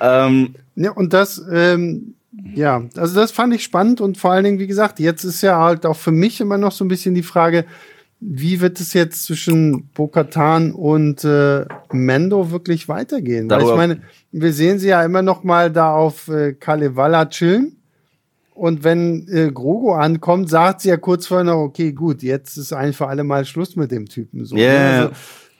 Ähm, 0.00 0.54
ja 0.74 0.90
und 0.90 1.12
das, 1.12 1.40
ähm, 1.50 2.14
ja, 2.54 2.82
also 2.96 3.14
das 3.14 3.30
fand 3.30 3.54
ich 3.54 3.62
spannend 3.62 4.00
und 4.00 4.18
vor 4.18 4.32
allen 4.32 4.42
Dingen, 4.44 4.58
wie 4.58 4.66
gesagt, 4.66 4.98
jetzt 4.98 5.22
ist 5.22 5.40
ja 5.42 5.58
halt 5.60 5.86
auch 5.86 5.96
für 5.96 6.10
mich 6.10 6.40
immer 6.40 6.58
noch 6.58 6.72
so 6.72 6.84
ein 6.84 6.88
bisschen 6.88 7.14
die 7.14 7.22
Frage, 7.22 7.64
wie 8.26 8.60
wird 8.60 8.80
es 8.80 8.94
jetzt 8.94 9.24
zwischen 9.24 9.88
Bo-Katan 9.94 10.72
und 10.72 11.24
äh, 11.24 11.66
Mendo 11.92 12.50
wirklich 12.50 12.88
weitergehen? 12.88 13.50
Weil 13.50 13.62
ich 13.62 13.74
meine, 13.76 14.00
wir 14.32 14.52
sehen 14.52 14.78
sie 14.78 14.88
ja 14.88 15.04
immer 15.04 15.20
noch 15.20 15.44
mal 15.44 15.70
da 15.70 15.92
auf 15.94 16.28
äh, 16.28 16.54
Kalevala 16.54 17.26
chillen. 17.26 17.76
Und 18.54 18.82
wenn 18.84 19.28
äh, 19.28 19.50
Grogu 19.52 19.92
ankommt, 19.92 20.48
sagt 20.48 20.80
sie 20.82 20.88
ja 20.88 20.96
kurz 20.96 21.26
vorher 21.26 21.44
noch, 21.44 21.56
okay, 21.60 21.92
gut, 21.92 22.22
jetzt 22.22 22.56
ist 22.56 22.72
ein 22.72 22.92
für 22.92 23.08
alle 23.08 23.24
Mal 23.24 23.44
Schluss 23.44 23.76
mit 23.76 23.90
dem 23.90 24.06
Typen. 24.06 24.44
So, 24.46 24.56
Ja. 24.56 24.62
ne? 24.72 24.78
also, 24.86 25.10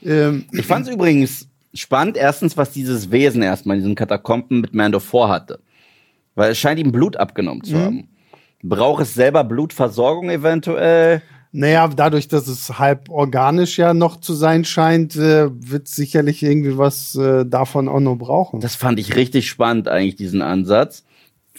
ähm, 0.04 0.44
Ich 0.52 0.64
fand 0.66 0.86
es 0.86 0.94
übrigens 0.94 1.48
spannend, 1.74 2.16
erstens, 2.16 2.56
was 2.56 2.70
dieses 2.70 3.10
Wesen 3.10 3.42
erstmal 3.42 3.76
in 3.76 3.82
diesen 3.82 3.94
Katakomben 3.96 4.60
mit 4.60 4.74
Mando 4.74 5.00
vorhatte. 5.00 5.58
Weil 6.36 6.52
es 6.52 6.58
scheint 6.58 6.78
ihm 6.80 6.92
Blut 6.92 7.16
abgenommen 7.16 7.62
Mhm. 7.64 7.68
zu 7.68 7.78
haben. 7.78 8.08
Braucht 8.62 9.02
es 9.02 9.12
selber 9.12 9.44
Blutversorgung 9.44 10.30
eventuell? 10.30 11.20
Naja, 11.56 11.86
dadurch, 11.86 12.26
dass 12.26 12.48
es 12.48 12.80
halb 12.80 13.08
organisch 13.10 13.78
ja 13.78 13.94
noch 13.94 14.16
zu 14.18 14.34
sein 14.34 14.64
scheint, 14.64 15.14
äh, 15.14 15.48
wird 15.52 15.86
sicherlich 15.86 16.42
irgendwie 16.42 16.76
was 16.76 17.14
äh, 17.14 17.46
davon 17.46 17.88
auch 17.88 18.00
noch 18.00 18.16
brauchen. 18.16 18.58
Das 18.58 18.74
fand 18.74 18.98
ich 18.98 19.14
richtig 19.14 19.48
spannend, 19.48 19.86
eigentlich, 19.86 20.16
diesen 20.16 20.42
Ansatz. 20.42 21.04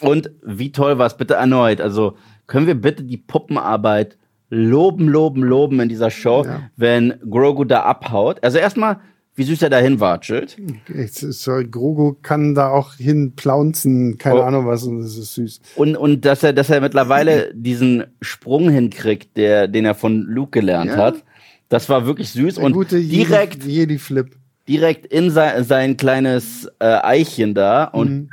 Und 0.01 0.31
wie 0.43 0.73
toll 0.73 0.97
war 0.97 1.05
es 1.07 1.15
bitte 1.15 1.35
erneut? 1.35 1.79
Also, 1.79 2.17
können 2.45 2.67
wir 2.67 2.75
bitte 2.75 3.03
die 3.03 3.15
Puppenarbeit 3.15 4.17
loben, 4.49 5.07
loben, 5.07 5.41
loben 5.43 5.79
in 5.79 5.87
dieser 5.87 6.11
Show, 6.11 6.43
Ja. 6.45 6.63
wenn 6.75 7.13
Grogu 7.29 7.63
da 7.63 7.83
abhaut? 7.83 8.43
Also 8.43 8.57
erstmal, 8.57 8.99
wie 9.35 9.43
süß 9.43 9.61
er 9.63 9.69
dahin 9.69 9.99
watschelt. 9.99 10.57
Es 10.93 11.21
ist 11.21 11.43
so, 11.43 11.51
Grogu 11.69 12.15
kann 12.21 12.55
da 12.55 12.69
auch 12.69 12.93
hinplaunzen, 12.95 14.17
keine 14.17 14.39
Oh. 14.39 14.43
Ahnung 14.43 14.65
was, 14.65 14.83
und 14.83 14.99
das 15.01 15.17
ist 15.17 15.33
süß. 15.35 15.59
Und, 15.75 15.97
und 15.97 16.25
dass 16.25 16.43
er, 16.43 16.53
dass 16.53 16.69
er 16.69 16.81
mittlerweile 16.81 17.51
diesen 17.53 18.05
Sprung 18.21 18.69
hinkriegt, 18.69 19.35
der, 19.37 19.67
den 19.67 19.85
er 19.85 19.95
von 19.95 20.21
Luke 20.21 20.51
gelernt 20.59 20.91
Ja. 20.91 20.97
hat. 20.97 21.23
Das 21.69 21.89
war 21.89 22.05
wirklich 22.05 22.29
süß 22.29 22.55
Der 22.55 22.63
und 22.63 22.91
direkt, 22.91 23.63
Jedi-Flip. 23.65 24.27
direkt 24.67 25.05
in 25.07 25.29
sein, 25.31 25.63
sein 25.63 25.97
kleines 25.97 26.69
äh, 26.79 26.85
Eichchen 26.85 27.53
da 27.53 27.85
und 27.85 28.09
Mhm. 28.09 28.29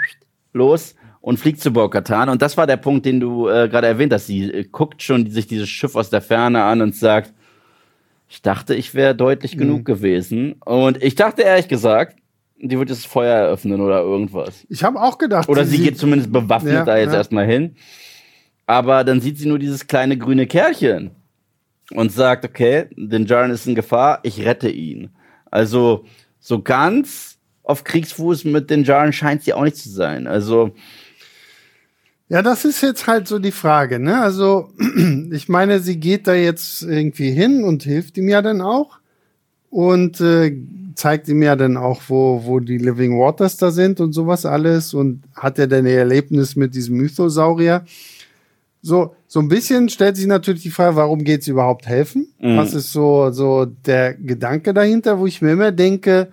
los 0.52 0.94
und 1.20 1.38
fliegt 1.38 1.60
zu 1.60 1.72
Bo-Katan. 1.72 2.28
Und 2.28 2.42
das 2.42 2.56
war 2.56 2.66
der 2.66 2.76
Punkt, 2.76 3.06
den 3.06 3.20
du 3.20 3.48
äh, 3.48 3.68
gerade 3.68 3.86
erwähnt 3.86 4.12
hast. 4.12 4.26
Sie 4.26 4.44
äh, 4.52 4.64
guckt 4.70 5.02
schon 5.02 5.30
sich 5.30 5.46
dieses 5.46 5.68
Schiff 5.68 5.96
aus 5.96 6.10
der 6.10 6.20
Ferne 6.20 6.62
an 6.62 6.80
und 6.82 6.94
sagt, 6.94 7.32
ich 8.32 8.40
dachte, 8.40 8.74
ich 8.74 8.94
wäre 8.94 9.12
Mhm. 9.12 9.18
deutlich 9.18 9.58
genug 9.58 9.84
gewesen. 9.84 10.54
Und 10.64 11.02
ich 11.02 11.14
dachte 11.16 11.42
ehrlich 11.42 11.68
gesagt, 11.68 12.16
die 12.56 12.78
wird 12.78 12.88
das 12.88 13.04
Feuer 13.04 13.34
eröffnen 13.36 13.80
oder 13.82 14.00
irgendwas. 14.00 14.64
Ich 14.70 14.82
habe 14.84 14.98
auch 15.02 15.18
gedacht, 15.18 15.50
Oder 15.50 15.66
sie 15.66 15.78
geht 15.82 15.98
zumindest 15.98 16.32
bewaffnet 16.32 16.72
Ja, 16.72 16.84
da 16.86 16.96
jetzt 16.96 17.12
ja. 17.12 17.18
erstmal 17.18 17.44
hin. 17.46 17.76
Aber 18.66 19.04
dann 19.04 19.20
sieht 19.20 19.36
sie 19.38 19.46
nur 19.48 19.58
dieses 19.58 19.86
kleine 19.86 20.16
grüne 20.16 20.46
Kerlchen 20.46 21.10
und 21.92 22.10
sagt, 22.10 22.46
okay, 22.46 22.86
den 22.96 23.26
Jaren 23.26 23.50
ist 23.50 23.66
in 23.66 23.74
Gefahr, 23.74 24.20
ich 24.22 24.42
rette 24.46 24.70
ihn. 24.70 25.10
Also 25.50 26.06
so 26.40 26.62
ganz 26.62 27.38
auf 27.64 27.84
Kriegsfuß 27.84 28.44
mit 28.46 28.70
den 28.70 28.84
Jaren 28.84 29.12
scheint 29.12 29.42
sie 29.42 29.52
auch 29.52 29.64
nicht 29.64 29.76
zu 29.76 29.90
sein. 29.90 30.26
Also 30.26 30.70
Ja, 32.32 32.40
das 32.40 32.64
ist 32.64 32.80
jetzt 32.80 33.06
halt 33.06 33.28
so 33.28 33.38
die 33.38 33.52
Frage, 33.52 33.98
ne? 33.98 34.22
Also, 34.22 34.70
ich 35.32 35.50
meine, 35.50 35.80
sie 35.80 36.00
geht 36.00 36.26
da 36.26 36.32
jetzt 36.32 36.80
irgendwie 36.80 37.30
hin 37.30 37.62
und 37.62 37.82
hilft 37.82 38.16
ihm 38.16 38.26
ja 38.26 38.40
dann 38.40 38.62
auch 38.62 39.00
und 39.68 40.18
äh, 40.22 40.56
zeigt 40.94 41.28
ihm 41.28 41.42
ja 41.42 41.56
dann 41.56 41.76
auch, 41.76 42.00
wo, 42.08 42.42
wo 42.46 42.58
die 42.58 42.78
Living 42.78 43.18
Waters 43.18 43.58
da 43.58 43.70
sind 43.70 44.00
und 44.00 44.14
sowas 44.14 44.46
alles 44.46 44.94
und 44.94 45.22
hat 45.34 45.58
ja 45.58 45.66
dann 45.66 45.84
ihr 45.84 45.98
Erlebnis 45.98 46.56
mit 46.56 46.74
diesem 46.74 46.96
Mythosaurier. 46.96 47.84
So, 48.80 49.14
so 49.26 49.40
ein 49.40 49.48
bisschen 49.48 49.90
stellt 49.90 50.16
sich 50.16 50.26
natürlich 50.26 50.62
die 50.62 50.70
Frage, 50.70 50.96
warum 50.96 51.24
geht 51.24 51.44
sie 51.44 51.50
überhaupt 51.50 51.86
helfen? 51.86 52.32
Mhm. 52.40 52.56
Was 52.56 52.72
ist 52.72 52.94
so, 52.94 53.30
so 53.30 53.66
der 53.66 54.14
Gedanke 54.14 54.72
dahinter, 54.72 55.18
wo 55.18 55.26
ich 55.26 55.42
mir 55.42 55.52
immer 55.52 55.70
denke, 55.70 56.28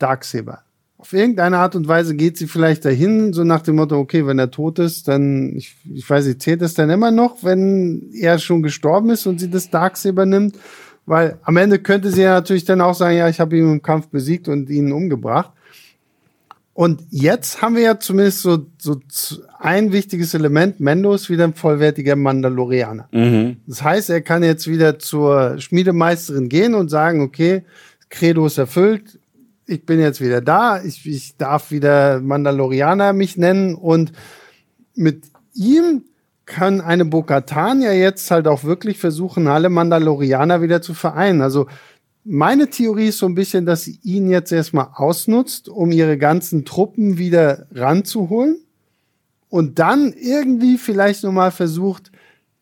Darksaber. 0.00 0.64
Auf 1.00 1.14
irgendeine 1.14 1.56
Art 1.56 1.76
und 1.76 1.88
Weise 1.88 2.14
geht 2.14 2.36
sie 2.36 2.46
vielleicht 2.46 2.84
dahin, 2.84 3.32
so 3.32 3.42
nach 3.42 3.62
dem 3.62 3.76
Motto, 3.76 3.98
okay, 3.98 4.26
wenn 4.26 4.38
er 4.38 4.50
tot 4.50 4.78
ist, 4.78 5.08
dann, 5.08 5.56
ich, 5.56 5.74
ich 5.90 6.08
weiß 6.08 6.26
nicht, 6.26 6.42
zählt 6.42 6.60
es 6.60 6.74
dann 6.74 6.90
immer 6.90 7.10
noch, 7.10 7.42
wenn 7.42 8.10
er 8.12 8.38
schon 8.38 8.62
gestorben 8.62 9.08
ist 9.08 9.26
und 9.26 9.40
sie 9.40 9.48
das 9.48 9.70
Darksaber 9.70 10.26
nimmt? 10.26 10.58
Weil 11.06 11.38
am 11.42 11.56
Ende 11.56 11.78
könnte 11.78 12.10
sie 12.10 12.20
ja 12.20 12.34
natürlich 12.34 12.66
dann 12.66 12.82
auch 12.82 12.94
sagen, 12.94 13.16
ja, 13.16 13.30
ich 13.30 13.40
habe 13.40 13.56
ihn 13.56 13.72
im 13.72 13.80
Kampf 13.80 14.08
besiegt 14.08 14.46
und 14.46 14.68
ihn 14.68 14.92
umgebracht. 14.92 15.52
Und 16.74 17.02
jetzt 17.08 17.62
haben 17.62 17.76
wir 17.76 17.82
ja 17.82 17.98
zumindest 17.98 18.42
so, 18.42 18.66
so 18.76 19.00
ein 19.58 19.92
wichtiges 19.92 20.34
Element. 20.34 20.80
Mendo 20.80 21.14
ist 21.14 21.30
wieder 21.30 21.44
ein 21.44 21.54
vollwertiger 21.54 22.14
Mandalorianer. 22.14 23.08
Das 23.66 23.82
heißt, 23.82 24.10
er 24.10 24.20
kann 24.20 24.42
jetzt 24.42 24.68
wieder 24.68 24.98
zur 24.98 25.58
Schmiedemeisterin 25.58 26.50
gehen 26.50 26.74
und 26.74 26.90
sagen, 26.90 27.22
okay, 27.22 27.64
Credo 28.10 28.44
ist 28.44 28.58
erfüllt, 28.58 29.19
ich 29.70 29.86
bin 29.86 30.00
jetzt 30.00 30.20
wieder 30.20 30.40
da, 30.40 30.82
ich, 30.82 31.06
ich 31.06 31.36
darf 31.36 31.70
wieder 31.70 32.20
Mandalorianer 32.20 33.12
mich 33.12 33.36
nennen. 33.36 33.76
Und 33.76 34.12
mit 34.94 35.24
ihm 35.54 36.02
kann 36.44 36.80
eine 36.80 37.04
Bokatan 37.04 37.80
ja 37.80 37.92
jetzt 37.92 38.30
halt 38.32 38.48
auch 38.48 38.64
wirklich 38.64 38.98
versuchen, 38.98 39.46
alle 39.46 39.68
Mandalorianer 39.68 40.60
wieder 40.60 40.82
zu 40.82 40.92
vereinen. 40.92 41.40
Also 41.40 41.68
meine 42.24 42.68
Theorie 42.68 43.08
ist 43.08 43.18
so 43.18 43.26
ein 43.26 43.36
bisschen, 43.36 43.64
dass 43.64 43.84
sie 43.84 44.00
ihn 44.02 44.28
jetzt 44.28 44.50
erstmal 44.50 44.88
ausnutzt, 44.92 45.68
um 45.68 45.92
ihre 45.92 46.18
ganzen 46.18 46.64
Truppen 46.64 47.16
wieder 47.16 47.66
ranzuholen. 47.72 48.58
Und 49.48 49.78
dann 49.78 50.12
irgendwie 50.12 50.78
vielleicht 50.78 51.24
nochmal 51.24 51.50
versucht, 51.50 52.10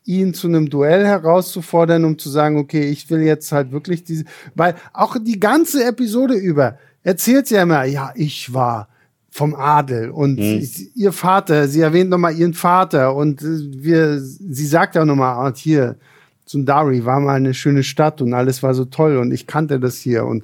ihn 0.05 0.33
zu 0.33 0.47
einem 0.47 0.69
Duell 0.69 1.05
herauszufordern, 1.05 2.03
um 2.05 2.17
zu 2.17 2.29
sagen, 2.29 2.57
okay, 2.57 2.89
ich 2.89 3.09
will 3.11 3.21
jetzt 3.21 3.51
halt 3.51 3.71
wirklich 3.71 4.03
diese, 4.03 4.25
weil 4.55 4.75
auch 4.93 5.17
die 5.19 5.39
ganze 5.39 5.83
Episode 5.83 6.33
über 6.33 6.77
erzählt 7.03 7.47
sie 7.47 7.55
ja 7.55 7.63
immer, 7.63 7.83
ja, 7.85 8.11
ich 8.15 8.53
war 8.53 8.89
vom 9.31 9.55
Adel 9.55 10.09
und 10.09 10.39
ich, 10.39 10.95
ihr 10.95 11.11
Vater, 11.11 11.67
sie 11.67 11.81
erwähnt 11.81 12.09
nochmal 12.09 12.35
ihren 12.35 12.53
Vater 12.53 13.15
und 13.15 13.41
äh, 13.41 13.59
wir, 13.83 14.19
sie 14.19 14.65
sagt 14.65 14.95
ja 14.95 15.05
nochmal, 15.05 15.35
ah, 15.35 15.53
hier, 15.55 15.97
Sundari 16.45 17.05
war 17.05 17.19
mal 17.19 17.35
eine 17.35 17.53
schöne 17.53 17.83
Stadt 17.83 18.21
und 18.21 18.33
alles 18.33 18.63
war 18.63 18.73
so 18.73 18.85
toll 18.85 19.17
und 19.17 19.31
ich 19.31 19.45
kannte 19.45 19.79
das 19.79 19.97
hier 19.97 20.25
und 20.25 20.43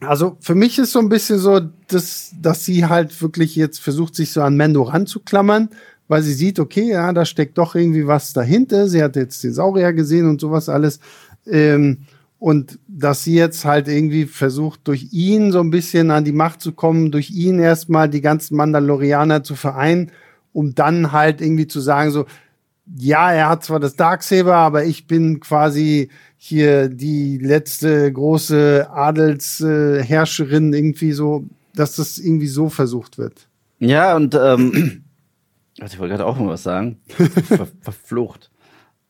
also 0.00 0.36
für 0.40 0.54
mich 0.54 0.78
ist 0.78 0.92
so 0.92 0.98
ein 0.98 1.08
bisschen 1.08 1.38
so, 1.38 1.60
dass, 1.88 2.32
dass 2.40 2.64
sie 2.64 2.86
halt 2.86 3.20
wirklich 3.20 3.54
jetzt 3.54 3.80
versucht, 3.80 4.14
sich 4.14 4.32
so 4.32 4.40
an 4.42 4.56
Mendo 4.56 4.82
ranzuklammern, 4.82 5.68
weil 6.08 6.22
sie 6.22 6.32
sieht, 6.32 6.58
okay, 6.58 6.90
ja, 6.90 7.12
da 7.12 7.24
steckt 7.24 7.58
doch 7.58 7.74
irgendwie 7.74 8.06
was 8.06 8.32
dahinter. 8.32 8.88
Sie 8.88 9.02
hat 9.02 9.16
jetzt 9.16 9.44
den 9.44 9.52
Saurier 9.52 9.92
gesehen 9.92 10.26
und 10.26 10.40
sowas 10.40 10.68
alles. 10.68 11.00
Ähm, 11.46 11.98
und 12.38 12.78
dass 13.00 13.24
sie 13.24 13.34
jetzt 13.34 13.64
halt 13.64 13.88
irgendwie 13.88 14.26
versucht, 14.26 14.80
durch 14.84 15.08
ihn 15.12 15.52
so 15.52 15.60
ein 15.60 15.70
bisschen 15.70 16.10
an 16.10 16.24
die 16.24 16.32
Macht 16.32 16.60
zu 16.60 16.72
kommen, 16.72 17.10
durch 17.10 17.30
ihn 17.30 17.58
erstmal 17.58 18.08
die 18.08 18.20
ganzen 18.20 18.56
Mandalorianer 18.56 19.42
zu 19.42 19.56
vereinen, 19.56 20.12
um 20.52 20.74
dann 20.74 21.12
halt 21.12 21.40
irgendwie 21.40 21.66
zu 21.66 21.80
sagen, 21.80 22.10
so, 22.10 22.26
ja, 22.96 23.32
er 23.32 23.48
hat 23.48 23.64
zwar 23.64 23.80
das 23.80 23.96
Darksaber, 23.96 24.56
aber 24.56 24.84
ich 24.84 25.06
bin 25.06 25.40
quasi 25.40 26.10
hier 26.36 26.88
die 26.88 27.38
letzte 27.38 28.12
große 28.12 28.88
Adelsherrscherin, 28.90 30.72
äh, 30.72 30.78
irgendwie 30.78 31.12
so, 31.12 31.44
dass 31.74 31.96
das 31.96 32.18
irgendwie 32.18 32.48
so 32.48 32.68
versucht 32.68 33.18
wird. 33.18 33.48
Ja, 33.78 34.16
und 34.16 34.34
ähm, 34.34 35.04
ich 35.76 35.98
wollte 35.98 36.14
gerade 36.14 36.26
auch 36.26 36.38
mal 36.38 36.48
was 36.48 36.62
sagen. 36.62 36.98
Ver 37.08 37.68
verflucht. 37.80 38.50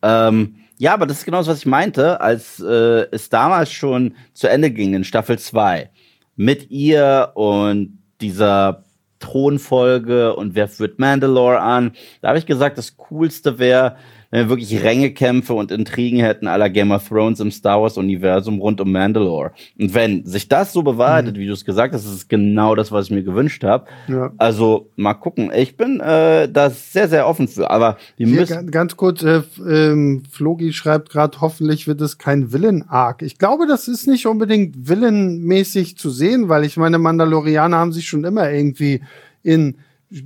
Ähm, 0.02 0.56
ja, 0.80 0.94
aber 0.94 1.04
das 1.04 1.18
ist 1.18 1.24
genau 1.26 1.36
das, 1.36 1.46
was 1.46 1.58
ich 1.58 1.66
meinte, 1.66 2.22
als 2.22 2.58
äh, 2.58 3.06
es 3.10 3.28
damals 3.28 3.70
schon 3.70 4.14
zu 4.32 4.48
Ende 4.48 4.70
ging 4.70 4.94
in 4.94 5.04
Staffel 5.04 5.38
2 5.38 5.90
mit 6.36 6.70
ihr 6.70 7.32
und 7.34 7.98
dieser 8.22 8.86
Thronfolge 9.18 10.34
und 10.34 10.54
wer 10.54 10.68
führt 10.68 10.98
Mandalore 10.98 11.60
an. 11.60 11.92
Da 12.22 12.28
habe 12.28 12.38
ich 12.38 12.46
gesagt, 12.46 12.78
das 12.78 12.96
Coolste 12.96 13.58
wäre, 13.58 13.96
wenn 14.30 14.44
wir 14.44 14.50
wirklich 14.50 14.82
Rängekämpfe 14.82 15.54
und 15.54 15.72
Intrigen 15.72 16.20
hätten 16.20 16.46
aller 16.46 16.70
Game 16.70 16.92
of 16.92 17.08
Thrones 17.08 17.40
im 17.40 17.50
Star 17.50 17.82
Wars 17.82 17.96
Universum 17.96 18.60
rund 18.60 18.80
um 18.80 18.92
Mandalore. 18.92 19.52
Und 19.78 19.92
wenn 19.92 20.24
sich 20.24 20.48
das 20.48 20.72
so 20.72 20.82
bewahrheitet, 20.82 21.36
mhm. 21.36 21.40
wie 21.40 21.46
du 21.46 21.52
es 21.52 21.64
gesagt 21.64 21.94
hast, 21.94 22.04
ist 22.04 22.12
es 22.12 22.28
genau 22.28 22.76
das, 22.76 22.92
was 22.92 23.06
ich 23.06 23.10
mir 23.10 23.24
gewünscht 23.24 23.64
habe. 23.64 23.86
Ja. 24.06 24.32
Also 24.38 24.90
mal 24.94 25.14
gucken. 25.14 25.50
Ich 25.54 25.76
bin 25.76 26.00
äh, 26.00 26.48
da 26.48 26.70
sehr, 26.70 27.08
sehr 27.08 27.26
offen 27.26 27.48
für. 27.48 27.70
Aber 27.70 27.96
wir 28.16 28.28
müssen 28.28 28.70
ganz 28.70 28.96
kurz, 28.96 29.22
äh, 29.22 29.42
ähm, 29.66 30.22
Flogi 30.30 30.72
schreibt 30.72 31.10
gerade, 31.10 31.40
hoffentlich 31.40 31.88
wird 31.88 32.00
es 32.00 32.18
kein 32.18 32.52
Villain-Arc. 32.52 33.22
Ich 33.22 33.36
glaube, 33.36 33.66
das 33.66 33.88
ist 33.88 34.06
nicht 34.06 34.26
unbedingt 34.26 34.88
Villain-mäßig 34.88 35.98
zu 35.98 36.10
sehen, 36.10 36.48
weil 36.48 36.64
ich 36.64 36.76
meine, 36.76 36.98
Mandalorianer 36.98 37.76
haben 37.76 37.92
sich 37.92 38.08
schon 38.08 38.24
immer 38.24 38.50
irgendwie 38.50 39.02
in 39.42 39.76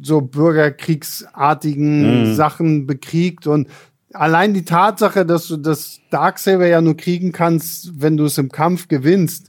so 0.02 0.20
bürgerkriegsartigen 0.20 2.30
mhm. 2.30 2.34
Sachen 2.34 2.86
bekriegt 2.86 3.46
und 3.46 3.68
allein 4.14 4.54
die 4.54 4.64
Tatsache, 4.64 5.26
dass 5.26 5.48
du 5.48 5.56
das 5.56 6.00
Darksaber 6.10 6.66
ja 6.66 6.80
nur 6.80 6.96
kriegen 6.96 7.32
kannst, 7.32 8.00
wenn 8.00 8.16
du 8.16 8.24
es 8.24 8.38
im 8.38 8.50
Kampf 8.50 8.88
gewinnst, 8.88 9.48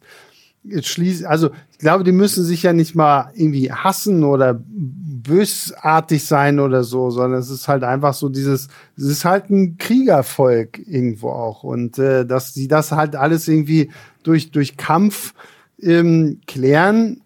schließt, 0.82 1.26
also 1.26 1.52
ich 1.72 1.78
glaube, 1.78 2.04
die 2.04 2.12
müssen 2.12 2.44
sich 2.44 2.64
ja 2.64 2.74
nicht 2.74 2.96
mal 2.96 3.32
irgendwie 3.36 3.72
hassen 3.72 4.24
oder 4.24 4.60
bösartig 4.66 6.26
sein 6.26 6.60
oder 6.60 6.84
so, 6.84 7.12
sondern 7.12 7.40
es 7.40 7.50
ist 7.50 7.68
halt 7.68 7.84
einfach 7.84 8.14
so 8.14 8.30
dieses, 8.30 8.70
es 8.98 9.04
ist 9.04 9.26
halt 9.26 9.50
ein 9.50 9.78
Kriegervolk 9.78 10.80
irgendwo 10.88 11.30
auch 11.30 11.64
und 11.64 12.00
äh, 12.00 12.26
dass 12.26 12.54
sie 12.54 12.68
das 12.68 12.92
halt 12.92 13.16
alles 13.16 13.48
irgendwie 13.48 13.92
durch 14.24 14.52
durch 14.52 14.78
Kampf 14.78 15.34
ähm, 15.80 16.40
klären, 16.48 17.22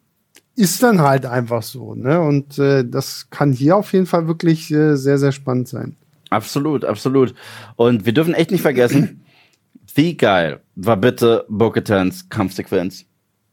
ist 0.56 0.84
dann 0.84 1.02
halt 1.02 1.26
einfach 1.26 1.64
so, 1.64 1.96
ne? 1.96 2.20
Und 2.20 2.60
äh, 2.60 2.84
das 2.86 3.30
kann 3.30 3.54
hier 3.54 3.78
auf 3.78 3.94
jeden 3.94 4.06
Fall 4.06 4.28
wirklich 4.28 4.72
äh, 4.72 4.96
sehr 4.98 5.18
sehr 5.18 5.32
spannend 5.32 5.70
sein. 5.70 5.96
Absolut, 6.30 6.86
absolut. 6.86 7.34
Und 7.76 8.06
wir 8.06 8.14
dürfen 8.14 8.34
echt 8.34 8.52
nicht 8.52 8.62
vergessen, 8.62 9.26
wie 9.96 10.16
geil 10.16 10.62
war 10.76 10.98
bitte 10.98 11.46
Bo-Katans 11.50 12.30
Kampfsequenz 12.30 13.06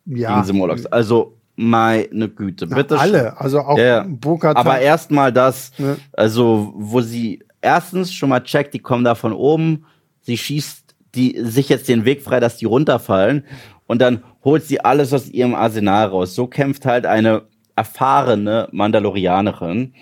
ja. 0.05 0.35
gegen 0.35 0.45
Simolox. 0.45 0.87
Also 0.87 1.39
meine 1.57 2.29
Güte, 2.29 2.67
bitte. 2.67 2.95
Na, 2.95 3.01
alle, 3.01 3.41
also 3.41 3.61
auch 3.61 3.79
ja. 3.79 4.05
Bo-Katan. 4.07 4.57
Aber 4.57 4.79
erstmal 4.79 5.33
das, 5.33 5.73
ne? 5.79 5.97
also 6.12 6.73
wo 6.77 7.01
sie 7.01 7.43
erstens 7.61 8.12
schon 8.12 8.29
mal 8.29 8.41
checkt, 8.41 8.75
die 8.75 8.79
kommen 8.79 9.05
da 9.05 9.15
von 9.15 9.33
oben, 9.33 9.87
sie 10.21 10.37
schießt 10.37 10.87
die 11.17 11.41
sich 11.43 11.69
jetzt 11.69 11.89
den 11.89 12.05
Weg 12.05 12.23
frei, 12.23 12.41
dass 12.41 12.59
die 12.59 12.67
runterfallen 12.67 13.45
und 13.87 14.01
dann 14.01 14.23
holt 14.45 14.65
sie 14.65 14.81
alles 14.81 15.12
aus 15.12 15.29
ihrem 15.29 15.55
Arsenal 15.55 16.09
raus. 16.09 16.35
So 16.35 16.47
kämpft 16.47 16.85
halt 16.85 17.07
eine 17.07 17.43
erfahrene 17.75 18.69
Mandalorianerin 18.71 19.95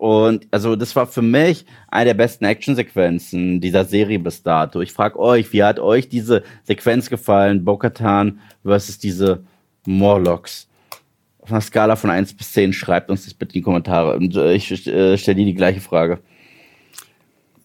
und 0.00 0.48
also 0.50 0.76
das 0.76 0.96
war 0.96 1.06
für 1.06 1.20
mich 1.20 1.66
eine 1.88 2.06
der 2.06 2.14
besten 2.14 2.46
Actionsequenzen 2.46 3.60
dieser 3.60 3.84
Serie 3.84 4.18
bis 4.18 4.42
dato. 4.42 4.80
Ich 4.80 4.94
frage 4.94 5.18
euch, 5.18 5.52
wie 5.52 5.62
hat 5.62 5.78
euch 5.78 6.08
diese 6.08 6.42
Sequenz 6.64 7.10
gefallen, 7.10 7.66
Bo-Katan 7.66 8.40
versus 8.64 8.96
diese 8.96 9.44
Morlocks? 9.84 10.68
Auf 11.40 11.52
einer 11.52 11.60
Skala 11.60 11.96
von 11.96 12.08
1 12.08 12.32
bis 12.32 12.50
10 12.52 12.72
schreibt 12.72 13.10
uns 13.10 13.26
das 13.26 13.34
bitte 13.34 13.50
in 13.50 13.58
die 13.58 13.62
Kommentare. 13.62 14.16
Und 14.16 14.34
äh, 14.36 14.54
ich 14.54 14.70
äh, 14.86 15.18
stelle 15.18 15.34
dir 15.34 15.44
die 15.44 15.54
gleiche 15.54 15.82
Frage. 15.82 16.20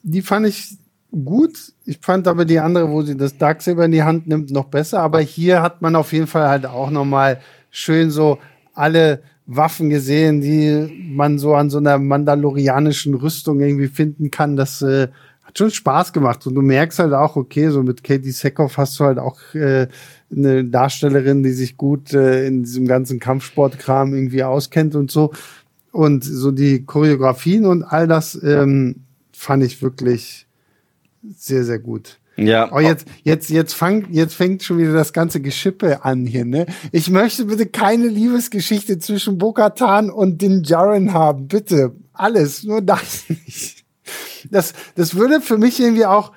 Die 0.03 0.21
fand 0.21 0.45
ich 0.47 0.77
gut. 1.11 1.71
Ich 1.85 1.99
fand 2.01 2.27
aber 2.27 2.43
die 2.43 2.59
andere, 2.59 2.89
wo 2.89 3.01
sie 3.01 3.15
das 3.15 3.37
Darksaber 3.37 3.85
in 3.85 3.93
die 3.93 4.03
Hand 4.03 4.27
nimmt, 4.27 4.51
noch 4.51 4.65
besser. 4.65 4.99
Aber 4.99 5.21
hier 5.21 5.61
hat 5.61 5.81
man 5.81 5.95
auf 5.95 6.11
jeden 6.11 6.27
Fall 6.27 6.49
halt 6.49 6.65
auch 6.65 6.89
nochmal 6.89 7.39
schön 7.71 8.11
so 8.11 8.39
alle 8.73 9.23
Waffen 9.47 9.89
gesehen, 9.89 10.41
die 10.41 10.91
man 11.13 11.37
so 11.37 11.53
an 11.53 11.69
so 11.69 11.77
einer 11.77 11.97
mandalorianischen 11.99 13.13
Rüstung 13.13 13.59
irgendwie 13.59 13.87
finden 13.87 14.31
kann. 14.31 14.55
Das 14.55 14.81
äh, 14.81 15.09
hat 15.43 15.57
schon 15.57 15.71
Spaß 15.71 16.13
gemacht. 16.13 16.45
Und 16.47 16.55
du 16.55 16.61
merkst 16.61 16.99
halt 16.99 17.13
auch, 17.13 17.35
okay, 17.35 17.69
so 17.69 17.83
mit 17.83 18.03
Katie 18.03 18.31
Seckhoff 18.31 18.77
hast 18.77 18.99
du 18.99 19.05
halt 19.05 19.19
auch 19.19 19.39
äh, 19.53 19.87
eine 20.31 20.65
Darstellerin, 20.65 21.43
die 21.43 21.51
sich 21.51 21.77
gut 21.77 22.13
äh, 22.13 22.47
in 22.47 22.63
diesem 22.63 22.87
ganzen 22.87 23.19
Kampfsportkram 23.19 24.13
irgendwie 24.13 24.43
auskennt 24.43 24.95
und 24.95 25.11
so. 25.11 25.31
Und 25.91 26.23
so 26.23 26.51
die 26.51 26.83
Choreografien 26.83 27.65
und 27.65 27.83
all 27.83 28.07
das 28.07 28.37
ähm, 28.43 29.03
fand 29.31 29.63
ich 29.63 29.81
wirklich 29.81 30.47
sehr, 31.37 31.63
sehr 31.63 31.79
gut. 31.79 32.19
Ja. 32.37 32.71
Oh, 32.73 32.79
jetzt, 32.79 33.07
jetzt, 33.23 33.49
jetzt, 33.49 33.73
fang, 33.73 34.07
jetzt 34.11 34.35
fängt 34.35 34.61
schon 34.63 34.77
wieder 34.77 34.93
das 34.93 35.13
ganze 35.13 35.39
Geschippe 35.39 36.03
an 36.03 36.25
hier, 36.25 36.43
ne? 36.45 36.65
Ich 36.91 37.09
möchte 37.09 37.45
bitte 37.45 37.65
keine 37.65 38.07
Liebesgeschichte 38.07 38.99
zwischen 38.99 39.37
Bokatan 39.37 40.09
und 40.09 40.41
Din 40.41 40.63
Djarin 40.63 41.13
haben. 41.13 41.47
Bitte. 41.47 41.95
Alles. 42.13 42.63
Nur 42.63 42.81
das 42.81 43.25
nicht. 43.29 43.85
Das, 44.51 44.73
das 44.95 45.15
würde 45.15 45.41
für 45.41 45.57
mich 45.57 45.79
irgendwie 45.79 46.05
auch 46.05 46.33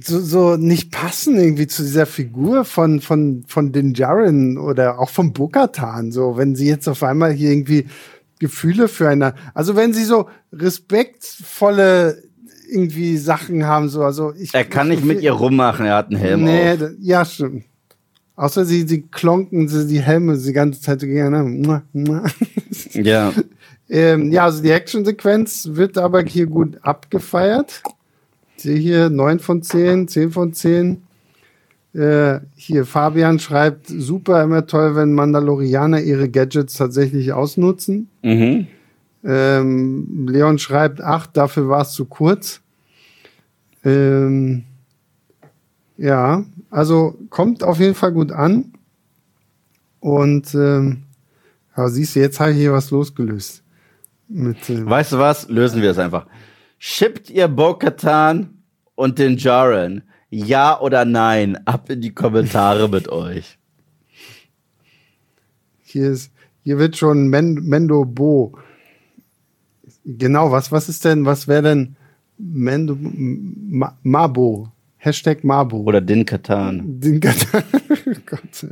so, 0.00 0.20
so 0.20 0.56
nicht 0.56 0.92
passen 0.92 1.36
irgendwie 1.38 1.66
zu 1.66 1.82
dieser 1.82 2.06
Figur 2.06 2.64
von, 2.64 3.00
von, 3.00 3.44
von 3.46 3.72
Din 3.72 3.92
Djarin 3.92 4.56
oder 4.56 4.98
auch 4.98 5.10
von 5.10 5.32
Bokatan. 5.32 6.12
So, 6.12 6.36
wenn 6.36 6.54
sie 6.54 6.68
jetzt 6.68 6.88
auf 6.88 7.02
einmal 7.02 7.32
hier 7.32 7.50
irgendwie 7.50 7.86
Gefühle 8.38 8.88
füreinander, 8.88 9.38
also 9.52 9.76
wenn 9.76 9.92
sie 9.92 10.04
so 10.04 10.28
respektvolle 10.52 12.22
irgendwie 12.68 13.16
Sachen 13.16 13.64
haben. 13.66 13.88
So. 13.88 14.02
Also 14.02 14.32
ich, 14.38 14.54
er 14.54 14.64
kann 14.64 14.88
nicht 14.88 15.04
mit 15.04 15.22
ihr 15.22 15.32
rummachen, 15.32 15.86
er 15.86 15.96
hat 15.96 16.08
einen 16.08 16.20
Helm 16.20 16.44
nee, 16.44 16.72
auf. 16.72 16.90
Ja, 17.00 17.24
stimmt. 17.24 17.64
Außer 18.36 18.64
sie, 18.64 18.86
sie 18.86 19.02
klonken 19.02 19.66
sie 19.66 19.88
die 19.88 20.00
Helme 20.00 20.38
die 20.38 20.52
ganze 20.52 20.80
Zeit 20.80 21.00
gerne. 21.00 21.82
Ja. 22.92 23.32
ähm, 23.88 24.30
ja, 24.30 24.44
also 24.44 24.62
die 24.62 24.70
Action-Sequenz 24.70 25.70
wird 25.72 25.98
aber 25.98 26.22
hier 26.22 26.46
gut 26.46 26.78
abgefeiert. 26.82 27.82
Ich 28.56 28.62
sehe 28.62 28.76
hier 28.76 29.10
9 29.10 29.40
von 29.40 29.62
10, 29.62 30.06
10 30.06 30.30
von 30.30 30.52
10. 30.52 31.02
Äh, 31.94 32.40
hier 32.54 32.84
Fabian 32.84 33.40
schreibt, 33.40 33.88
super, 33.88 34.44
immer 34.44 34.66
toll, 34.66 34.94
wenn 34.94 35.14
Mandalorianer 35.14 36.00
ihre 36.00 36.28
Gadgets 36.28 36.74
tatsächlich 36.74 37.32
ausnutzen. 37.32 38.08
Mhm. 38.22 38.68
Ähm, 39.24 40.28
Leon 40.28 40.58
schreibt, 40.58 41.00
ach, 41.00 41.26
dafür 41.26 41.68
war 41.68 41.82
es 41.82 41.92
zu 41.92 42.04
kurz. 42.04 42.60
Ähm, 43.84 44.64
ja, 45.96 46.44
also 46.70 47.18
kommt 47.30 47.62
auf 47.62 47.80
jeden 47.80 47.94
Fall 47.94 48.12
gut 48.12 48.32
an. 48.32 48.72
Und 50.00 50.54
ähm, 50.54 51.04
ja, 51.76 51.88
siehst 51.88 52.14
du, 52.16 52.20
jetzt 52.20 52.38
habe 52.38 52.52
ich 52.52 52.58
hier 52.58 52.72
was 52.72 52.90
losgelöst. 52.90 53.62
Mit, 54.28 54.68
ähm, 54.70 54.88
weißt 54.88 55.12
du 55.12 55.18
was? 55.18 55.48
Lösen 55.48 55.82
wir 55.82 55.90
es 55.90 55.98
einfach. 55.98 56.26
Schippt 56.78 57.30
ihr 57.30 57.48
Bo-Katan 57.48 58.62
und 58.94 59.18
den 59.18 59.36
Jaren? 59.36 60.02
Ja 60.30 60.78
oder 60.80 61.04
nein? 61.04 61.58
Ab 61.66 61.90
in 61.90 62.00
die 62.00 62.14
Kommentare 62.14 62.88
mit 62.88 63.08
euch. 63.08 63.58
Hier 65.82 66.10
ist, 66.10 66.32
hier 66.62 66.78
wird 66.78 66.96
schon 66.96 67.28
Men 67.28 67.54
Mendo 67.54 68.04
Bo 68.04 68.58
Genau, 70.16 70.50
was, 70.50 70.72
was 70.72 70.88
ist 70.88 71.04
denn, 71.04 71.26
was 71.26 71.48
wäre 71.48 71.62
denn 71.62 71.96
Mendo, 72.38 72.96
Ma, 72.98 73.94
Mabo? 74.02 74.72
Hashtag 74.96 75.44
Mabo. 75.44 75.82
Oder 75.82 76.00
Din 76.00 76.24
Katan. 76.24 76.98
Din 76.98 77.20
Katan. 77.20 77.62
Gott. 78.26 78.66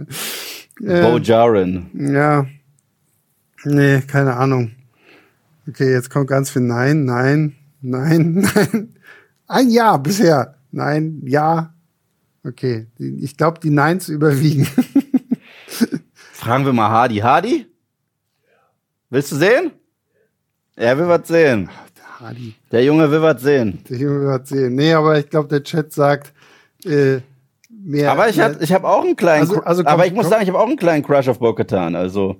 Äh, 0.83 1.03
Bo 1.03 1.19
Jaren. 1.19 1.91
Ja. 1.93 2.47
Nee, 3.65 4.01
keine 4.01 4.35
Ahnung. 4.35 4.73
Okay, 5.69 5.93
jetzt 5.93 6.09
kommt 6.09 6.29
ganz 6.29 6.51
viel 6.51 6.63
Nein, 6.63 7.05
Nein, 7.05 7.55
Nein, 7.83 8.49
Nein. 8.55 8.95
Ein 9.47 9.71
Jahr 9.71 10.03
bisher. 10.03 10.57
Nein, 10.71 11.21
ja. 11.25 11.75
Okay, 12.45 12.87
ich 12.99 13.37
glaube, 13.37 13.61
die 13.61 13.71
Neins 13.71 14.09
überwiegen. 14.09 14.67
Fragen 16.33 16.65
wir 16.65 16.73
mal 16.73 16.89
Hardy. 16.89 17.17
Hardy? 17.17 17.67
Willst 19.11 19.33
du 19.33 19.37
sehen? 19.37 19.73
Er 20.77 20.99
will 20.99 21.09
was 21.09 21.27
sehen. 21.29 21.69
Hardy. 22.21 22.55
Der 22.71 22.85
Junge 22.85 23.11
will 23.11 23.23
was 23.23 23.43
sehen. 23.43 23.79
Der 23.89 23.99
Junge 23.99 24.21
will 24.21 24.27
was 24.29 24.49
sehen. 24.49 24.75
Nee, 24.75 24.93
aber 24.93 25.19
ich 25.19 25.29
glaube, 25.29 25.49
der 25.49 25.63
Chat 25.63 25.93
sagt 25.93 26.33
äh, 26.85 27.19
mehr. 27.71 28.13
Aber 28.13 28.29
ich 28.29 28.39
habe 28.41 28.57
ich 28.61 28.73
hab 28.73 28.85
auch 28.85 29.03
einen 29.05 29.17
kleinen, 29.17 29.41
Also- 29.43 29.63
also 29.63 29.83
komm, 29.83 29.93
aber 29.93 30.07
ich 30.07 30.13
muss 30.13 30.25
komm. 30.25 30.31
sagen, 30.31 30.43
ich 30.43 30.49
habe 30.49 30.59
auch 30.59 30.67
einen 30.67 30.77
kleinen 30.77 31.03
Crush 31.05 31.29
auf 31.29 31.39
Bo-Katan, 31.39 31.95
also 31.95 32.37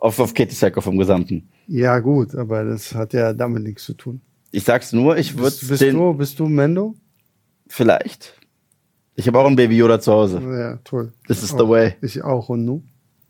auf, 0.00 0.18
auf 0.18 0.34
Katie 0.34 0.54
Sackhoff 0.54 0.86
im 0.86 0.98
Gesamten. 0.98 1.48
Ja, 1.66 1.98
gut, 2.00 2.34
aber 2.34 2.64
das 2.64 2.94
hat 2.94 3.12
ja 3.12 3.32
damit 3.32 3.62
nichts 3.62 3.84
zu 3.84 3.94
tun. 3.94 4.20
Ich 4.50 4.64
sag's 4.64 4.92
nur, 4.92 5.16
ich 5.16 5.34
würde 5.34 5.44
Bist, 5.56 5.68
bist 5.68 5.82
du, 5.82 6.14
bist 6.14 6.38
du 6.38 6.46
Mendo? 6.46 6.94
vielleicht. 7.68 8.34
Ich 9.14 9.26
habe 9.26 9.38
auch 9.38 9.46
ein 9.46 9.54
Baby 9.56 9.76
Yoda 9.76 10.00
zu 10.00 10.12
Hause. 10.12 10.40
Ja, 10.42 10.76
toll. 10.82 11.12
This 11.28 11.42
is 11.42 11.50
the 11.50 11.68
way. 11.68 11.94
Ich 12.00 12.22
auch 12.24 12.48
und 12.48 12.64
nu? 12.64 12.82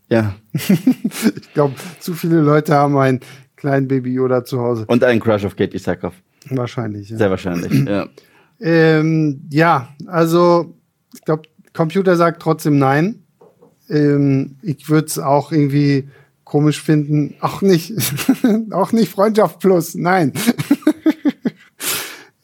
Ja. 0.08 0.34
Ich 0.54 1.52
glaube, 1.52 1.74
zu 1.98 2.14
viele 2.14 2.40
Leute 2.40 2.74
haben 2.74 2.96
einen 2.96 3.20
kleinen 3.60 3.86
Baby 3.88 4.12
Yoda 4.12 4.44
zu 4.44 4.60
Hause. 4.60 4.84
Und 4.88 5.04
einen 5.04 5.20
Crush 5.20 5.44
auf 5.44 5.54
Katie 5.54 5.78
Sackhoff. 5.78 6.14
Wahrscheinlich, 6.48 7.10
ja. 7.10 7.18
Sehr 7.18 7.30
wahrscheinlich. 7.30 7.72
ja. 7.88 8.08
Ähm, 8.60 9.42
ja, 9.50 9.88
also 10.06 10.74
ich 11.14 11.22
glaube, 11.22 11.42
Computer 11.74 12.16
sagt 12.16 12.42
trotzdem 12.42 12.78
nein. 12.78 13.22
Ähm, 13.88 14.56
ich 14.62 14.88
würde 14.88 15.06
es 15.06 15.18
auch 15.18 15.52
irgendwie 15.52 16.08
komisch 16.44 16.82
finden. 16.82 17.34
Auch 17.40 17.62
nicht, 17.62 17.92
auch 18.72 18.92
nicht 18.92 19.12
Freundschaft 19.12 19.60
plus, 19.60 19.94
nein. 19.94 20.32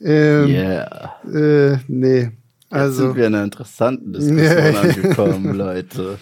ähm, 0.01 0.47
Yeah. 0.49 1.15
äh, 1.33 1.79
nee. 1.89 2.21
Jetzt 2.21 2.33
Also, 2.71 3.07
sind 3.09 3.17
wir 3.17 3.27
in 3.27 3.35
einer 3.35 3.45
interessanten 3.45 4.13
Diskussion 4.13 4.77
angekommen, 4.77 5.55
Leute. 5.57 6.19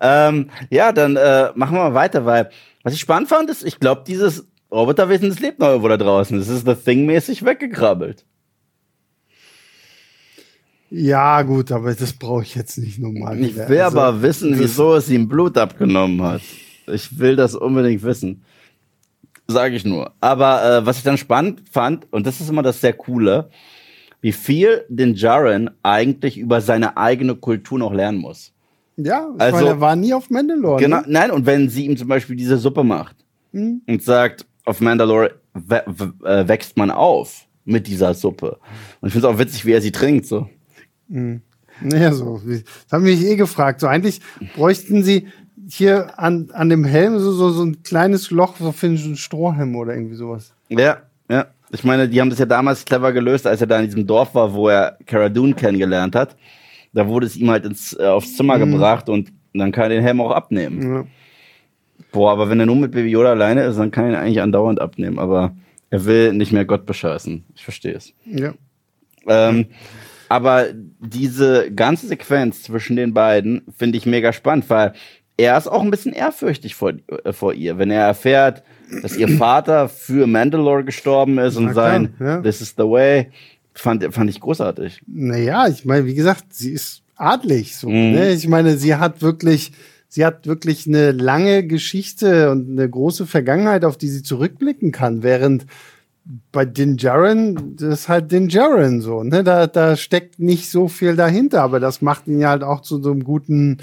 Ähm, 0.00 0.50
ja, 0.70 0.92
dann 0.92 1.16
äh, 1.16 1.50
machen 1.54 1.76
wir 1.76 1.90
mal 1.90 1.94
weiter, 1.94 2.24
weil 2.26 2.50
was 2.82 2.94
ich 2.94 3.00
spannend 3.00 3.28
fand, 3.28 3.50
ist, 3.50 3.64
ich 3.64 3.78
glaube, 3.80 4.02
dieses 4.06 4.46
Roboterwesen, 4.70 5.28
das 5.28 5.40
lebt 5.40 5.58
noch 5.58 5.68
irgendwo 5.68 5.88
da 5.88 5.96
draußen. 5.96 6.38
Das 6.38 6.48
ist 6.48 6.64
The 6.66 6.74
Thing-mäßig 6.74 7.44
weggekrabbelt. 7.44 8.24
ja, 10.90 11.40
gut, 11.42 11.72
aber 11.72 11.94
das 11.94 12.12
brauche 12.12 12.42
ich 12.42 12.54
jetzt 12.54 12.76
nicht 12.78 12.98
nochmal. 12.98 13.38
Ich 13.40 13.56
will 13.56 13.80
Also, 13.80 13.98
aber 13.98 14.22
wissen, 14.22 14.50
das- 14.52 14.60
wieso 14.60 14.94
es 14.94 15.08
ihm 15.08 15.28
Blut 15.28 15.56
abgenommen 15.56 16.20
hat. 16.22 16.42
Ich 16.86 17.18
will 17.18 17.36
das 17.36 17.54
unbedingt 17.54 18.02
wissen. 18.02 18.42
Sage 19.48 19.74
ich 19.76 19.84
nur. 19.84 20.12
Aber 20.20 20.62
äh, 20.78 20.86
was 20.86 20.98
ich 20.98 21.02
dann 21.04 21.16
spannend 21.18 21.62
fand, 21.70 22.06
und 22.12 22.26
das 22.26 22.40
ist 22.40 22.48
immer 22.50 22.62
das 22.62 22.80
sehr 22.80 22.92
Coole, 22.92 23.50
wie 24.20 24.32
viel 24.32 24.84
den 24.88 25.14
Jaren 25.14 25.70
eigentlich 25.82 26.38
über 26.38 26.60
seine 26.60 26.96
eigene 26.96 27.34
Kultur 27.36 27.78
noch 27.78 27.92
lernen 27.92 28.18
muss. 28.18 28.52
Ja, 28.96 29.28
ich 29.34 29.40
Also- 29.40 29.56
meine, 29.56 29.68
er 29.70 29.80
war 29.80 29.96
nie 29.96 30.12
auf 30.14 30.28
Mandalore. 30.30 30.80
Genau, 30.80 30.98
Ne? 30.98 31.04
nein, 31.08 31.30
und 31.30 31.46
wenn 31.46 31.68
sie 31.68 31.86
ihm 31.86 31.96
zum 31.96 32.08
Beispiel 32.08 32.36
diese 32.36 32.58
Suppe 32.58 32.84
macht 32.84 33.16
Hm? 33.52 33.82
und 33.86 34.02
sagt, 34.02 34.46
auf 34.64 34.80
Mandalore 34.80 35.32
äh, 35.68 36.48
wächst 36.48 36.76
man 36.76 36.90
auf 36.90 37.46
mit 37.64 37.86
dieser 37.86 38.14
Suppe. 38.14 38.58
Und 39.00 39.08
ich 39.08 39.12
finde 39.12 39.28
es 39.28 39.34
auch 39.34 39.38
witzig, 39.38 39.64
wie 39.66 39.72
er 39.72 39.80
sie 39.80 39.92
trinkt. 39.92 40.26
So. 40.26 40.48
Naja, 41.08 42.12
so. 42.12 42.40
Das 42.46 42.62
haben 42.92 43.04
mich 43.04 43.22
eh 43.24 43.36
gefragt. 43.36 43.80
So 43.80 43.86
eigentlich 43.86 44.20
bräuchten 44.56 45.02
sie 45.02 45.28
hier 45.68 46.18
an, 46.18 46.50
an 46.52 46.68
dem 46.68 46.84
Helm 46.84 47.18
so, 47.18 47.32
so, 47.32 47.50
so 47.50 47.64
ein 47.64 47.82
kleines 47.82 48.30
Loch 48.30 48.56
so 48.58 48.72
für 48.72 48.86
einen 48.86 49.16
Strohhelm 49.16 49.74
oder 49.76 49.94
irgendwie 49.94 50.16
sowas. 50.16 50.52
Ja, 50.68 50.98
ja. 51.30 51.46
Ich 51.70 51.84
meine, 51.84 52.08
die 52.08 52.20
haben 52.20 52.28
das 52.30 52.38
ja 52.38 52.44
damals 52.46 52.84
clever 52.84 53.12
gelöst, 53.12 53.46
als 53.46 53.60
er 53.62 53.66
da 53.66 53.78
in 53.78 53.86
diesem 53.86 54.06
Dorf 54.06 54.34
war, 54.34 54.52
wo 54.52 54.68
er 54.68 54.98
Cara 55.06 55.28
Dune 55.30 55.54
kennengelernt 55.54 56.14
hat. 56.14 56.36
Da 56.92 57.08
wurde 57.08 57.26
es 57.26 57.36
ihm 57.36 57.50
halt 57.50 57.64
ins, 57.64 57.96
äh, 57.98 58.04
aufs 58.04 58.36
Zimmer 58.36 58.58
gebracht 58.58 59.08
und 59.08 59.32
dann 59.54 59.72
kann 59.72 59.84
er 59.84 59.88
den 59.90 60.02
Helm 60.02 60.20
auch 60.20 60.30
abnehmen. 60.30 60.94
Ja. 60.94 61.04
Boah, 62.10 62.32
aber 62.32 62.50
wenn 62.50 62.60
er 62.60 62.66
nur 62.66 62.76
mit 62.76 62.92
Baby 62.92 63.08
Yoda 63.08 63.30
alleine 63.30 63.64
ist, 63.64 63.78
dann 63.78 63.90
kann 63.90 64.04
er 64.04 64.10
ihn 64.10 64.16
eigentlich 64.16 64.40
andauernd 64.42 64.80
abnehmen. 64.80 65.18
Aber 65.18 65.54
er 65.90 66.04
will 66.04 66.32
nicht 66.32 66.52
mehr 66.52 66.64
Gott 66.64 66.86
bescheißen. 66.86 67.44
Ich 67.54 67.64
verstehe 67.64 67.94
es. 67.94 68.12
ja. 68.24 68.54
Ähm, 69.26 69.66
aber 70.28 70.68
diese 70.98 71.70
ganze 71.72 72.08
Sequenz 72.08 72.62
zwischen 72.62 72.96
den 72.96 73.12
beiden 73.12 73.62
finde 73.76 73.98
ich 73.98 74.06
mega 74.06 74.32
spannend, 74.32 74.68
weil 74.70 74.94
er 75.36 75.58
ist 75.58 75.68
auch 75.68 75.82
ein 75.82 75.90
bisschen 75.90 76.14
ehrfürchtig 76.14 76.74
vor, 76.74 76.94
äh, 77.24 77.32
vor 77.34 77.52
ihr, 77.52 77.76
wenn 77.76 77.90
er 77.90 78.06
erfährt, 78.06 78.62
dass 79.02 79.16
ihr 79.16 79.28
Vater 79.28 79.88
für 79.90 80.26
Mandalore 80.26 80.84
gestorben 80.84 81.38
ist 81.38 81.56
und 81.56 81.66
Na 81.66 81.72
klar, 81.72 81.90
sein 81.90 82.14
ja. 82.18 82.40
This 82.40 82.62
is 82.62 82.74
the 82.76 82.84
way, 82.84 83.30
fand, 83.74 84.04
fand 84.14 84.30
ich 84.30 84.40
großartig. 84.40 85.02
Naja, 85.06 85.66
ich 85.68 85.84
meine, 85.84 86.06
wie 86.06 86.14
gesagt, 86.14 86.44
sie 86.50 86.72
ist 86.72 87.02
adlig. 87.16 87.76
So, 87.76 87.88
Mhm. 87.88 88.12
ne? 88.12 88.32
Ich 88.32 88.48
meine, 88.48 88.76
sie 88.76 88.96
hat 88.96 89.22
wirklich, 89.22 89.72
sie 90.08 90.24
hat 90.24 90.46
wirklich 90.46 90.86
eine 90.86 91.12
lange 91.12 91.66
Geschichte 91.66 92.50
und 92.50 92.70
eine 92.70 92.88
große 92.88 93.26
Vergangenheit, 93.26 93.84
auf 93.84 93.96
die 93.96 94.08
sie 94.08 94.22
zurückblicken 94.22 94.92
kann, 94.92 95.22
während 95.22 95.66
bei 96.52 96.64
Din 96.64 96.96
Djarin, 96.98 97.74
das 97.76 98.00
ist 98.00 98.08
halt 98.08 98.30
Din 98.30 98.46
Djarin 98.48 99.00
so, 99.00 99.24
ne? 99.24 99.42
Da, 99.42 99.66
da 99.66 99.96
steckt 99.96 100.38
nicht 100.38 100.70
so 100.70 100.86
viel 100.86 101.16
dahinter, 101.16 101.62
aber 101.62 101.80
das 101.80 102.00
macht 102.00 102.28
ihn 102.28 102.38
ja 102.38 102.50
halt 102.50 102.62
auch 102.62 102.80
zu 102.82 103.02
so 103.02 103.10
einem 103.10 103.24
guten 103.24 103.78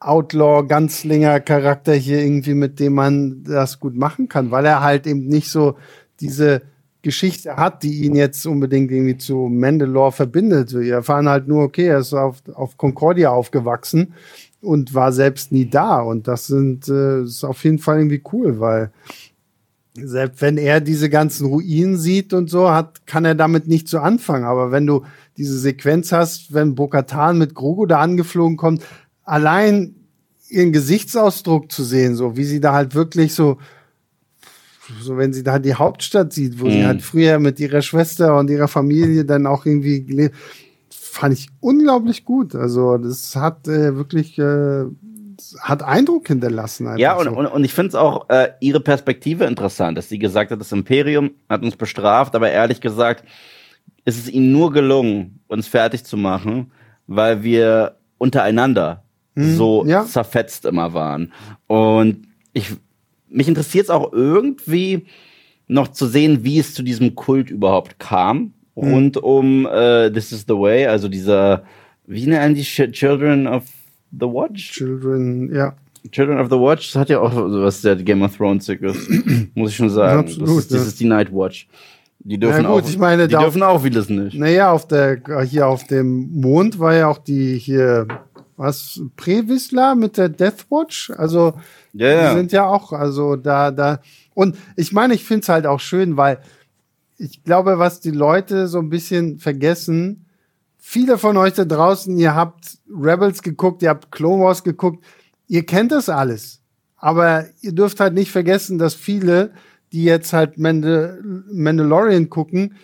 Outlaw-Ganzlinger-Charakter 0.00 1.94
hier 1.94 2.18
irgendwie, 2.20 2.54
mit 2.54 2.80
dem 2.80 2.94
man 2.94 3.42
das 3.44 3.80
gut 3.80 3.96
machen 3.96 4.28
kann, 4.28 4.50
weil 4.50 4.64
er 4.66 4.80
halt 4.82 5.06
eben 5.06 5.26
nicht 5.26 5.48
so 5.48 5.76
diese 6.20 6.62
Geschichte 7.04 7.56
hat, 7.56 7.84
die 7.84 8.02
ihn 8.02 8.16
jetzt 8.16 8.44
unbedingt 8.46 8.90
irgendwie 8.90 9.16
zu 9.16 9.48
Mandalore 9.48 10.10
verbindet. 10.10 10.74
Wir 10.74 10.94
erfahren 10.94 11.28
halt 11.28 11.46
nur, 11.46 11.62
okay, 11.62 11.86
er 11.86 11.98
ist 11.98 12.12
auf, 12.12 12.42
auf 12.52 12.76
Concordia 12.76 13.30
aufgewachsen 13.30 14.14
und 14.60 14.94
war 14.94 15.12
selbst 15.12 15.52
nie 15.52 15.70
da. 15.70 16.00
Und 16.00 16.26
das 16.26 16.48
sind, 16.48 16.88
äh, 16.88 17.22
ist 17.22 17.44
auf 17.44 17.62
jeden 17.62 17.78
Fall 17.78 17.98
irgendwie 17.98 18.22
cool, 18.32 18.58
weil 18.58 18.90
selbst 19.96 20.42
wenn 20.42 20.58
er 20.58 20.80
diese 20.80 21.08
ganzen 21.08 21.46
Ruinen 21.46 21.96
sieht 21.96 22.32
und 22.32 22.50
so, 22.50 22.70
hat, 22.70 23.06
kann 23.06 23.24
er 23.24 23.36
damit 23.36 23.68
nicht 23.68 23.86
so 23.86 23.98
anfangen. 23.98 24.44
Aber 24.44 24.72
wenn 24.72 24.86
du 24.86 25.04
diese 25.36 25.58
Sequenz 25.58 26.10
hast, 26.10 26.52
wenn 26.52 26.74
Bokatan 26.74 27.38
mit 27.38 27.54
Grogu 27.54 27.86
da 27.86 28.00
angeflogen 28.00 28.56
kommt, 28.56 28.82
allein 29.22 29.94
ihren 30.48 30.72
Gesichtsausdruck 30.72 31.70
zu 31.70 31.84
sehen, 31.84 32.16
so 32.16 32.36
wie 32.36 32.44
sie 32.44 32.60
da 32.60 32.72
halt 32.72 32.94
wirklich 32.94 33.34
so, 33.34 33.58
so 35.00 35.16
wenn 35.16 35.32
sie 35.32 35.42
da 35.42 35.58
die 35.58 35.74
Hauptstadt 35.74 36.32
sieht, 36.32 36.60
wo 36.60 36.68
sie 36.68 36.78
Mhm. 36.80 36.86
halt 36.86 37.02
früher 37.02 37.38
mit 37.38 37.58
ihrer 37.60 37.82
Schwester 37.82 38.36
und 38.38 38.50
ihrer 38.50 38.68
Familie 38.68 39.24
dann 39.24 39.46
auch 39.46 39.66
irgendwie 39.66 40.04
gelebt, 40.04 40.34
fand 40.90 41.34
ich 41.34 41.48
unglaublich 41.60 42.24
gut. 42.24 42.54
Also 42.54 42.98
das 42.98 43.36
hat 43.36 43.68
äh, 43.68 43.96
wirklich 43.96 44.38
äh, 44.38 44.84
hat 45.60 45.82
Eindruck 45.82 46.28
hinterlassen. 46.28 46.96
Ja, 46.98 47.16
und, 47.16 47.24
so. 47.26 47.30
und, 47.36 47.46
und 47.46 47.64
ich 47.64 47.72
finde 47.74 47.88
es 47.88 47.94
auch 47.94 48.28
äh, 48.30 48.50
ihre 48.60 48.80
Perspektive 48.80 49.44
interessant, 49.44 49.98
dass 49.98 50.08
sie 50.08 50.18
gesagt 50.18 50.50
hat, 50.50 50.60
das 50.60 50.72
Imperium 50.72 51.32
hat 51.48 51.62
uns 51.62 51.76
bestraft, 51.76 52.34
aber 52.34 52.50
ehrlich 52.50 52.80
gesagt 52.80 53.24
ist 54.06 54.18
es 54.18 54.28
ihnen 54.30 54.52
nur 54.52 54.70
gelungen, 54.72 55.40
uns 55.48 55.66
fertig 55.66 56.04
zu 56.04 56.16
machen, 56.16 56.72
weil 57.06 57.42
wir 57.42 57.96
untereinander 58.18 59.02
so 59.36 59.84
ja. 59.84 60.04
zerfetzt 60.04 60.64
immer 60.64 60.94
waren. 60.94 61.32
Und 61.66 62.28
ich, 62.52 62.70
mich 63.34 63.48
interessiert 63.48 63.84
es 63.84 63.90
auch 63.90 64.12
irgendwie 64.12 65.06
noch 65.66 65.88
zu 65.88 66.06
sehen, 66.06 66.44
wie 66.44 66.58
es 66.58 66.74
zu 66.74 66.82
diesem 66.82 67.14
Kult 67.14 67.50
überhaupt 67.50 67.98
kam, 67.98 68.52
rund 68.76 69.16
um 69.16 69.66
äh, 69.66 70.10
This 70.10 70.32
is 70.32 70.44
the 70.46 70.54
Way, 70.54 70.86
also 70.86 71.08
dieser, 71.08 71.64
wie 72.06 72.26
nennen 72.26 72.54
die 72.54 72.64
Ch- 72.64 72.90
Children 72.92 73.46
of 73.46 73.64
the 74.12 74.26
Watch? 74.26 74.72
Children, 74.72 75.54
ja. 75.54 75.74
Children 76.10 76.38
of 76.38 76.48
the 76.50 76.56
Watch 76.56 76.92
das 76.92 77.00
hat 77.00 77.08
ja 77.08 77.18
auch 77.20 77.32
sowas 77.32 77.80
der 77.80 77.96
Game 77.96 78.22
of 78.22 78.36
Thrones 78.36 78.68
ist, 78.68 79.10
muss 79.54 79.70
ich 79.70 79.76
schon 79.76 79.88
sagen. 79.90 80.20
Absolut, 80.20 80.48
das, 80.48 80.56
ist, 80.58 80.72
das 80.72 80.80
ja. 80.82 80.86
ist 80.88 81.00
die 81.00 81.06
Night 81.06 81.32
Watch. 81.32 81.66
Die 82.26 82.38
dürfen 82.38 82.62
Na 82.62 82.74
gut, 82.74 82.84
auch, 82.84 82.88
ich 82.88 82.98
meine, 82.98 83.28
die 83.28 83.36
dürfen 83.36 83.62
auch 83.62 83.82
vieles 83.82 84.08
nicht. 84.08 84.34
Naja, 84.38 84.70
auf 84.70 84.88
der, 84.88 85.20
hier 85.44 85.66
auf 85.66 85.86
dem 85.86 86.30
Mond 86.40 86.78
war 86.78 86.94
ja 86.94 87.08
auch 87.08 87.18
die 87.18 87.58
hier, 87.58 88.06
was, 88.56 89.00
Previsla 89.16 89.94
mit 89.94 90.16
der 90.16 90.28
Deathwatch. 90.28 91.10
Also, 91.10 91.54
Ja, 91.92 92.08
ja. 92.08 92.28
die 92.30 92.38
sind 92.38 92.52
ja 92.52 92.66
auch, 92.66 92.92
also 92.92 93.36
da, 93.36 93.70
da. 93.70 94.00
Und 94.34 94.56
ich 94.76 94.92
meine, 94.92 95.14
ich 95.14 95.24
finde 95.24 95.42
es 95.42 95.48
halt 95.48 95.66
auch 95.66 95.80
schön, 95.80 96.16
weil 96.16 96.40
ich 97.16 97.44
glaube, 97.44 97.78
was 97.78 98.00
die 98.00 98.10
Leute 98.10 98.68
so 98.68 98.78
ein 98.78 98.90
bisschen 98.90 99.38
vergessen, 99.38 100.26
viele 100.78 101.18
von 101.18 101.36
euch 101.36 101.54
da 101.54 101.64
draußen, 101.64 102.16
ihr 102.18 102.34
habt 102.34 102.78
Rebels 102.90 103.42
geguckt, 103.42 103.82
ihr 103.82 103.90
habt 103.90 104.12
Clone 104.12 104.42
Wars 104.42 104.64
geguckt, 104.64 105.04
ihr 105.48 105.64
kennt 105.64 105.92
das 105.92 106.08
alles. 106.08 106.60
Aber 106.96 107.46
ihr 107.60 107.72
dürft 107.72 108.00
halt 108.00 108.14
nicht 108.14 108.30
vergessen, 108.30 108.78
dass 108.78 108.94
viele, 108.94 109.52
die 109.92 110.04
jetzt 110.04 110.32
halt 110.32 110.58
Mandal 110.58 111.22
Mandalorian 111.50 112.30
gucken, 112.30 112.74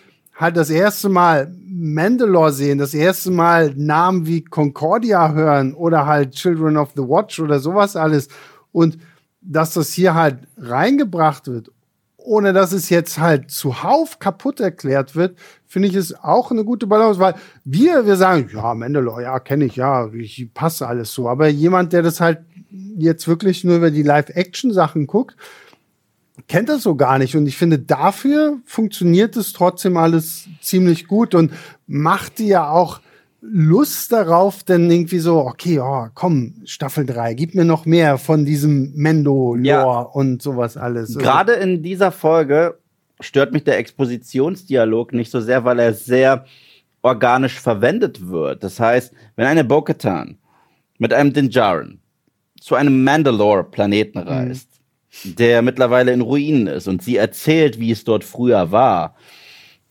halt 0.41 0.57
das 0.57 0.69
erste 0.69 1.07
Mal 1.07 1.55
Mandalore 1.67 2.51
sehen, 2.51 2.79
das 2.79 2.93
erste 2.93 3.31
Mal 3.31 3.73
Namen 3.75 4.25
wie 4.25 4.43
Concordia 4.43 5.31
hören 5.31 5.73
oder 5.73 6.05
halt 6.05 6.31
Children 6.31 6.77
of 6.77 6.89
the 6.95 7.03
Watch 7.03 7.39
oder 7.39 7.59
sowas 7.59 7.95
alles. 7.95 8.27
Und 8.71 8.97
dass 9.41 9.73
das 9.75 9.93
hier 9.93 10.15
halt 10.15 10.39
reingebracht 10.57 11.47
wird, 11.47 11.71
ohne 12.17 12.53
dass 12.53 12.71
es 12.71 12.89
jetzt 12.89 13.19
halt 13.19 13.51
zuhauf 13.51 14.19
kaputt 14.19 14.59
erklärt 14.59 15.15
wird, 15.15 15.37
finde 15.67 15.87
ich 15.87 15.95
es 15.95 16.13
auch 16.23 16.51
eine 16.51 16.63
gute 16.63 16.87
Balance, 16.87 17.19
weil 17.19 17.35
wir, 17.63 18.05
wir 18.05 18.15
sagen, 18.15 18.49
ja, 18.53 18.73
Mandalore, 18.73 19.23
ja, 19.23 19.39
kenne 19.39 19.65
ich, 19.65 19.75
ja, 19.75 20.11
ich 20.13 20.51
passe 20.53 20.87
alles 20.87 21.13
so. 21.13 21.29
Aber 21.29 21.47
jemand, 21.47 21.93
der 21.93 22.01
das 22.01 22.19
halt 22.19 22.39
jetzt 22.97 23.27
wirklich 23.27 23.63
nur 23.63 23.77
über 23.77 23.91
die 23.91 24.03
Live-Action-Sachen 24.03 25.07
guckt, 25.07 25.35
kennt 26.47 26.69
das 26.69 26.83
so 26.83 26.95
gar 26.95 27.17
nicht. 27.17 27.35
Und 27.35 27.47
ich 27.47 27.57
finde, 27.57 27.79
dafür 27.79 28.57
funktioniert 28.65 29.35
es 29.37 29.53
trotzdem 29.53 29.97
alles 29.97 30.47
ziemlich 30.61 31.07
gut 31.07 31.35
und 31.35 31.51
macht 31.87 32.39
die 32.39 32.47
ja 32.47 32.69
auch 32.69 32.99
Lust 33.41 34.11
darauf, 34.11 34.61
denn 34.63 34.89
irgendwie 34.91 35.17
so, 35.17 35.39
okay, 35.39 35.79
oh, 35.79 36.07
komm, 36.13 36.61
Staffel 36.65 37.07
3, 37.07 37.33
gib 37.33 37.55
mir 37.55 37.65
noch 37.65 37.85
mehr 37.87 38.19
von 38.19 38.45
diesem 38.45 38.93
Mendo-Lore 38.93 39.59
Ja. 39.67 40.01
und 40.01 40.43
sowas 40.43 40.77
alles. 40.77 41.09
Also, 41.09 41.19
Gerade 41.19 41.53
in 41.53 41.81
dieser 41.81 42.11
Folge 42.11 42.77
stört 43.19 43.51
mich 43.51 43.63
der 43.63 43.79
Expositionsdialog 43.79 45.13
nicht 45.13 45.31
so 45.31 45.41
sehr, 45.41 45.63
weil 45.65 45.79
er 45.79 45.93
sehr 45.93 46.45
organisch 47.01 47.59
verwendet 47.59 48.27
wird. 48.29 48.63
Das 48.63 48.79
heißt, 48.79 49.11
wenn 49.35 49.47
eine 49.47 49.63
Bo-Katan 49.63 50.37
mit 50.99 51.11
einem 51.11 51.33
Dinjarin 51.33 51.99
zu 52.59 52.75
einem 52.75 53.03
Mandalore-Planeten 53.03 54.19
reist, 54.19 54.69
der 55.23 55.61
mittlerweile 55.61 56.11
in 56.11 56.21
Ruinen 56.21 56.67
ist 56.67 56.87
und 56.87 57.01
sie 57.01 57.17
erzählt, 57.17 57.79
wie 57.79 57.91
es 57.91 58.03
dort 58.03 58.23
früher 58.23 58.71
war, 58.71 59.15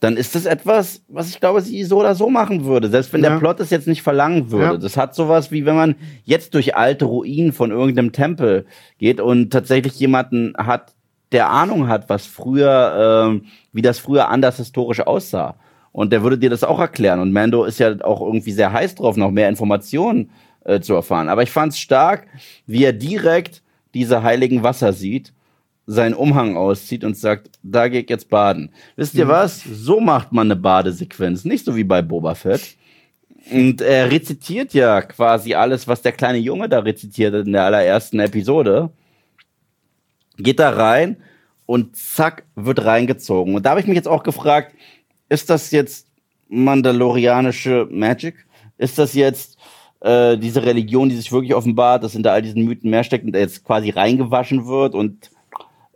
dann 0.00 0.16
ist 0.16 0.34
das 0.34 0.46
etwas, 0.46 1.02
was 1.08 1.28
ich 1.28 1.40
glaube, 1.40 1.60
sie 1.60 1.84
so 1.84 1.98
oder 2.00 2.14
so 2.14 2.30
machen 2.30 2.64
würde, 2.64 2.88
selbst 2.88 3.12
wenn 3.12 3.22
Ja. 3.22 3.30
der 3.30 3.38
Plot 3.38 3.60
es 3.60 3.68
jetzt 3.68 3.86
nicht 3.86 4.02
verlangen 4.02 4.50
würde. 4.50 4.64
Ja. 4.64 4.76
Das 4.78 4.96
hat 4.96 5.14
sowas 5.14 5.50
wie 5.50 5.66
wenn 5.66 5.76
man 5.76 5.94
jetzt 6.24 6.54
durch 6.54 6.74
alte 6.74 7.04
Ruinen 7.04 7.52
von 7.52 7.70
irgendeinem 7.70 8.12
Tempel 8.12 8.64
geht 8.98 9.20
und 9.20 9.50
tatsächlich 9.52 9.98
jemanden 10.00 10.54
hat, 10.56 10.94
der 11.32 11.50
Ahnung 11.50 11.86
hat, 11.86 12.08
was 12.08 12.24
früher, 12.24 13.28
ähm, 13.28 13.44
wie 13.72 13.82
das 13.82 13.98
früher 13.98 14.30
anders 14.30 14.56
historisch 14.56 15.00
aussah. 15.00 15.56
Und 15.92 16.12
der 16.12 16.22
würde 16.22 16.38
dir 16.38 16.50
das 16.50 16.64
auch 16.64 16.78
erklären. 16.80 17.20
Und 17.20 17.32
Mando 17.32 17.64
ist 17.64 17.78
ja 17.78 17.94
auch 18.02 18.20
irgendwie 18.22 18.52
sehr 18.52 18.72
heiß 18.72 18.94
drauf, 18.94 19.16
noch 19.16 19.30
mehr 19.30 19.48
Informationen 19.48 20.30
äh, 20.64 20.80
zu 20.80 20.94
erfahren. 20.94 21.28
Aber 21.28 21.42
ich 21.42 21.50
fand 21.50 21.72
es 21.72 21.78
stark, 21.78 22.26
wie 22.66 22.84
er 22.84 22.92
direkt 22.92 23.62
diese 23.94 24.22
heiligen 24.22 24.62
Wasser 24.62 24.92
sieht, 24.92 25.32
seinen 25.86 26.14
Umhang 26.14 26.56
auszieht 26.56 27.04
und 27.04 27.16
sagt, 27.16 27.50
da 27.62 27.88
gehe 27.88 28.02
ich 28.02 28.10
jetzt 28.10 28.28
baden. 28.28 28.70
Wisst 28.96 29.14
ihr 29.14 29.26
was? 29.26 29.62
So 29.64 30.00
macht 30.00 30.32
man 30.32 30.46
eine 30.46 30.56
Badesequenz, 30.56 31.44
nicht 31.44 31.64
so 31.64 31.74
wie 31.74 31.84
bei 31.84 32.00
Boba 32.00 32.34
Fett. 32.34 32.76
Und 33.50 33.80
er 33.80 34.10
rezitiert 34.10 34.72
ja 34.74 35.02
quasi 35.02 35.54
alles, 35.54 35.88
was 35.88 36.02
der 36.02 36.12
kleine 36.12 36.38
Junge 36.38 36.68
da 36.68 36.80
rezitiert 36.80 37.34
hat 37.34 37.46
in 37.46 37.52
der 37.52 37.64
allerersten 37.64 38.20
Episode. 38.20 38.90
Geht 40.36 40.60
da 40.60 40.70
rein 40.70 41.16
und 41.66 41.96
zack, 41.96 42.44
wird 42.54 42.84
reingezogen. 42.84 43.54
Und 43.54 43.66
da 43.66 43.70
habe 43.70 43.80
ich 43.80 43.86
mich 43.86 43.96
jetzt 43.96 44.08
auch 44.08 44.22
gefragt, 44.22 44.74
ist 45.28 45.50
das 45.50 45.70
jetzt 45.70 46.06
mandalorianische 46.48 47.88
Magic? 47.90 48.46
Ist 48.78 48.98
das 48.98 49.14
jetzt 49.14 49.58
äh, 50.00 50.36
diese 50.38 50.64
Religion, 50.64 51.08
die 51.08 51.16
sich 51.16 51.32
wirklich 51.32 51.54
offenbart, 51.54 52.02
dass 52.02 52.12
hinter 52.12 52.32
all 52.32 52.42
diesen 52.42 52.64
Mythen 52.64 52.90
mehr 52.90 53.04
steckt 53.04 53.24
und 53.24 53.34
jetzt 53.34 53.64
quasi 53.64 53.90
reingewaschen 53.90 54.66
wird 54.66 54.94
und 54.94 55.30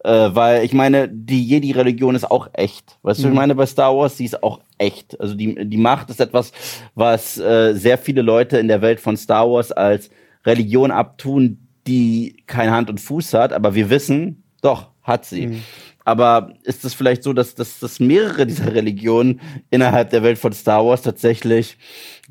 äh, 0.04 0.34
weil 0.34 0.64
ich 0.64 0.74
meine, 0.74 1.08
die 1.08 1.46
Jedi-Religion 1.46 2.14
ist 2.14 2.30
auch 2.30 2.50
echt. 2.52 2.98
Weißt 3.02 3.24
du, 3.24 3.28
ich 3.28 3.34
meine, 3.34 3.54
bei 3.54 3.64
Star 3.64 3.96
Wars, 3.96 4.16
die 4.16 4.26
ist 4.26 4.42
auch 4.42 4.60
echt. 4.76 5.18
Also 5.18 5.34
die, 5.34 5.66
die 5.66 5.78
Macht 5.78 6.10
ist 6.10 6.20
etwas, 6.20 6.52
was 6.94 7.38
äh, 7.38 7.72
sehr 7.72 7.96
viele 7.96 8.20
Leute 8.20 8.58
in 8.58 8.68
der 8.68 8.82
Welt 8.82 9.00
von 9.00 9.16
Star 9.16 9.50
Wars 9.50 9.72
als 9.72 10.10
Religion 10.44 10.90
abtun, 10.90 11.66
die 11.86 12.42
kein 12.46 12.70
Hand 12.70 12.90
und 12.90 13.00
Fuß 13.00 13.32
hat, 13.32 13.54
aber 13.54 13.74
wir 13.74 13.88
wissen, 13.88 14.44
doch, 14.60 14.90
hat 15.02 15.24
sie. 15.24 15.62
Aber 16.04 16.52
ist 16.64 16.84
es 16.84 16.92
vielleicht 16.92 17.22
so, 17.22 17.32
dass, 17.32 17.54
dass, 17.54 17.78
dass 17.78 17.98
mehrere 17.98 18.46
dieser 18.46 18.74
Religionen 18.74 19.40
innerhalb 19.70 20.10
der 20.10 20.22
Welt 20.22 20.38
von 20.38 20.52
Star 20.52 20.84
Wars 20.84 21.00
tatsächlich 21.00 21.78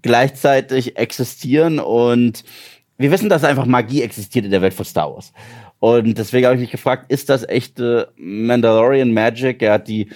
gleichzeitig 0.04 0.98
existieren 0.98 1.80
und 1.80 2.44
wir 2.98 3.10
wissen, 3.10 3.30
dass 3.30 3.44
einfach 3.44 3.66
Magie 3.66 4.04
existiert 4.04 4.46
in 4.46 4.52
der 4.52 4.62
Welt 4.62 4.76
von 4.76 4.86
Star 4.86 5.12
Wars. 5.14 5.34
Und 5.80 6.18
deswegen 6.18 6.46
habe 6.46 6.56
ich 6.56 6.62
mich 6.62 6.72
gefragt, 6.72 7.12
ist 7.12 7.30
das 7.30 7.48
echte 7.50 8.14
Mandalorian 8.16 9.12
Magic? 9.12 9.62
Er 9.62 9.74
hat 9.74 9.88
die 9.88 10.10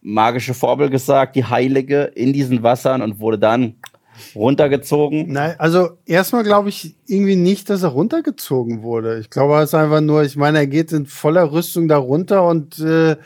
magische 0.00 0.54
Formel 0.54 0.90
gesagt, 0.90 1.36
die 1.36 1.44
heilige, 1.44 2.02
in 2.02 2.32
diesen 2.32 2.62
Wassern 2.62 3.02
und 3.02 3.20
wurde 3.20 3.38
dann 3.38 3.76
runtergezogen. 4.34 5.32
Nein, 5.32 5.54
also 5.58 5.90
erstmal 6.06 6.44
glaube 6.44 6.68
ich 6.68 6.94
irgendwie 7.06 7.36
nicht, 7.36 7.70
dass 7.70 7.82
er 7.82 7.90
runtergezogen 7.90 8.82
wurde. 8.82 9.18
Ich 9.18 9.30
glaube, 9.30 9.56
es 9.58 9.70
ist 9.70 9.74
einfach 9.74 10.00
nur, 10.00 10.22
ich 10.22 10.36
meine, 10.36 10.58
er 10.58 10.66
geht 10.66 10.92
in 10.92 11.06
voller 11.06 11.52
Rüstung 11.52 11.88
da 11.88 11.96
runter 11.96 12.46
und 12.46 12.78
äh, 12.78 13.16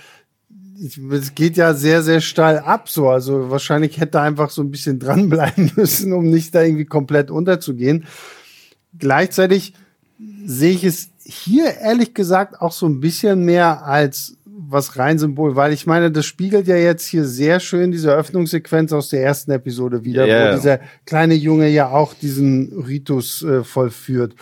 es 1.12 1.34
geht 1.34 1.56
ja 1.56 1.74
sehr, 1.74 2.02
sehr 2.02 2.20
steil 2.20 2.58
ab 2.58 2.88
so. 2.88 3.08
Also 3.08 3.50
wahrscheinlich 3.50 3.98
hätte 3.98 4.18
er 4.18 4.24
einfach 4.24 4.50
so 4.50 4.62
ein 4.62 4.70
bisschen 4.70 4.98
dranbleiben 4.98 5.72
müssen, 5.76 6.12
um 6.12 6.30
nicht 6.30 6.54
da 6.54 6.62
irgendwie 6.62 6.84
komplett 6.84 7.30
unterzugehen. 7.30 8.04
Gleichzeitig 8.98 9.74
sehe 10.44 10.72
ich 10.72 10.84
es 10.84 11.10
hier 11.24 11.76
ehrlich 11.78 12.14
gesagt 12.14 12.60
auch 12.60 12.72
so 12.72 12.86
ein 12.86 13.00
bisschen 13.00 13.44
mehr 13.44 13.84
als 13.84 14.38
was 14.60 14.98
rein 14.98 15.18
Symbol, 15.18 15.56
weil 15.56 15.72
ich 15.72 15.86
meine, 15.86 16.10
das 16.10 16.26
spiegelt 16.26 16.66
ja 16.66 16.76
jetzt 16.76 17.06
hier 17.06 17.24
sehr 17.24 17.60
schön 17.60 17.92
diese 17.92 18.10
Eröffnungssequenz 18.10 18.92
aus 18.92 19.08
der 19.08 19.22
ersten 19.22 19.52
Episode 19.52 20.04
wieder, 20.04 20.26
ja. 20.26 20.50
wo 20.50 20.56
dieser 20.56 20.80
kleine 21.06 21.34
Junge 21.34 21.68
ja 21.68 21.88
auch 21.88 22.12
diesen 22.12 22.82
Ritus 22.82 23.42
äh, 23.42 23.62
vollführt. 23.62 24.34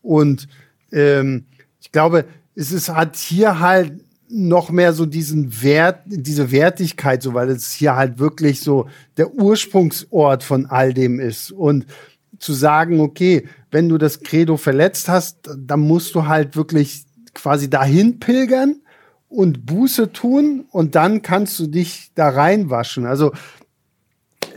Und 0.00 0.48
ähm, 0.92 1.46
ich 1.80 1.90
glaube, 1.92 2.24
es 2.54 2.70
ist, 2.72 2.88
hat 2.88 3.16
hier 3.16 3.58
halt 3.58 4.03
noch 4.34 4.70
mehr 4.70 4.92
so 4.92 5.06
diesen 5.06 5.62
Wert, 5.62 6.00
diese 6.06 6.50
Wertigkeit, 6.50 7.22
so 7.22 7.34
weil 7.34 7.48
es 7.50 7.72
hier 7.72 7.94
halt 7.94 8.18
wirklich 8.18 8.60
so 8.60 8.88
der 9.16 9.32
Ursprungsort 9.32 10.42
von 10.42 10.66
all 10.66 10.92
dem 10.92 11.20
ist. 11.20 11.52
Und 11.52 11.86
zu 12.40 12.52
sagen, 12.52 13.00
okay, 13.00 13.46
wenn 13.70 13.88
du 13.88 13.96
das 13.96 14.20
Credo 14.20 14.56
verletzt 14.56 15.08
hast, 15.08 15.48
dann 15.56 15.80
musst 15.80 16.14
du 16.16 16.26
halt 16.26 16.56
wirklich 16.56 17.04
quasi 17.32 17.70
dahin 17.70 18.18
pilgern 18.18 18.80
und 19.28 19.66
Buße 19.66 20.12
tun 20.12 20.64
und 20.70 20.96
dann 20.96 21.22
kannst 21.22 21.58
du 21.60 21.68
dich 21.68 22.10
da 22.14 22.28
reinwaschen. 22.28 23.06
Also 23.06 23.32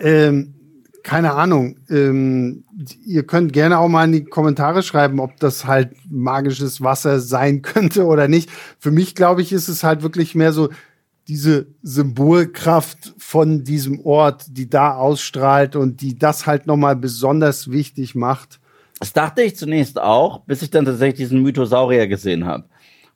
ähm, 0.02 0.56
keine 1.04 1.34
Ahnung. 1.34 1.78
Ähm, 1.90 2.64
ihr 3.06 3.26
könnt 3.26 3.54
gerne 3.54 3.80
auch 3.80 3.88
mal 3.88 4.06
in 4.06 4.12
die 4.12 4.24
Kommentare 4.26 4.84
schreiben, 4.84 5.20
ob 5.20 5.40
das 5.40 5.66
halt 5.66 5.96
magisches 6.10 6.82
Wasser 6.82 7.20
sein 7.20 7.62
könnte 7.64 8.06
oder 8.06 8.28
nicht. 8.28 8.50
Für 8.80 8.92
mich, 8.92 9.16
glaube 9.16 9.42
ich, 9.42 9.52
ist 9.52 9.68
es 9.68 9.84
halt 9.84 10.04
wirklich 10.04 10.36
mehr 10.36 10.54
so 10.54 10.70
diese 11.28 11.68
Symbolkraft 11.82 13.14
von 13.18 13.64
diesem 13.64 14.00
Ort, 14.06 14.46
die 14.50 14.70
da 14.70 14.96
ausstrahlt 14.96 15.76
und 15.76 16.02
die 16.02 16.18
das 16.18 16.48
halt 16.48 16.68
nochmal 16.68 16.96
besonders 16.96 17.70
wichtig 17.70 18.16
macht. 18.16 18.60
Das 19.00 19.14
dachte 19.14 19.42
ich 19.42 19.58
zunächst 19.58 20.00
auch, 20.00 20.42
bis 20.46 20.62
ich 20.62 20.70
dann 20.70 20.86
tatsächlich 20.86 21.28
diesen 21.28 21.42
Mythosaurier 21.42 22.08
gesehen 22.08 22.46
habe. 22.46 22.66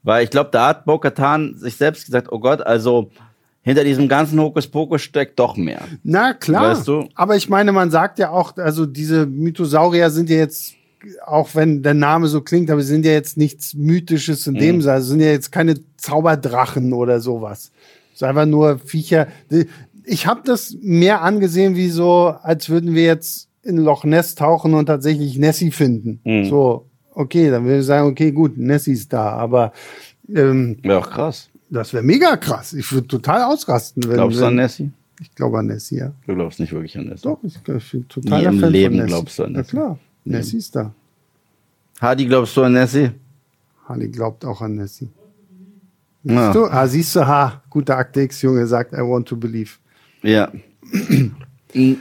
Weil 0.03 0.24
ich 0.24 0.30
glaube, 0.30 0.49
da 0.51 0.68
hat 0.68 0.86
Bo-Katan 0.86 1.55
sich 1.57 1.78
selbst 1.78 2.05
gesagt, 2.05 2.32
oh 2.32 2.39
Gott, 2.39 2.62
also 2.62 3.12
hinter 3.64 3.84
diesem 3.84 4.07
ganzen 4.07 4.39
Hokuspokus 4.39 5.01
steckt 5.01 5.39
doch 5.39 5.55
mehr. 5.55 5.82
Na 6.03 6.34
klar. 6.34 6.76
Weißt 6.76 6.88
du? 6.88 7.07
Aber 7.16 7.36
ich 7.36 7.49
meine, 7.49 7.72
man 7.72 7.91
sagt 7.91 8.20
ja 8.20 8.32
auch, 8.32 8.57
also 8.57 8.86
diese 8.86 9.26
Mythosaurier 9.26 10.09
sind 10.09 10.30
ja 10.30 10.38
jetzt, 10.38 10.74
auch 11.26 11.49
wenn 11.53 11.84
der 11.84 11.93
Name 11.93 12.28
so 12.28 12.41
klingt, 12.41 12.72
aber 12.72 12.82
sie 12.82 12.88
sind 12.88 13.05
ja 13.05 13.12
jetzt 13.12 13.38
nichts 13.38 13.74
Mythisches 13.74 14.47
in 14.47 14.55
dem 14.55 14.82
Sinne. 14.82 14.93
Also 14.93 15.09
sind 15.09 15.20
ja 15.20 15.28
jetzt 15.28 15.51
keine 15.51 15.76
Zauberdrachen 15.97 16.93
oder 16.93 17.20
sowas. 17.20 17.72
Es 18.09 18.22
ist 18.22 18.24
einfach 18.24 18.45
nur 18.45 18.80
Viecher. 18.80 19.28
Ich 20.05 20.26
habe 20.26 20.41
das 20.43 20.76
mehr 20.82 21.22
angesehen 21.22 21.76
wie 21.76 21.89
so, 21.89 22.34
als 22.41 22.70
würden 22.70 22.95
wir 22.95 23.03
jetzt 23.03 23.47
in 23.64 23.78
Loch 23.78 24.03
Ness 24.03 24.34
tauchen 24.34 24.74
und 24.74 24.88
tatsächlich 24.88 25.38
Nessie 25.38 25.72
finden. 25.72 26.20
Mhm. 26.24 26.45
So, 26.45 26.88
okay, 27.14 27.51
dann 27.51 27.66
würde 27.66 27.80
ich 27.80 27.86
sagen, 27.86 28.07
okay, 28.07 28.32
gut, 28.32 28.57
Nessie 28.57 28.93
ist 28.93 29.14
da, 29.14 29.30
aber 29.34 29.72
ähm, 30.36 30.78
Wäre 30.82 30.99
auch 30.99 31.09
krass. 31.09 31.51
Das 31.72 31.93
wäre 31.93 32.03
mega 32.03 32.38
krass. 32.38 32.74
Ich 32.74 32.91
würde 32.91 33.07
total 33.07 33.43
ausrasten. 33.43 34.03
Wenn, 34.03 34.15
Glaubst 34.15 34.39
du 34.39 34.45
an 34.45 34.55
Nessie? 34.55 34.91
Ich 35.19 35.34
glaube 35.36 35.59
an 35.59 35.67
Nessie, 35.67 35.97
ja. 35.97 36.11
Du 36.28 36.36
glaubst 36.36 36.59
nicht 36.59 36.72
wirklich 36.74 36.97
an 36.97 37.05
Nessie. 37.05 37.24
Doch, 37.24 37.39
ich, 37.43 37.55
ich 37.55 37.91
bin 37.91 38.07
total 38.07 38.43
Fan 38.43 38.72
Leben 38.72 38.95
von 38.95 39.03
Nessie. 39.05 39.07
glaubst 39.07 39.39
du 39.39 39.43
an 39.43 39.51
Ja 39.53 39.57
Nessie. 39.59 39.72
klar, 39.72 39.99
Nessie 40.26 40.57
ist 40.57 40.76
da. 40.76 40.93
Hadi, 41.99 42.26
glaubst 42.26 42.55
du 42.57 42.63
an 42.63 42.74
Nessie? 42.74 43.11
Harley 43.88 44.09
glaubt 44.09 44.45
auch 44.45 44.61
an 44.61 44.76
Nessie. 44.76 45.09
Ja. 46.24 46.45
Siehst 46.53 46.55
du? 46.55 46.65
Ah, 46.65 46.88
siehst 46.88 47.15
du, 47.15 47.28
ha, 47.28 47.61
guter 47.69 47.97
Akte 47.97 48.22
X, 48.22 48.41
Junge, 48.41 48.65
sagt, 48.67 48.93
I 48.93 48.97
want 48.97 49.28
to 49.28 49.36
believe. 49.36 49.72
Ja. 50.24 50.51
Aber 50.51 51.93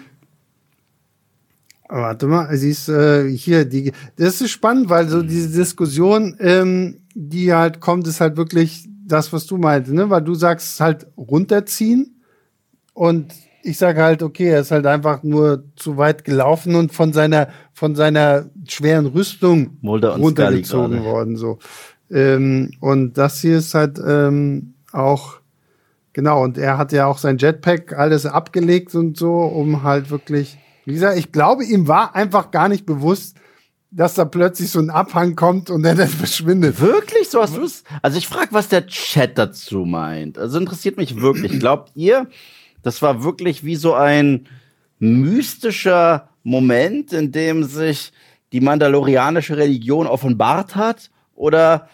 Warte 2.03 2.27
mal, 2.27 2.57
siehst 2.57 2.89
äh, 2.89 3.29
hier, 3.31 3.65
die, 3.65 3.93
das 4.17 4.41
ist 4.41 4.51
spannend, 4.51 4.89
weil 4.89 5.09
so 5.09 5.23
diese 5.23 5.49
Diskussion, 5.49 6.37
ähm, 6.39 6.99
die 7.15 7.53
halt 7.53 7.81
kommt, 7.81 8.07
ist 8.07 8.21
halt 8.21 8.37
wirklich 8.37 8.89
das, 9.11 9.33
was 9.33 9.47
du 9.47 9.57
meintest, 9.57 9.95
ne? 9.95 10.11
Weil 10.11 10.23
du 10.23 10.35
sagst 10.35 10.81
halt 10.81 11.07
runterziehen 11.17 12.23
und 12.95 13.33
ich 13.63 13.77
sage 13.77 14.03
halt, 14.03 14.23
okay, 14.23 14.49
er 14.49 14.61
ist 14.61 14.71
halt 14.71 14.87
einfach 14.87 15.23
nur 15.23 15.65
zu 15.77 15.97
weit 15.97 16.25
gelaufen 16.25 16.75
und 16.75 16.93
von 16.93 17.13
seiner, 17.13 17.49
von 17.75 17.95
seiner 17.95 18.47
schweren 18.67 19.07
Rüstung 19.07 19.79
runtergezogen 19.83 21.05
worden, 21.05 21.37
so. 21.37 21.59
Ähm, 22.11 22.73
und 22.81 23.19
das 23.19 23.41
hier 23.41 23.59
ist 23.59 23.75
halt 23.75 24.01
ähm, 24.05 24.75
auch 24.93 25.41
Genau, 26.13 26.43
und 26.43 26.59
er 26.59 26.77
hat 26.77 26.93
ja 26.93 27.07
auch 27.07 27.19
sein 27.19 27.39
Jetpack 27.39 27.97
alles 27.97 28.27
abgelegt 28.27 28.95
und 28.95 29.17
so, 29.17 29.33
um 29.33 29.85
halt 29.85 30.11
wirklich, 30.11 30.59
wie 30.85 30.95
gesagt, 30.95 31.17
ich 31.19 31.31
glaube, 31.31 31.65
ihm 31.65 31.87
war 31.87 32.17
einfach 32.17 32.51
gar 32.51 32.69
nicht 32.69 32.85
bewusst, 32.85 33.37
dass 33.91 34.15
da 34.15 34.25
plötzlich 34.25 34.71
so 34.71 34.79
ein 34.79 34.91
Abhang 34.91 35.35
kommt 35.35 35.71
und 35.71 35.85
er 35.85 35.95
dann 35.95 36.09
verschwindet. 36.09 36.81
Wirklich? 36.81 37.29
So 37.29 37.43
hast 37.43 37.57
du 37.57 37.63
es? 37.63 37.85
Also 38.03 38.19
ich 38.19 38.27
frage, 38.27 38.49
was 38.53 38.69
der 38.69 38.87
Chat 38.87 39.37
dazu 39.37 39.85
meint. 39.85 40.39
Also 40.39 40.59
interessiert 40.59 40.97
mich 40.97 41.21
wirklich. 41.21 41.59
Glaubt 41.59 41.91
ihr, 41.95 42.29
das 42.83 43.03
war 43.03 43.25
wirklich 43.25 43.65
wie 43.65 43.77
so 43.77 43.95
ein 43.95 44.47
mystischer 44.99 46.29
Moment, 46.43 47.13
in 47.13 47.33
dem 47.33 47.65
sich 47.65 48.13
die 48.53 48.61
mandalorianische 48.61 49.57
Religion 49.57 50.07
offenbart 50.07 50.77
hat? 50.77 51.11
Oder 51.35 51.89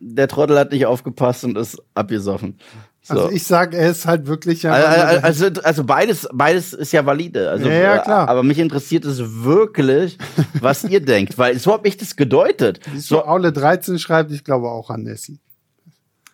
der 0.00 0.28
Trottel 0.28 0.58
hat 0.58 0.72
nicht 0.72 0.86
aufgepasst 0.86 1.44
und 1.44 1.56
ist 1.56 1.80
abgesoffen? 1.94 2.58
So. 3.02 3.14
Also 3.14 3.30
ich 3.30 3.44
sage, 3.44 3.78
er 3.78 3.90
ist 3.90 4.06
halt 4.06 4.26
wirklich 4.26 4.62
ja. 4.62 4.72
Also, 4.72 5.46
also, 5.46 5.62
also 5.62 5.84
beides, 5.84 6.28
beides 6.32 6.74
ist 6.74 6.92
ja 6.92 7.04
valide. 7.06 7.48
Also, 7.48 7.68
ja, 7.68 7.74
ja, 7.74 7.98
klar. 7.98 8.28
Aber 8.28 8.42
mich 8.42 8.58
interessiert 8.58 9.06
es 9.06 9.42
wirklich, 9.42 10.18
was 10.60 10.84
ihr 10.88 11.00
denkt, 11.00 11.38
weil 11.38 11.58
so 11.58 11.72
habe 11.72 11.88
ich 11.88 11.96
das 11.96 12.16
gedeutet. 12.16 12.80
So 12.96 13.24
Aule 13.24 13.52
13 13.52 13.98
schreibt, 13.98 14.32
ich 14.32 14.44
glaube 14.44 14.68
auch 14.68 14.90
an 14.90 15.04
Nessie. 15.04 15.40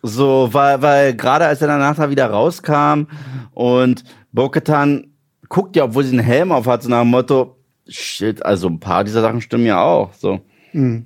So, 0.03 0.49
weil, 0.51 0.81
weil 0.81 1.15
gerade 1.15 1.45
als 1.45 1.61
er 1.61 1.67
danach 1.67 1.95
da 1.95 2.09
wieder 2.09 2.29
rauskam 2.29 3.07
und 3.53 4.03
Boketan 4.31 5.13
guckt 5.49 5.75
ja, 5.75 5.85
obwohl 5.85 6.03
sie 6.03 6.11
einen 6.11 6.25
Helm 6.25 6.51
auf 6.51 6.67
hat, 6.67 6.83
so 6.83 6.89
nach 6.89 7.01
dem 7.01 7.09
Motto, 7.09 7.57
shit, 7.87 8.45
also 8.45 8.67
ein 8.67 8.79
paar 8.79 9.03
dieser 9.03 9.21
Sachen 9.21 9.41
stimmen 9.41 9.65
ja 9.65 9.81
auch. 9.81 10.13
So. 10.13 10.41
Mhm. 10.73 11.05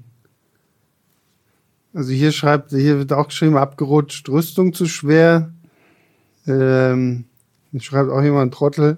Also 1.93 2.11
hier 2.11 2.31
schreibt, 2.31 2.71
hier 2.71 2.99
wird 2.99 3.11
auch 3.13 3.27
geschrieben, 3.27 3.57
abgerutscht, 3.57 4.29
Rüstung 4.29 4.73
zu 4.73 4.85
schwer. 4.85 5.51
Ähm, 6.47 7.25
hier 7.71 7.81
schreibt 7.81 8.09
auch 8.09 8.21
jemand 8.21 8.53
Trottel. 8.53 8.97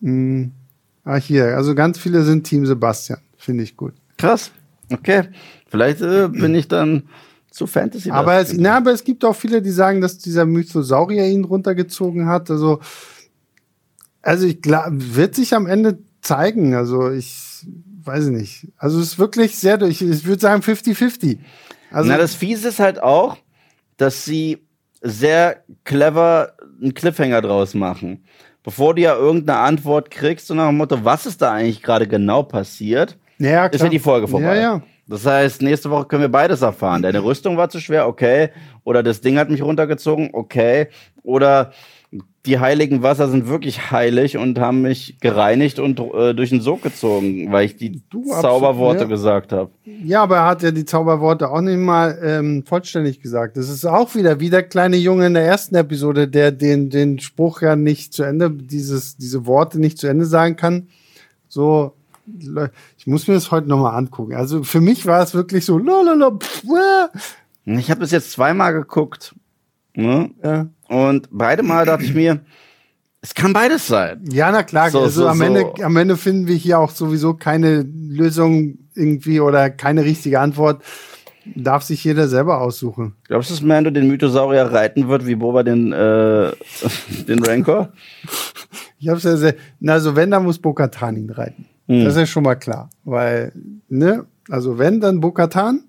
hm. 0.00 0.52
Ah, 1.02 1.16
hier, 1.16 1.56
also 1.56 1.74
ganz 1.74 1.98
viele 1.98 2.22
sind 2.22 2.44
Team 2.44 2.66
Sebastian. 2.66 3.20
Finde 3.38 3.64
ich 3.64 3.74
gut. 3.74 3.94
Krass. 4.18 4.50
Okay. 4.92 5.28
Vielleicht 5.66 6.02
äh, 6.02 6.28
bin 6.28 6.54
ich 6.54 6.68
dann 6.68 7.04
zu 7.50 7.66
Fantasy. 7.66 8.10
Aber 8.10 8.34
es, 8.34 8.52
na, 8.52 8.76
aber 8.76 8.92
es 8.92 9.02
gibt 9.02 9.24
auch 9.24 9.34
viele, 9.34 9.62
die 9.62 9.70
sagen, 9.70 10.02
dass 10.02 10.18
dieser 10.18 10.44
Mythosaurier 10.44 11.26
ihn 11.26 11.44
runtergezogen 11.44 12.26
hat. 12.26 12.50
Also, 12.50 12.80
also 14.20 14.46
ich 14.46 14.60
glaube, 14.60 15.16
wird 15.16 15.34
sich 15.34 15.54
am 15.54 15.66
Ende 15.66 15.98
zeigen. 16.20 16.74
Also 16.74 17.10
ich 17.10 17.49
weiß 18.04 18.26
ich 18.26 18.32
nicht. 18.32 18.68
Also 18.76 19.00
es 19.00 19.08
ist 19.08 19.18
wirklich 19.18 19.56
sehr 19.56 19.78
durch. 19.78 20.00
Ich 20.02 20.24
würde 20.24 20.40
sagen 20.40 20.62
50-50. 20.62 21.38
Also 21.90 22.10
Na, 22.10 22.18
das 22.18 22.34
Fiese 22.34 22.68
ist 22.68 22.78
halt 22.78 23.02
auch, 23.02 23.36
dass 23.96 24.24
sie 24.24 24.58
sehr 25.02 25.62
clever 25.84 26.52
einen 26.80 26.94
Cliffhanger 26.94 27.42
draus 27.42 27.74
machen. 27.74 28.24
Bevor 28.62 28.94
du 28.94 29.02
ja 29.02 29.16
irgendeine 29.16 29.60
Antwort 29.60 30.10
kriegst, 30.10 30.46
so 30.46 30.54
nach 30.54 30.68
dem 30.68 30.76
Motto, 30.76 31.04
was 31.04 31.26
ist 31.26 31.40
da 31.40 31.52
eigentlich 31.52 31.82
gerade 31.82 32.06
genau 32.06 32.42
passiert, 32.42 33.16
ja, 33.38 33.66
ist 33.66 33.80
ja 33.80 33.88
die 33.88 33.98
Folge 33.98 34.28
vorbei. 34.28 34.56
Ja, 34.56 34.62
ja. 34.62 34.82
Das 35.06 35.24
heißt, 35.24 35.62
nächste 35.62 35.90
Woche 35.90 36.04
können 36.04 36.22
wir 36.22 36.28
beides 36.28 36.60
erfahren. 36.62 37.02
Deine 37.02 37.24
Rüstung 37.24 37.56
war 37.56 37.70
zu 37.70 37.80
schwer, 37.80 38.06
okay. 38.06 38.50
Oder 38.84 39.02
das 39.02 39.22
Ding 39.22 39.38
hat 39.38 39.48
mich 39.50 39.62
runtergezogen, 39.62 40.30
okay. 40.34 40.88
Oder 41.22 41.72
die 42.46 42.58
heiligen 42.58 43.02
Wasser 43.02 43.28
sind 43.28 43.48
wirklich 43.48 43.90
heilig 43.90 44.38
und 44.38 44.58
haben 44.58 44.82
mich 44.82 45.18
gereinigt 45.20 45.78
und 45.78 46.00
äh, 46.00 46.34
durch 46.34 46.50
den 46.50 46.62
Sog 46.62 46.82
gezogen, 46.82 47.52
weil 47.52 47.66
ich 47.66 47.76
die 47.76 48.02
du, 48.08 48.24
Zauberworte 48.24 49.02
ja. 49.02 49.08
gesagt 49.08 49.52
habe. 49.52 49.70
Ja, 49.84 50.22
aber 50.22 50.36
er 50.36 50.46
hat 50.46 50.62
ja 50.62 50.70
die 50.70 50.86
Zauberworte 50.86 51.50
auch 51.50 51.60
nicht 51.60 51.76
mal 51.76 52.18
ähm, 52.22 52.64
vollständig 52.66 53.20
gesagt. 53.20 53.58
Das 53.58 53.68
ist 53.68 53.84
auch 53.84 54.14
wieder 54.14 54.40
wie 54.40 54.48
der 54.48 54.62
kleine 54.62 54.96
Junge 54.96 55.26
in 55.26 55.34
der 55.34 55.44
ersten 55.44 55.74
Episode, 55.74 56.28
der 56.28 56.50
den, 56.50 56.88
den 56.88 57.18
Spruch 57.18 57.60
ja 57.60 57.76
nicht 57.76 58.14
zu 58.14 58.22
Ende, 58.22 58.50
dieses, 58.50 59.18
diese 59.18 59.44
Worte 59.44 59.78
nicht 59.78 59.98
zu 59.98 60.06
Ende 60.06 60.24
sagen 60.24 60.56
kann. 60.56 60.88
So, 61.46 61.92
ich 62.96 63.06
muss 63.06 63.28
mir 63.28 63.34
das 63.34 63.50
heute 63.50 63.68
nochmal 63.68 63.96
angucken. 63.96 64.34
Also 64.34 64.62
für 64.62 64.80
mich 64.80 65.04
war 65.04 65.22
es 65.22 65.34
wirklich 65.34 65.66
so, 65.66 65.76
lalala, 65.76 66.30
pff, 66.30 66.62
ich 67.66 67.90
habe 67.90 68.04
es 68.04 68.12
jetzt 68.12 68.32
zweimal 68.32 68.72
geguckt. 68.72 69.34
Ne? 69.94 70.30
Ja. 70.42 70.66
Und 70.90 71.28
beide 71.30 71.62
Mal 71.62 71.86
dachte 71.86 72.04
ich 72.04 72.14
mir, 72.14 72.40
es 73.22 73.32
kann 73.32 73.52
beides 73.52 73.86
sein. 73.86 74.24
Ja, 74.32 74.50
na 74.50 74.64
klar. 74.64 74.90
So, 74.90 75.02
also 75.02 75.22
so, 75.22 75.28
am, 75.28 75.40
Ende, 75.40 75.72
am 75.84 75.96
Ende 75.96 76.16
finden 76.16 76.48
wir 76.48 76.56
hier 76.56 76.80
auch 76.80 76.90
sowieso 76.90 77.34
keine 77.34 77.82
Lösung 77.82 78.78
irgendwie 78.94 79.38
oder 79.38 79.70
keine 79.70 80.04
richtige 80.04 80.40
Antwort. 80.40 80.82
Darf 81.54 81.84
sich 81.84 82.02
jeder 82.02 82.26
selber 82.26 82.60
aussuchen. 82.60 83.14
Glaubst 83.28 83.50
du, 83.50 83.54
dass 83.54 83.62
Mando 83.62 83.90
den 83.90 84.08
Mythosaurier 84.08 84.64
reiten 84.64 85.08
wird, 85.08 85.26
wie 85.28 85.36
Boba 85.36 85.62
den, 85.62 85.92
äh, 85.92 86.50
den 87.28 87.44
Rancor? 87.44 87.92
Ich 88.98 89.08
hab's 89.08 89.22
ja 89.22 89.36
sehr, 89.36 89.54
na, 89.78 89.92
also 89.92 90.16
wenn, 90.16 90.32
dann 90.32 90.42
muss 90.42 90.58
Bo-Katan 90.58 91.16
ihn 91.16 91.30
reiten. 91.30 91.66
Mhm. 91.86 92.04
Das 92.04 92.14
ist 92.14 92.20
ja 92.20 92.26
schon 92.26 92.42
mal 92.42 92.56
klar. 92.56 92.90
Weil, 93.04 93.52
ne, 93.88 94.26
also 94.48 94.76
wenn, 94.78 95.00
dann 95.00 95.20
Bo-Katan. 95.20 95.84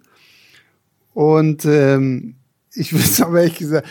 Und 1.13 1.65
ähm, 1.65 2.35
ich 2.73 2.93
würde 2.93 3.27
aber 3.27 3.39
ehrlich 3.39 3.57
gesagt, 3.57 3.87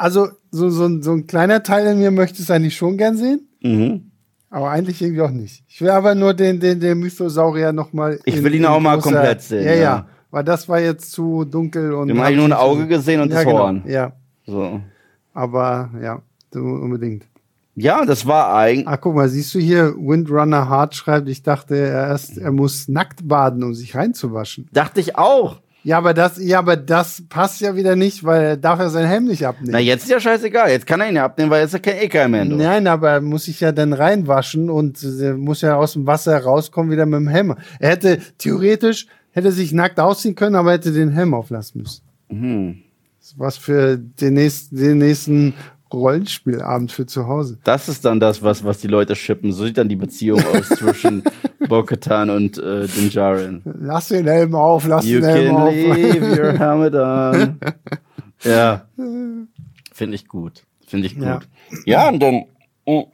also 0.00 0.28
so, 0.50 0.70
so, 0.70 1.00
so 1.00 1.12
ein 1.12 1.26
kleiner 1.26 1.62
Teil 1.62 1.86
in 1.86 1.98
mir 1.98 2.10
möchte 2.10 2.42
es 2.42 2.50
eigentlich 2.50 2.76
schon 2.76 2.96
gern 2.96 3.16
sehen. 3.16 3.48
Mhm. 3.60 4.10
Aber 4.50 4.70
eigentlich 4.70 5.00
irgendwie 5.00 5.22
auch 5.22 5.30
nicht. 5.30 5.62
Ich 5.68 5.80
will 5.80 5.90
aber 5.90 6.14
nur 6.14 6.34
den, 6.34 6.58
den, 6.58 6.80
den 6.80 6.98
Mythosaurier 6.98 7.72
nochmal. 7.72 8.18
Ich 8.24 8.42
will 8.42 8.54
ihn 8.54 8.66
auch 8.66 8.80
mal 8.80 8.98
komplett 8.98 9.42
sehen. 9.42 9.64
Ja, 9.64 9.74
ja, 9.74 9.80
ja. 9.80 10.06
Weil 10.32 10.44
das 10.44 10.68
war 10.68 10.80
jetzt 10.80 11.12
zu 11.12 11.44
dunkel 11.44 11.92
und. 11.92 12.08
Wir 12.08 12.24
haben 12.24 12.36
nur 12.36 12.44
ein 12.46 12.52
Auge 12.52 12.86
gesehen 12.86 13.20
und 13.20 13.30
ja, 13.30 13.36
das 13.36 13.44
genau. 13.44 13.58
Horn. 13.58 13.84
Ja. 13.86 14.12
So. 14.46 14.80
Aber 15.32 15.90
ja, 16.02 16.22
unbedingt. 16.54 17.24
Ja, 17.76 18.04
das 18.04 18.26
war 18.26 18.54
eigentlich. 18.54 18.88
Ach, 18.88 19.00
guck 19.00 19.14
mal, 19.14 19.28
siehst 19.28 19.54
du 19.54 19.58
hier, 19.60 19.94
Windrunner 19.96 20.68
Hart 20.68 20.94
schreibt, 20.94 21.28
ich 21.28 21.42
dachte 21.42 21.76
er 21.76 22.08
erst, 22.08 22.36
er 22.36 22.50
muss 22.50 22.88
nackt 22.88 23.26
baden, 23.26 23.62
um 23.62 23.74
sich 23.74 23.94
reinzuwaschen. 23.94 24.68
Dachte 24.72 25.00
ich 25.00 25.16
auch. 25.16 25.60
Ja, 25.82 25.98
aber 25.98 26.12
das, 26.12 26.38
ja, 26.38 26.58
aber 26.58 26.76
das 26.76 27.22
passt 27.28 27.60
ja 27.60 27.74
wieder 27.74 27.96
nicht, 27.96 28.24
weil 28.24 28.42
er 28.42 28.56
darf 28.56 28.80
ja 28.80 28.90
seinen 28.90 29.08
Helm 29.08 29.24
nicht 29.24 29.46
abnehmen. 29.46 29.72
Na, 29.72 29.78
jetzt 29.78 30.04
ist 30.04 30.10
ja 30.10 30.20
scheißegal. 30.20 30.70
Jetzt 30.70 30.86
kann 30.86 31.00
er 31.00 31.08
ihn 31.08 31.16
ja 31.16 31.24
abnehmen, 31.24 31.50
weil 31.50 31.62
jetzt 31.62 31.74
ist 31.74 31.86
er 31.86 31.92
kein 31.92 32.02
EK 32.02 32.28
mehr. 32.28 32.44
Nein, 32.44 32.86
aber 32.86 33.10
er 33.10 33.20
muss 33.20 33.44
sich 33.44 33.60
ja 33.60 33.72
dann 33.72 33.92
reinwaschen 33.92 34.68
und 34.68 35.02
er 35.02 35.36
muss 35.36 35.62
ja 35.62 35.76
aus 35.76 35.94
dem 35.94 36.06
Wasser 36.06 36.38
rauskommen 36.38 36.92
wieder 36.92 37.06
mit 37.06 37.20
dem 37.20 37.28
Helm. 37.28 37.54
Er 37.78 37.90
hätte 37.90 38.18
theoretisch, 38.36 39.06
hätte 39.30 39.52
sich 39.52 39.72
nackt 39.72 39.98
ausziehen 39.98 40.34
können, 40.34 40.56
aber 40.56 40.72
hätte 40.72 40.92
den 40.92 41.10
Helm 41.10 41.32
auflassen 41.32 41.82
müssen. 41.82 42.02
Mhm. 42.28 42.82
Was 43.36 43.56
für 43.56 43.96
den 43.96 44.34
nächsten, 44.34 44.76
den 44.76 44.98
nächsten 44.98 45.54
Rollenspielabend 45.92 46.92
für 46.92 47.06
zu 47.06 47.26
Hause. 47.26 47.58
Das 47.64 47.88
ist 47.88 48.04
dann 48.04 48.20
das, 48.20 48.42
was, 48.42 48.64
was 48.64 48.78
die 48.78 48.88
Leute 48.88 49.16
schippen. 49.16 49.52
So 49.52 49.64
sieht 49.64 49.78
dann 49.78 49.88
die 49.88 49.96
Beziehung 49.96 50.42
aus 50.44 50.68
zwischen 50.78 51.22
Bo-Katan 51.68 52.30
und 52.30 52.58
äh, 52.58 52.86
Din 52.86 53.62
Lass 53.80 54.08
den 54.08 54.26
Helm 54.26 54.54
auf, 54.54 54.86
lass 54.86 55.04
you 55.04 55.20
den 55.20 55.30
Helm 55.30 55.56
auf. 55.56 55.74
You 55.74 55.92
can 55.92 56.02
leave 56.02 56.42
your 56.42 56.58
helmet 56.58 56.94
on. 56.94 57.58
ja. 58.44 58.86
Finde 59.92 60.14
ich 60.14 60.28
gut. 60.28 60.64
Finde 60.86 61.06
ich 61.06 61.14
gut. 61.14 61.24
Ja, 61.24 61.40
ja 61.84 62.08
und 62.08 62.20
dann, 62.20 62.44
oh, 62.84 63.08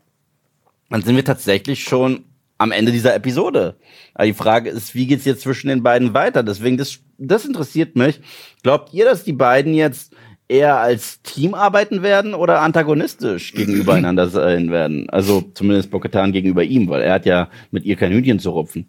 dann 0.90 1.02
sind 1.02 1.16
wir 1.16 1.24
tatsächlich 1.24 1.82
schon 1.82 2.24
am 2.58 2.72
Ende 2.72 2.92
dieser 2.92 3.14
Episode. 3.14 3.76
Aber 4.14 4.26
die 4.26 4.32
Frage 4.32 4.70
ist, 4.70 4.94
wie 4.94 5.06
geht's 5.06 5.24
jetzt 5.24 5.42
zwischen 5.42 5.68
den 5.68 5.82
beiden 5.82 6.14
weiter? 6.14 6.42
Deswegen, 6.42 6.76
das, 6.76 6.98
das 7.18 7.44
interessiert 7.44 7.96
mich. 7.96 8.20
Glaubt 8.62 8.94
ihr, 8.94 9.04
dass 9.04 9.24
die 9.24 9.32
beiden 9.32 9.74
jetzt 9.74 10.14
eher 10.48 10.76
als 10.76 11.22
Team 11.22 11.54
arbeiten 11.54 12.02
werden 12.02 12.34
oder 12.34 12.60
antagonistisch 12.60 13.52
gegenübereinander 13.52 14.28
sein 14.30 14.70
werden. 14.70 15.10
Also 15.10 15.42
zumindest 15.54 15.90
Boketan 15.90 16.32
gegenüber 16.32 16.62
ihm, 16.62 16.88
weil 16.88 17.02
er 17.02 17.14
hat 17.14 17.26
ja 17.26 17.48
mit 17.70 17.84
ihr 17.84 17.96
kein 17.96 18.12
Hühnchen 18.12 18.38
zu 18.38 18.50
rupfen. 18.50 18.88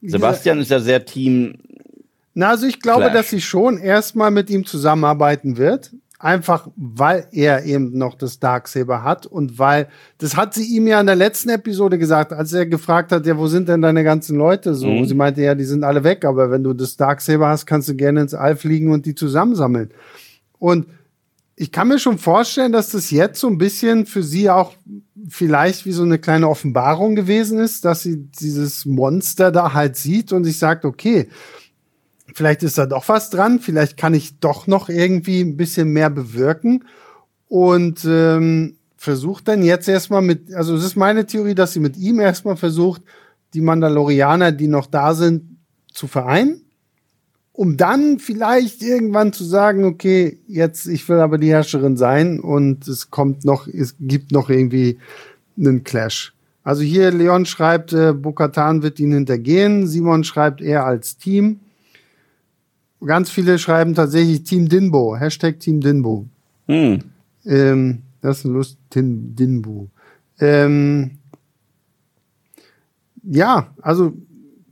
Sebastian 0.00 0.60
ist 0.60 0.70
ja 0.70 0.80
sehr 0.80 1.04
Team. 1.04 1.54
Na, 2.34 2.50
also 2.50 2.66
ich 2.66 2.80
glaube, 2.80 3.02
Clash. 3.02 3.14
dass 3.14 3.30
sie 3.30 3.40
schon 3.40 3.78
erstmal 3.78 4.30
mit 4.30 4.48
ihm 4.48 4.64
zusammenarbeiten 4.64 5.56
wird. 5.56 5.92
Einfach 6.20 6.68
weil 6.74 7.28
er 7.30 7.64
eben 7.64 7.96
noch 7.96 8.16
das 8.16 8.40
Darksaber 8.40 9.04
hat 9.04 9.24
und 9.24 9.60
weil, 9.60 9.86
das 10.18 10.36
hat 10.36 10.52
sie 10.52 10.64
ihm 10.64 10.88
ja 10.88 11.00
in 11.00 11.06
der 11.06 11.14
letzten 11.14 11.48
Episode 11.48 11.96
gesagt, 11.96 12.32
als 12.32 12.52
er 12.52 12.66
gefragt 12.66 13.12
hat, 13.12 13.24
ja, 13.24 13.38
wo 13.38 13.46
sind 13.46 13.68
denn 13.68 13.82
deine 13.82 14.02
ganzen 14.02 14.36
Leute 14.36 14.74
so? 14.74 14.88
Mhm. 14.88 15.04
Sie 15.04 15.14
meinte, 15.14 15.42
ja, 15.42 15.54
die 15.54 15.62
sind 15.62 15.84
alle 15.84 16.02
weg, 16.02 16.24
aber 16.24 16.50
wenn 16.50 16.64
du 16.64 16.72
das 16.72 16.96
Darksaber 16.96 17.46
hast, 17.46 17.66
kannst 17.66 17.88
du 17.88 17.94
gerne 17.94 18.20
ins 18.20 18.34
All 18.34 18.56
fliegen 18.56 18.90
und 18.90 19.06
die 19.06 19.14
zusammensammeln. 19.14 19.92
Und 20.58 20.86
ich 21.60 21.72
kann 21.72 21.88
mir 21.88 21.98
schon 21.98 22.18
vorstellen, 22.18 22.70
dass 22.70 22.90
das 22.90 23.10
jetzt 23.10 23.40
so 23.40 23.48
ein 23.48 23.58
bisschen 23.58 24.06
für 24.06 24.22
sie 24.22 24.48
auch 24.48 24.74
vielleicht 25.28 25.86
wie 25.86 25.92
so 25.92 26.04
eine 26.04 26.18
kleine 26.18 26.48
Offenbarung 26.48 27.16
gewesen 27.16 27.58
ist, 27.58 27.84
dass 27.84 28.04
sie 28.04 28.28
dieses 28.40 28.86
Monster 28.86 29.50
da 29.50 29.74
halt 29.74 29.96
sieht 29.96 30.32
und 30.32 30.44
sich 30.44 30.58
sagt, 30.58 30.84
okay, 30.84 31.28
vielleicht 32.32 32.62
ist 32.62 32.78
da 32.78 32.86
doch 32.86 33.08
was 33.08 33.30
dran, 33.30 33.58
vielleicht 33.58 33.96
kann 33.96 34.14
ich 34.14 34.38
doch 34.38 34.68
noch 34.68 34.88
irgendwie 34.88 35.40
ein 35.40 35.56
bisschen 35.56 35.88
mehr 35.88 36.10
bewirken. 36.10 36.84
Und 37.48 38.04
ähm, 38.04 38.76
versucht 38.96 39.48
dann 39.48 39.62
jetzt 39.62 39.88
erstmal 39.88 40.22
mit, 40.22 40.54
also 40.54 40.76
es 40.76 40.84
ist 40.84 40.96
meine 40.96 41.26
Theorie, 41.26 41.54
dass 41.56 41.72
sie 41.72 41.80
mit 41.80 41.96
ihm 41.96 42.20
erstmal 42.20 42.56
versucht, 42.56 43.02
die 43.54 43.62
Mandalorianer, 43.62 44.52
die 44.52 44.68
noch 44.68 44.86
da 44.86 45.14
sind, 45.14 45.58
zu 45.92 46.06
vereinen 46.06 46.67
um 47.58 47.76
dann 47.76 48.20
vielleicht 48.20 48.84
irgendwann 48.84 49.32
zu 49.32 49.42
sagen, 49.42 49.84
okay, 49.84 50.38
jetzt 50.46 50.86
ich 50.86 51.08
will 51.08 51.18
aber 51.18 51.38
die 51.38 51.50
Herrscherin 51.50 51.96
sein 51.96 52.38
und 52.38 52.86
es 52.86 53.10
kommt 53.10 53.44
noch, 53.44 53.66
es 53.66 53.96
gibt 53.98 54.30
noch 54.30 54.48
irgendwie 54.48 54.98
einen 55.58 55.82
Clash. 55.82 56.32
Also 56.62 56.82
hier 56.82 57.10
Leon 57.10 57.46
schreibt, 57.46 57.92
äh, 57.92 58.12
Bokatan 58.12 58.84
wird 58.84 59.00
ihn 59.00 59.10
hintergehen. 59.10 59.88
Simon 59.88 60.22
schreibt 60.22 60.60
er 60.60 60.86
als 60.86 61.16
Team. 61.16 61.58
Ganz 63.04 63.28
viele 63.28 63.58
schreiben 63.58 63.96
tatsächlich 63.96 64.44
Team 64.44 64.68
Dinbo. 64.68 65.16
Hashtag 65.16 65.58
Team 65.58 65.80
Dinbo. 65.80 66.26
Hm. 66.68 67.00
Ähm, 67.44 68.02
das 68.20 68.38
ist 68.38 68.44
ein 68.44 68.52
Lust, 68.52 68.78
Din, 68.94 69.34
Dinbo. 69.34 69.88
Ähm, 70.38 71.18
ja, 73.24 73.74
also 73.82 74.12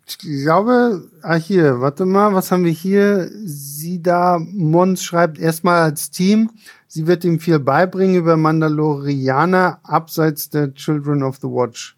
ich 0.07 0.19
glaube, 0.19 1.11
ah 1.23 1.35
hier, 1.35 1.81
warte 1.81 2.07
mal, 2.07 2.33
was 2.33 2.53
haben 2.53 2.65
wir 2.65 2.71
hier? 2.71 3.29
Sida 3.45 4.39
Mons 4.39 5.03
schreibt 5.03 5.39
erstmal 5.39 5.83
als 5.83 6.11
Team, 6.11 6.51
sie 6.87 7.09
wird 7.09 7.25
ihm 7.25 7.41
viel 7.41 7.59
beibringen 7.59 8.15
über 8.15 8.37
Mandalorianer 8.37 9.81
abseits 9.83 10.49
der 10.49 10.73
Children 10.75 11.25
of 11.25 11.39
the 11.39 11.49
Watch. 11.49 11.97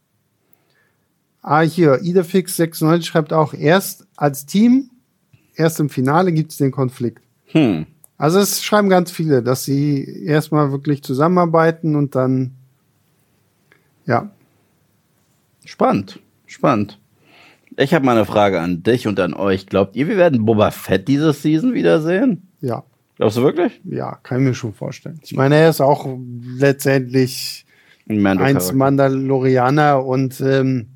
Ah, 1.42 1.60
hier, 1.60 2.00
Idafix96 2.00 3.02
schreibt 3.02 3.32
auch 3.34 3.52
erst 3.52 4.06
als 4.16 4.46
Team, 4.46 4.90
erst 5.54 5.78
im 5.78 5.90
Finale 5.90 6.32
gibt 6.32 6.52
es 6.52 6.56
den 6.56 6.70
Konflikt. 6.70 7.22
Hm. 7.48 7.86
Also 8.16 8.38
es 8.38 8.64
schreiben 8.64 8.88
ganz 8.88 9.10
viele, 9.10 9.42
dass 9.42 9.64
sie 9.64 10.24
erstmal 10.24 10.72
wirklich 10.72 11.02
zusammenarbeiten 11.02 11.94
und 11.94 12.14
dann, 12.14 12.52
ja. 14.06 14.30
Spannend, 15.64 16.20
spannend. 16.46 16.98
Ich 17.80 17.94
habe 17.94 18.04
mal 18.04 18.16
eine 18.16 18.24
Frage 18.24 18.60
an 18.60 18.82
dich 18.82 19.06
und 19.06 19.20
an 19.20 19.34
euch. 19.34 19.66
Glaubt 19.66 19.94
ihr, 19.94 20.08
wir 20.08 20.16
werden 20.16 20.44
Boba 20.44 20.72
Fett 20.72 21.06
diese 21.06 21.32
Season 21.32 21.74
wiedersehen? 21.74 22.48
Ja. 22.60 22.82
Glaubst 23.14 23.36
du 23.36 23.42
wirklich? 23.42 23.80
Ja, 23.84 24.16
kann 24.24 24.40
ich 24.40 24.48
mir 24.48 24.54
schon 24.54 24.74
vorstellen. 24.74 25.20
Ich 25.22 25.32
meine, 25.34 25.54
er 25.54 25.70
ist 25.70 25.80
auch 25.80 26.08
letztendlich 26.56 27.66
Ein 28.08 28.20
Mando 28.20 28.42
eins. 28.42 28.72
Mandalorianer 28.72 30.04
und 30.04 30.40
ähm, 30.40 30.88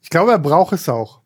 ich 0.00 0.10
glaube, 0.10 0.32
er 0.32 0.40
braucht 0.40 0.72
es 0.72 0.88
auch. 0.88 1.20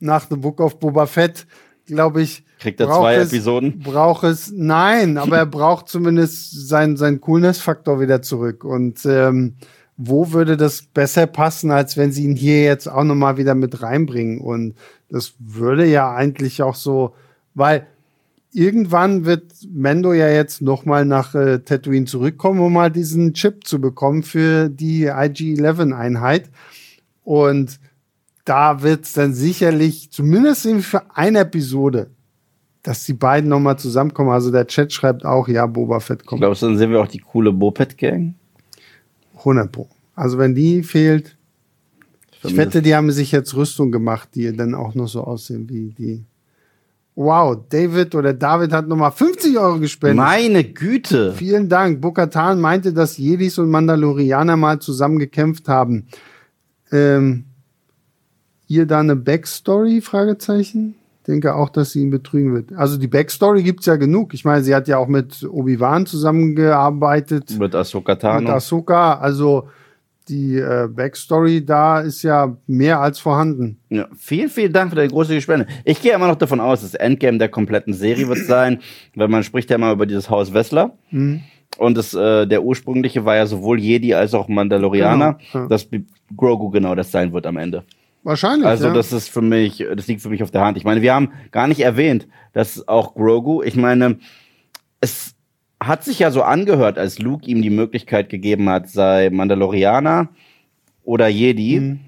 Nach 0.00 0.26
The 0.28 0.36
Book 0.36 0.60
of 0.60 0.78
Boba 0.78 1.04
Fett, 1.04 1.46
glaube 1.84 2.22
ich. 2.22 2.44
Kriegt 2.60 2.80
er 2.80 2.86
zwei 2.86 3.16
es, 3.16 3.28
Episoden? 3.28 3.78
Braucht 3.78 4.24
es, 4.24 4.50
nein, 4.54 5.18
aber 5.18 5.36
er 5.36 5.46
braucht 5.46 5.88
zumindest 5.88 6.68
seinen 6.68 6.96
sein 6.96 7.20
Coolness-Faktor 7.20 8.00
wieder 8.00 8.22
zurück. 8.22 8.64
Und 8.64 9.04
ähm, 9.04 9.56
wo 10.04 10.32
würde 10.32 10.56
das 10.56 10.82
besser 10.82 11.26
passen, 11.26 11.70
als 11.70 11.96
wenn 11.96 12.12
sie 12.12 12.24
ihn 12.24 12.34
hier 12.34 12.62
jetzt 12.64 12.88
auch 12.88 13.04
nochmal 13.04 13.36
wieder 13.36 13.54
mit 13.54 13.82
reinbringen? 13.82 14.40
Und 14.40 14.74
das 15.08 15.34
würde 15.38 15.86
ja 15.86 16.12
eigentlich 16.12 16.62
auch 16.62 16.74
so, 16.74 17.14
weil 17.54 17.86
irgendwann 18.52 19.24
wird 19.24 19.52
Mendo 19.72 20.12
ja 20.12 20.28
jetzt 20.28 20.60
nochmal 20.60 21.04
nach 21.04 21.34
äh, 21.34 21.60
Tatooine 21.60 22.06
zurückkommen, 22.06 22.60
um 22.60 22.72
mal 22.72 22.90
diesen 22.90 23.32
Chip 23.34 23.66
zu 23.66 23.80
bekommen 23.80 24.22
für 24.22 24.68
die 24.68 25.04
IG-11-Einheit. 25.04 26.50
Und 27.22 27.78
da 28.44 28.82
wird 28.82 29.04
es 29.04 29.12
dann 29.12 29.34
sicherlich, 29.34 30.10
zumindest 30.10 30.68
für 30.84 31.02
eine 31.14 31.40
Episode, 31.40 32.10
dass 32.82 33.04
die 33.04 33.14
beiden 33.14 33.48
nochmal 33.48 33.78
zusammenkommen. 33.78 34.30
Also 34.30 34.50
der 34.50 34.66
Chat 34.66 34.92
schreibt 34.92 35.24
auch, 35.24 35.46
ja, 35.46 35.66
Boba 35.66 36.00
Fett 36.00 36.26
kommt. 36.26 36.40
Glaubst 36.40 36.62
du, 36.62 36.66
dann 36.66 36.76
sehen 36.76 36.90
wir 36.90 37.00
auch 37.00 37.06
die 37.06 37.20
coole 37.20 37.52
Bopet-Gang? 37.52 38.34
100 39.42 39.70
Pro. 39.70 39.88
Also 40.14 40.38
wenn 40.38 40.54
die 40.54 40.82
fehlt, 40.82 41.36
ich 42.44 42.56
wette, 42.56 42.82
die 42.82 42.94
haben 42.94 43.10
sich 43.10 43.30
jetzt 43.30 43.54
Rüstung 43.54 43.92
gemacht, 43.92 44.30
die 44.34 44.54
dann 44.56 44.74
auch 44.74 44.94
noch 44.94 45.06
so 45.06 45.22
aussehen 45.22 45.68
wie 45.68 45.90
die. 45.90 46.24
Wow, 47.14 47.58
David 47.68 48.14
oder 48.14 48.32
David 48.32 48.72
hat 48.72 48.88
nochmal 48.88 49.12
50 49.12 49.58
Euro 49.58 49.78
gespendet. 49.78 50.16
Meine 50.16 50.64
Güte. 50.64 51.34
Vielen 51.34 51.68
Dank. 51.68 52.00
Bokatan 52.00 52.60
meinte, 52.60 52.92
dass 52.92 53.18
Jedis 53.18 53.58
und 53.58 53.70
Mandalorianer 53.70 54.56
mal 54.56 54.78
zusammen 54.78 55.18
gekämpft 55.18 55.68
haben. 55.68 56.06
Ähm, 56.90 57.44
ihr 58.66 58.86
da 58.86 59.00
eine 59.00 59.14
Backstory? 59.14 60.00
Fragezeichen. 60.00 60.94
Denke 61.26 61.54
auch, 61.54 61.68
dass 61.70 61.92
sie 61.92 62.02
ihn 62.02 62.10
betrügen 62.10 62.52
wird. 62.52 62.72
Also 62.72 62.98
die 62.98 63.06
Backstory 63.06 63.62
gibt's 63.62 63.86
ja 63.86 63.96
genug. 63.96 64.34
Ich 64.34 64.44
meine, 64.44 64.64
sie 64.64 64.74
hat 64.74 64.88
ja 64.88 64.98
auch 64.98 65.06
mit 65.06 65.46
Obi-Wan 65.48 66.04
zusammengearbeitet 66.06 67.56
Mit 67.58 67.74
Ahsoka 67.74 68.12
mit 68.12 68.20
Tano. 68.20 68.50
Ahsoka. 68.50 69.14
Also 69.18 69.68
die 70.28 70.56
äh, 70.56 70.88
Backstory 70.88 71.64
da 71.64 72.00
ist 72.00 72.22
ja 72.22 72.56
mehr 72.66 73.00
als 73.00 73.18
vorhanden. 73.18 73.78
Ja, 73.88 74.08
vielen, 74.16 74.48
vielen 74.48 74.72
Dank 74.72 74.90
für 74.90 74.96
deine 74.96 75.08
große 75.08 75.40
Spende. 75.40 75.66
Ich 75.84 76.00
gehe 76.00 76.14
immer 76.14 76.28
noch 76.28 76.36
davon 76.36 76.60
aus, 76.60 76.82
das 76.82 76.94
Endgame 76.94 77.38
der 77.38 77.48
kompletten 77.48 77.92
Serie 77.92 78.28
wird 78.28 78.38
sein, 78.38 78.80
weil 79.14 79.28
man 79.28 79.42
spricht 79.42 79.70
ja 79.70 79.76
immer 79.76 79.92
über 79.92 80.06
dieses 80.06 80.30
Haus 80.30 80.54
Wessler. 80.54 80.96
Mhm. 81.10 81.40
Und 81.78 81.96
das, 81.96 82.14
äh, 82.14 82.46
der 82.46 82.62
ursprüngliche 82.62 83.24
war 83.24 83.36
ja 83.36 83.46
sowohl 83.46 83.80
Jedi 83.80 84.14
als 84.14 84.34
auch 84.34 84.46
Mandalorianer, 84.48 85.38
Genau, 85.52 85.64
ja. 85.64 85.68
dass 85.68 85.88
Grogu 86.36 86.70
genau 86.70 86.94
das 86.94 87.10
sein 87.10 87.32
wird 87.32 87.46
am 87.46 87.56
Ende. 87.56 87.82
Wahrscheinlich. 88.24 88.66
Also 88.66 88.86
ja. 88.88 88.94
das 88.94 89.12
ist 89.12 89.28
für 89.28 89.42
mich, 89.42 89.84
das 89.96 90.06
liegt 90.06 90.22
für 90.22 90.28
mich 90.28 90.42
auf 90.42 90.50
der 90.50 90.60
Hand. 90.60 90.76
Ich 90.76 90.84
meine, 90.84 91.02
wir 91.02 91.14
haben 91.14 91.32
gar 91.50 91.66
nicht 91.66 91.80
erwähnt, 91.80 92.28
dass 92.52 92.86
auch 92.86 93.14
Grogu, 93.14 93.62
ich 93.62 93.76
meine, 93.76 94.18
es 95.00 95.34
hat 95.80 96.04
sich 96.04 96.20
ja 96.20 96.30
so 96.30 96.42
angehört, 96.42 96.98
als 96.98 97.18
Luke 97.18 97.46
ihm 97.46 97.62
die 97.62 97.70
Möglichkeit 97.70 98.28
gegeben 98.28 98.68
hat, 98.68 98.88
sei 98.88 99.30
Mandalorianer 99.30 100.28
oder 101.02 101.26
Jedi, 101.26 101.80
Mhm. 101.80 102.00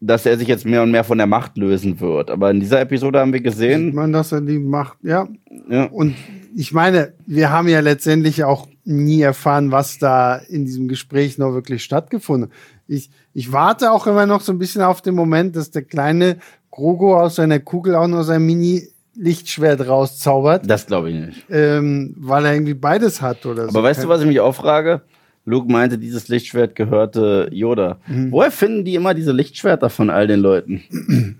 dass 0.00 0.26
er 0.26 0.36
sich 0.38 0.48
jetzt 0.48 0.66
mehr 0.66 0.82
und 0.82 0.90
mehr 0.90 1.04
von 1.04 1.18
der 1.18 1.28
Macht 1.28 1.56
lösen 1.56 2.00
wird. 2.00 2.30
Aber 2.30 2.50
in 2.50 2.58
dieser 2.58 2.80
Episode 2.80 3.20
haben 3.20 3.32
wir 3.32 3.38
Sieht 3.38 3.44
gesehen, 3.44 3.94
man, 3.94 4.12
dass 4.12 4.32
er 4.32 4.40
die 4.40 4.58
macht. 4.58 4.98
Ja, 5.02 5.28
ja, 5.68 5.84
Und 5.84 6.16
ich 6.56 6.72
meine, 6.72 7.12
wir 7.26 7.50
haben 7.50 7.68
ja 7.68 7.78
letztendlich 7.78 8.42
auch 8.42 8.66
nie 8.84 9.20
erfahren, 9.20 9.70
was 9.70 9.98
da 9.98 10.36
in 10.36 10.64
diesem 10.64 10.88
Gespräch 10.88 11.38
noch 11.38 11.52
wirklich 11.52 11.84
stattgefunden 11.84 12.50
hat. 12.50 12.56
Ich, 12.88 13.10
ich 13.34 13.52
warte 13.52 13.90
auch 13.92 14.06
immer 14.06 14.26
noch 14.26 14.40
so 14.40 14.52
ein 14.52 14.58
bisschen 14.58 14.82
auf 14.82 15.02
den 15.02 15.14
Moment, 15.14 15.56
dass 15.56 15.70
der 15.70 15.82
kleine 15.82 16.38
Grogo 16.70 17.18
aus 17.20 17.36
seiner 17.36 17.58
Kugel 17.60 17.94
auch 17.94 18.06
noch 18.08 18.22
sein 18.22 18.44
Mini-Lichtschwert 18.46 19.86
rauszaubert, 19.86 20.68
das 20.68 20.86
glaube 20.86 21.10
ich 21.10 21.16
nicht. 21.26 21.44
ähm, 21.50 22.14
weil 22.18 22.44
er 22.44 22.54
irgendwie 22.54 22.74
beides 22.74 23.20
hat 23.22 23.44
oder 23.46 23.64
so. 23.64 23.70
Aber 23.70 23.82
weißt 23.82 24.04
du, 24.04 24.08
was 24.08 24.20
ich 24.20 24.26
mich 24.26 24.40
auch 24.40 24.54
frage? 24.54 25.02
Luke 25.46 25.70
meinte, 25.72 25.98
dieses 25.98 26.28
Lichtschwert 26.28 26.74
gehörte 26.76 27.48
Yoda. 27.50 27.98
Mhm. 28.06 28.30
Woher 28.30 28.50
finden 28.50 28.84
die 28.84 28.94
immer 28.94 29.14
diese 29.14 29.32
Lichtschwerter 29.32 29.88
von 29.90 30.10
all 30.10 30.26
den 30.26 30.40
Leuten? 30.40 30.82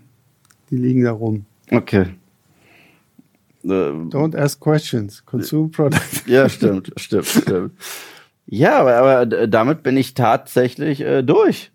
Die 0.69 0.77
liegen 0.77 1.03
da 1.03 1.11
rum. 1.11 1.45
Okay. 1.69 2.05
Äh, 3.63 3.67
Don't 3.67 4.37
ask 4.37 4.59
questions. 4.59 5.23
Consume 5.25 5.69
products. 5.69 6.23
Ja, 6.27 6.47
stimmt, 6.47 6.91
stimmt, 6.95 7.25
stimmt. 7.27 7.71
Ja, 8.47 8.79
aber, 8.79 8.95
aber 8.95 9.47
damit 9.47 9.83
bin 9.83 9.97
ich 9.97 10.13
tatsächlich 10.13 11.01
äh, 11.01 11.21
durch. 11.23 11.71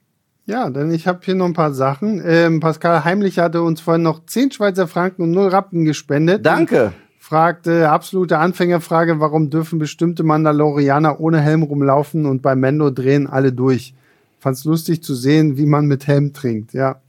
Ja, 0.46 0.70
denn 0.70 0.92
ich 0.92 1.08
habe 1.08 1.18
hier 1.24 1.34
noch 1.34 1.46
ein 1.46 1.54
paar 1.54 1.74
Sachen. 1.74 2.22
Ähm, 2.24 2.60
Pascal 2.60 3.04
Heimlich 3.04 3.40
hatte 3.40 3.62
uns 3.62 3.80
vorhin 3.80 4.02
noch 4.02 4.24
10 4.24 4.52
Schweizer 4.52 4.86
Franken 4.86 5.22
und 5.22 5.32
0 5.32 5.48
Rappen 5.48 5.84
gespendet. 5.84 6.46
Danke. 6.46 6.92
fragte, 7.18 7.90
absolute 7.90 8.38
Anfängerfrage, 8.38 9.18
warum 9.18 9.50
dürfen 9.50 9.80
bestimmte 9.80 10.22
Mandalorianer 10.22 11.18
ohne 11.18 11.40
Helm 11.40 11.64
rumlaufen 11.64 12.24
und 12.24 12.42
bei 12.42 12.54
Mendo 12.54 12.90
drehen 12.90 13.26
alle 13.26 13.52
durch? 13.52 13.94
Fand's 14.38 14.64
lustig 14.64 15.02
zu 15.02 15.16
sehen, 15.16 15.56
wie 15.56 15.66
man 15.66 15.86
mit 15.86 16.06
Helm 16.06 16.32
trinkt, 16.32 16.72
ja. 16.72 17.00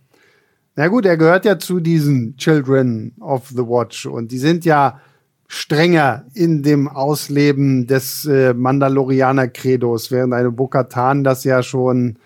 Na 0.76 0.88
gut, 0.88 1.06
er 1.06 1.18
gehört 1.18 1.46
ja 1.46 1.60
zu 1.60 1.80
diesen 1.80 2.36
Children 2.38 3.12
of 3.20 3.50
the 3.50 3.58
Watch 3.58 4.08
und 4.08 4.32
die 4.32 4.40
sind 4.40 4.66
ja 4.66 5.00
strenger 5.48 6.26
in 6.34 6.64
dem 6.64 6.88
Ausleben 6.88 7.86
des 7.86 8.26
äh, 8.26 8.56
Mandalorianer-Credos, 8.56 10.10
während 10.10 10.34
eine 10.34 10.52
Bokatan 10.52 11.24
das 11.24 11.44
ja 11.44 11.62
schon 11.62 12.18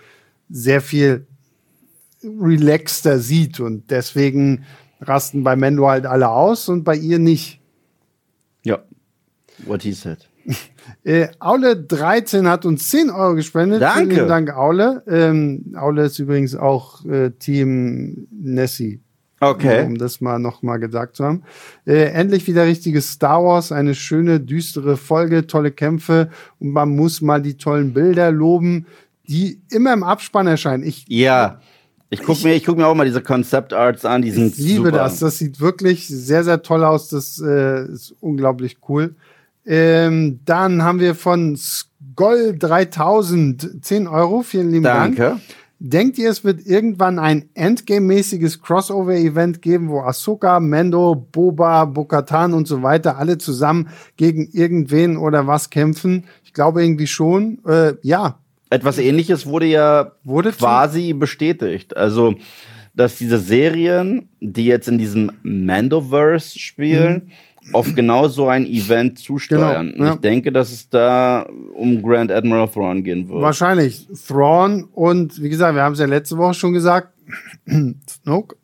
sehr 0.51 0.81
viel 0.81 1.27
relaxter 2.23 3.19
sieht 3.19 3.59
und 3.59 3.89
deswegen 3.89 4.65
rasten 5.01 5.43
bei 5.43 5.55
Mendo 5.55 5.87
halt 5.87 6.05
alle 6.05 6.29
aus 6.29 6.69
und 6.69 6.83
bei 6.83 6.95
ihr 6.95 7.19
nicht. 7.19 7.59
Ja. 8.63 8.79
What 9.65 9.83
he 9.83 9.93
said. 9.93 10.27
Äh, 11.03 11.29
Aule13 11.39 12.47
hat 12.47 12.65
uns 12.65 12.89
10 12.89 13.09
Euro 13.11 13.35
gespendet. 13.35 13.81
Danke. 13.81 14.15
Vielen 14.15 14.27
Dank, 14.27 14.51
Aule. 14.51 15.03
Ähm, 15.07 15.73
Aule 15.75 16.05
ist 16.05 16.19
übrigens 16.19 16.55
auch 16.55 17.05
äh, 17.05 17.31
Team 17.31 18.27
Nessie. 18.31 18.99
Okay. 19.39 19.85
Um 19.85 19.97
das 19.97 20.21
mal 20.21 20.37
noch 20.37 20.61
mal 20.61 20.77
gesagt 20.77 21.15
zu 21.15 21.25
haben. 21.25 21.43
Äh, 21.85 22.11
endlich 22.11 22.45
wieder 22.45 22.65
richtiges 22.65 23.11
Star 23.11 23.43
Wars, 23.43 23.71
eine 23.71 23.95
schöne, 23.95 24.39
düstere 24.39 24.97
Folge, 24.97 25.47
tolle 25.47 25.71
Kämpfe 25.71 26.29
und 26.59 26.71
man 26.71 26.89
muss 26.89 27.21
mal 27.21 27.41
die 27.41 27.57
tollen 27.57 27.93
Bilder 27.93 28.31
loben, 28.31 28.85
die 29.31 29.61
immer 29.69 29.93
im 29.93 30.03
Abspann 30.03 30.47
erscheinen. 30.47 30.83
Ich 30.83 31.05
Ja. 31.07 31.61
Ich 32.13 32.21
guck 32.21 32.43
mir, 32.43 32.53
ich 32.53 32.65
guck 32.65 32.75
mir 32.75 32.87
auch 32.87 32.93
mal 32.93 33.05
diese 33.05 33.21
Concept 33.21 33.71
Arts 33.71 34.03
an, 34.03 34.21
die 34.21 34.31
sind 34.31 34.47
Ich 34.47 34.57
liebe 34.57 34.87
super. 34.87 34.97
das. 34.97 35.19
Das 35.19 35.37
sieht 35.37 35.61
wirklich 35.61 36.09
sehr, 36.09 36.43
sehr 36.43 36.61
toll 36.61 36.83
aus. 36.83 37.07
Das 37.07 37.41
äh, 37.41 37.85
ist 37.85 38.13
unglaublich 38.19 38.79
cool. 38.89 39.15
Ähm, 39.65 40.41
dann 40.43 40.83
haben 40.83 40.99
wir 40.99 41.15
von 41.15 41.55
Skoll 41.55 42.57
3000 42.57 43.85
10 43.85 44.07
Euro. 44.09 44.41
Vielen 44.41 44.71
lieben 44.71 44.83
Dank. 44.83 45.15
Danke. 45.15 45.39
Denkt 45.79 46.17
ihr, 46.17 46.29
es 46.29 46.43
wird 46.43 46.65
irgendwann 46.65 47.17
ein 47.17 47.49
Endgame-mäßiges 47.55 48.61
Crossover-Event 48.61 49.61
geben, 49.61 49.89
wo 49.89 50.01
Ahsoka, 50.01 50.59
Mendo, 50.59 51.15
Boba, 51.15 51.85
Bokatan 51.85 52.53
und 52.53 52.67
so 52.67 52.83
weiter 52.83 53.17
alle 53.17 53.37
zusammen 53.37 53.87
gegen 54.17 54.49
irgendwen 54.51 55.15
oder 55.15 55.47
was 55.47 55.69
kämpfen? 55.69 56.25
Ich 56.43 56.53
glaube 56.53 56.83
irgendwie 56.83 57.07
schon. 57.07 57.59
Äh, 57.65 57.93
ja. 58.01 58.40
Etwas 58.71 58.97
ähnliches 58.97 59.45
wurde 59.45 59.65
ja 59.65 60.13
Wurde 60.23 60.51
quasi 60.53 61.13
bestätigt. 61.13 61.95
Also, 61.95 62.35
dass 62.95 63.17
diese 63.17 63.37
Serien, 63.37 64.29
die 64.39 64.65
jetzt 64.65 64.87
in 64.87 64.97
diesem 64.97 65.31
Mandoverse 65.43 66.57
spielen, 66.57 67.31
auf 67.73 67.93
genau 67.93 68.27
so 68.27 68.47
ein 68.47 68.65
Event 68.65 69.19
zusteuern. 69.19 69.87
Mhm. 69.87 69.91
Genau, 69.91 70.05
ja. 70.05 70.13
Ich 70.13 70.19
denke, 70.21 70.51
dass 70.51 70.71
es 70.71 70.89
da 70.89 71.47
um 71.75 72.01
Grand 72.01 72.31
Admiral 72.31 72.69
Thrawn 72.69 73.03
gehen 73.03 73.29
wird. 73.29 73.41
Wahrscheinlich. 73.41 74.07
Thrawn 74.27 74.85
und 74.85 75.41
wie 75.41 75.49
gesagt, 75.49 75.75
wir 75.75 75.83
haben 75.83 75.93
es 75.93 75.99
ja 75.99 76.05
letzte 76.05 76.37
Woche 76.37 76.53
schon 76.53 76.73
gesagt. 76.73 77.09
Snoke. 78.09 78.55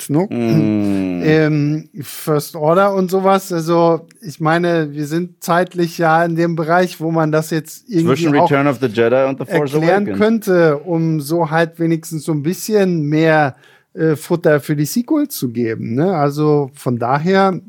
Snoke. 0.00 0.34
Mm. 0.34 1.22
Ähm, 1.22 1.88
First 2.00 2.56
Order 2.56 2.94
und 2.94 3.10
sowas. 3.10 3.52
Also, 3.52 4.06
ich 4.22 4.40
meine, 4.40 4.92
wir 4.92 5.06
sind 5.06 5.42
zeitlich 5.42 5.98
ja 5.98 6.24
in 6.24 6.36
dem 6.36 6.56
Bereich, 6.56 7.00
wo 7.00 7.10
man 7.10 7.32
das 7.32 7.50
jetzt 7.50 7.88
irgendwie 7.88 8.22
Zwischen 8.22 8.36
auch 8.36 8.50
Return 8.50 8.66
of 8.66 8.78
the 8.80 8.86
Jedi 8.86 9.24
und 9.28 9.38
The 9.38 9.44
Force 9.44 9.74
erklären 9.74 10.04
Awakens. 10.04 10.18
könnte, 10.18 10.78
um 10.78 11.20
so 11.20 11.50
halt 11.50 11.78
wenigstens 11.78 12.24
so 12.24 12.32
ein 12.32 12.42
bisschen 12.42 13.02
mehr 13.02 13.56
äh, 13.94 14.16
Futter 14.16 14.60
für 14.60 14.76
die 14.76 14.86
Sequels 14.86 15.36
zu 15.36 15.50
geben. 15.50 15.94
Ne? 15.94 16.14
Also 16.14 16.70
von 16.74 16.98
daher, 16.98 17.60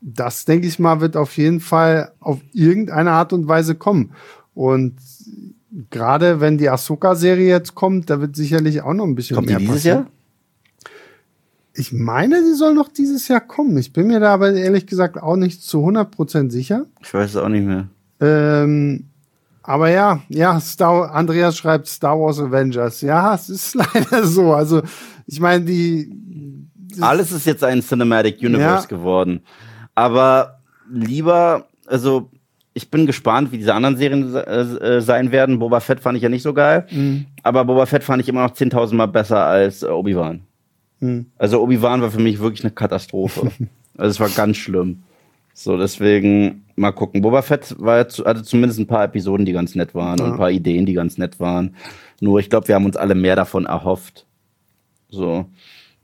das 0.00 0.44
denke 0.44 0.66
ich 0.66 0.78
mal, 0.78 1.00
wird 1.00 1.16
auf 1.16 1.36
jeden 1.36 1.60
Fall 1.60 2.12
auf 2.20 2.40
irgendeine 2.52 3.12
Art 3.12 3.32
und 3.32 3.48
Weise 3.48 3.74
kommen. 3.74 4.12
Und 4.54 4.96
gerade 5.90 6.40
wenn 6.40 6.58
die 6.58 6.68
Ahsoka-Serie 6.68 7.48
jetzt 7.48 7.74
kommt, 7.74 8.10
da 8.10 8.20
wird 8.20 8.36
sicherlich 8.36 8.82
auch 8.82 8.94
noch 8.94 9.04
ein 9.04 9.14
bisschen 9.14 9.36
Kommt 9.36 9.48
mehr 9.48 9.58
die 9.58 9.64
dieses 9.64 9.76
passieren. 9.82 9.98
Jahr? 9.98 10.10
Ich 11.76 11.92
meine, 11.92 12.40
die 12.42 12.54
soll 12.54 12.72
noch 12.74 12.88
dieses 12.88 13.26
Jahr 13.28 13.40
kommen. 13.40 13.76
Ich 13.78 13.92
bin 13.92 14.06
mir 14.06 14.20
da 14.20 14.32
aber 14.34 14.52
ehrlich 14.52 14.86
gesagt 14.86 15.20
auch 15.20 15.36
nicht 15.36 15.62
zu 15.62 15.78
100% 15.84 16.50
sicher. 16.50 16.86
Ich 17.02 17.12
weiß 17.12 17.30
es 17.30 17.36
auch 17.36 17.48
nicht 17.48 17.66
mehr. 17.66 17.88
Ähm, 18.20 19.06
aber 19.62 19.90
ja, 19.90 20.20
ja, 20.28 20.60
Star, 20.60 21.10
Andreas 21.12 21.56
schreibt 21.56 21.88
Star 21.88 22.18
Wars 22.18 22.38
Avengers. 22.38 23.00
Ja, 23.00 23.34
es 23.34 23.48
ist 23.48 23.74
leider 23.94 24.24
so. 24.24 24.52
Also, 24.54 24.82
ich 25.26 25.40
meine, 25.40 25.64
die. 25.64 26.12
Alles 27.00 27.32
ist 27.32 27.44
jetzt 27.46 27.64
ein 27.64 27.82
Cinematic 27.82 28.38
Universe 28.40 28.86
Ja. 28.88 28.96
geworden. 28.96 29.40
Aber 29.96 30.60
lieber, 30.88 31.66
also 31.86 32.30
ich 32.72 32.88
bin 32.90 33.06
gespannt, 33.06 33.50
wie 33.50 33.58
diese 33.58 33.74
anderen 33.74 33.96
Serien 33.96 34.32
äh, 34.34 34.40
äh, 34.40 35.00
sein 35.00 35.32
werden. 35.32 35.58
Boba 35.58 35.80
Fett 35.80 35.98
fand 36.00 36.16
ich 36.16 36.22
ja 36.22 36.28
nicht 36.28 36.42
so 36.42 36.52
geil. 36.54 36.86
Mhm. 36.92 37.26
Aber 37.42 37.64
Boba 37.64 37.86
Fett 37.86 38.04
fand 38.04 38.22
ich 38.22 38.28
immer 38.28 38.42
noch 38.44 38.54
10.000 38.54 38.94
Mal 38.94 39.06
besser 39.06 39.44
als 39.44 39.82
äh, 39.82 39.86
Obi-Wan. 39.86 40.40
Mhm. 41.04 41.26
Also 41.38 41.62
Obi-Wan 41.62 42.02
war 42.02 42.10
für 42.10 42.20
mich 42.20 42.40
wirklich 42.40 42.64
eine 42.64 42.72
Katastrophe. 42.72 43.50
also 43.96 44.10
es 44.10 44.20
war 44.20 44.30
ganz 44.30 44.56
schlimm. 44.56 45.02
So, 45.52 45.76
deswegen 45.76 46.64
mal 46.74 46.92
gucken. 46.92 47.22
Boba 47.22 47.42
Fett 47.42 47.76
war 47.78 47.98
hatte 48.00 48.42
zumindest 48.42 48.80
ein 48.80 48.86
paar 48.86 49.04
Episoden, 49.04 49.46
die 49.46 49.52
ganz 49.52 49.74
nett 49.74 49.94
waren 49.94 50.18
und 50.20 50.32
ein 50.32 50.36
paar 50.36 50.50
Ideen, 50.50 50.84
die 50.84 50.94
ganz 50.94 51.16
nett 51.16 51.38
waren. 51.38 51.76
Nur 52.20 52.40
ich 52.40 52.50
glaube, 52.50 52.66
wir 52.68 52.74
haben 52.74 52.86
uns 52.86 52.96
alle 52.96 53.14
mehr 53.14 53.36
davon 53.36 53.66
erhofft. 53.66 54.26
So. 55.10 55.46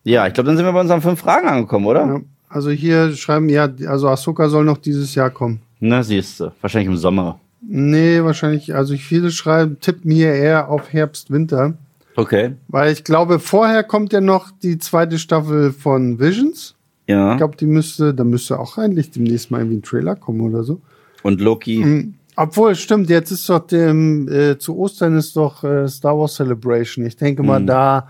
Ja, 0.04 0.26
ich 0.26 0.34
glaube, 0.34 0.46
dann 0.46 0.56
sind 0.56 0.66
wir 0.66 0.72
bei 0.72 0.80
unseren 0.80 1.02
fünf 1.02 1.20
Fragen 1.20 1.48
angekommen, 1.48 1.86
oder? 1.86 2.06
Ja, 2.06 2.20
also 2.48 2.70
hier 2.70 3.14
schreiben, 3.16 3.48
ja, 3.48 3.68
also 3.86 4.08
Ahsoka 4.08 4.48
soll 4.48 4.64
noch 4.64 4.78
dieses 4.78 5.14
Jahr 5.14 5.30
kommen. 5.30 5.60
Na, 5.80 6.02
siehst 6.02 6.38
du. 6.38 6.52
Wahrscheinlich 6.60 6.88
im 6.88 6.96
Sommer. 6.96 7.40
Nee, 7.62 8.22
wahrscheinlich, 8.22 8.74
also 8.74 8.94
viele 8.96 9.30
schreiben, 9.30 9.78
tippen 9.80 10.10
hier 10.10 10.32
eher 10.32 10.68
auf 10.68 10.92
Herbst, 10.92 11.30
Winter. 11.30 11.74
Okay. 12.16 12.54
Weil 12.68 12.92
ich 12.92 13.04
glaube, 13.04 13.38
vorher 13.38 13.84
kommt 13.84 14.12
ja 14.12 14.20
noch 14.20 14.50
die 14.50 14.78
zweite 14.78 15.18
Staffel 15.18 15.72
von 15.72 16.18
Visions. 16.18 16.74
Ja. 17.06 17.32
Ich 17.32 17.38
glaube, 17.38 17.56
die 17.56 17.66
müsste, 17.66 18.14
da 18.14 18.24
müsste 18.24 18.58
auch 18.58 18.78
eigentlich 18.78 19.10
demnächst 19.10 19.50
mal 19.50 19.58
irgendwie 19.58 19.78
ein 19.78 19.82
Trailer 19.82 20.16
kommen 20.16 20.40
oder 20.40 20.62
so. 20.62 20.80
Und 21.22 21.40
Loki. 21.40 21.84
Mhm. 21.84 22.14
Obwohl, 22.36 22.74
stimmt, 22.74 23.10
jetzt 23.10 23.30
ist 23.30 23.48
doch 23.48 23.66
dem, 23.66 24.28
äh, 24.28 24.56
zu 24.58 24.76
Ostern 24.78 25.16
ist 25.16 25.36
doch 25.36 25.64
äh, 25.64 25.88
Star 25.88 26.18
Wars 26.18 26.34
Celebration. 26.34 27.04
Ich 27.04 27.16
denke 27.16 27.42
mal, 27.42 27.64
da 27.64 28.08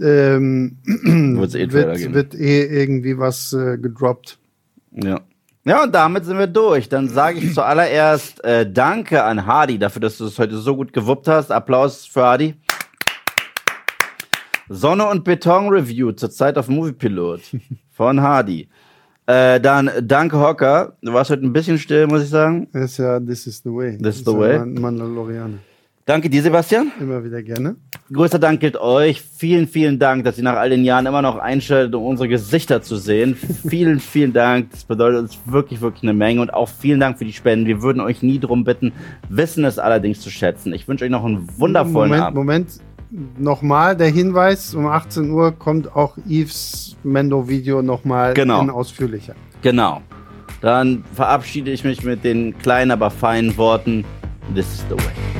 ähm, 0.00 0.76
eh 0.86 1.72
wird, 1.72 2.14
wird 2.14 2.34
eh 2.34 2.64
irgendwie 2.64 3.18
was 3.18 3.52
äh, 3.52 3.76
gedroppt. 3.78 4.38
Ja. 4.92 5.20
Ja, 5.64 5.82
und 5.82 5.94
damit 5.94 6.24
sind 6.24 6.38
wir 6.38 6.46
durch. 6.46 6.88
Dann 6.88 7.08
sage 7.08 7.40
ich 7.40 7.52
zuallererst 7.52 8.42
äh, 8.42 8.70
Danke 8.70 9.22
an 9.22 9.44
Hardy 9.44 9.78
dafür, 9.78 10.00
dass 10.00 10.16
du 10.16 10.24
es 10.24 10.38
heute 10.38 10.56
so 10.56 10.74
gut 10.74 10.94
gewuppt 10.94 11.28
hast. 11.28 11.52
Applaus 11.52 12.06
für 12.06 12.22
Hardy. 12.22 12.54
Sonne 14.68 15.06
und 15.08 15.24
Beton 15.24 15.68
Review 15.68 16.12
zurzeit 16.12 16.58
auf 16.58 16.68
Moviepilot 16.68 17.40
von 17.90 18.20
Hardy. 18.20 18.68
Äh, 19.26 19.60
dann 19.60 19.90
danke 20.02 20.38
Hocker. 20.38 20.96
Du 21.02 21.12
warst 21.12 21.30
heute 21.30 21.44
ein 21.44 21.52
bisschen 21.52 21.78
still, 21.78 22.06
muss 22.06 22.22
ich 22.22 22.30
sagen. 22.30 22.68
Das 22.72 22.92
ist 22.92 22.98
ja 22.98 23.20
This 23.20 23.46
is 23.46 23.60
the 23.62 23.70
way. 23.70 23.98
This 23.98 24.16
is 24.20 24.24
the 24.24 24.36
way. 24.36 24.58
Man- 24.58 24.74
Mandalorianer. 24.74 25.58
Danke 26.06 26.30
dir, 26.30 26.40
Sebastian. 26.42 26.90
Immer 26.98 27.22
wieder 27.22 27.42
gerne. 27.42 27.76
Größter 28.10 28.38
Dank 28.38 28.60
gilt 28.60 28.78
euch. 28.78 29.20
Vielen, 29.20 29.68
vielen 29.68 29.98
Dank, 29.98 30.24
dass 30.24 30.38
ihr 30.38 30.44
nach 30.44 30.56
all 30.56 30.70
den 30.70 30.82
Jahren 30.82 31.04
immer 31.04 31.20
noch 31.20 31.36
einschaltet, 31.36 31.94
um 31.94 32.04
unsere 32.04 32.30
Gesichter 32.30 32.80
zu 32.80 32.96
sehen. 32.96 33.34
vielen, 33.34 34.00
vielen 34.00 34.32
Dank. 34.32 34.70
Das 34.70 34.84
bedeutet 34.84 35.20
uns 35.20 35.38
wirklich, 35.44 35.82
wirklich 35.82 36.04
eine 36.04 36.14
Menge. 36.14 36.40
Und 36.40 36.54
auch 36.54 36.70
vielen 36.70 36.98
Dank 36.98 37.18
für 37.18 37.26
die 37.26 37.34
Spenden. 37.34 37.66
Wir 37.66 37.82
würden 37.82 38.00
euch 38.00 38.22
nie 38.22 38.38
drum 38.38 38.64
bitten, 38.64 38.92
wissen 39.28 39.66
es 39.66 39.78
allerdings 39.78 40.20
zu 40.22 40.30
schätzen. 40.30 40.72
Ich 40.72 40.88
wünsche 40.88 41.04
euch 41.04 41.10
noch 41.10 41.26
einen 41.26 41.46
wundervollen 41.58 42.08
Moment, 42.08 42.22
Abend. 42.24 42.36
Moment. 42.38 42.68
Nochmal 43.10 43.96
der 43.96 44.08
Hinweis, 44.08 44.74
um 44.74 44.86
18 44.86 45.30
Uhr 45.30 45.52
kommt 45.52 45.94
auch 45.96 46.16
Yves 46.28 46.96
Mendo-Video 47.04 47.80
nochmal 47.82 48.34
Genau. 48.34 48.60
in 48.60 48.70
ausführlicher. 48.70 49.34
Genau. 49.62 50.02
Dann 50.60 51.04
verabschiede 51.14 51.70
ich 51.70 51.84
mich 51.84 52.02
mit 52.04 52.24
den 52.24 52.58
kleinen, 52.58 52.90
aber 52.90 53.10
feinen 53.10 53.56
Worten. 53.56 54.04
This 54.54 54.66
is 54.74 54.84
the 54.90 54.96
way. 54.96 55.37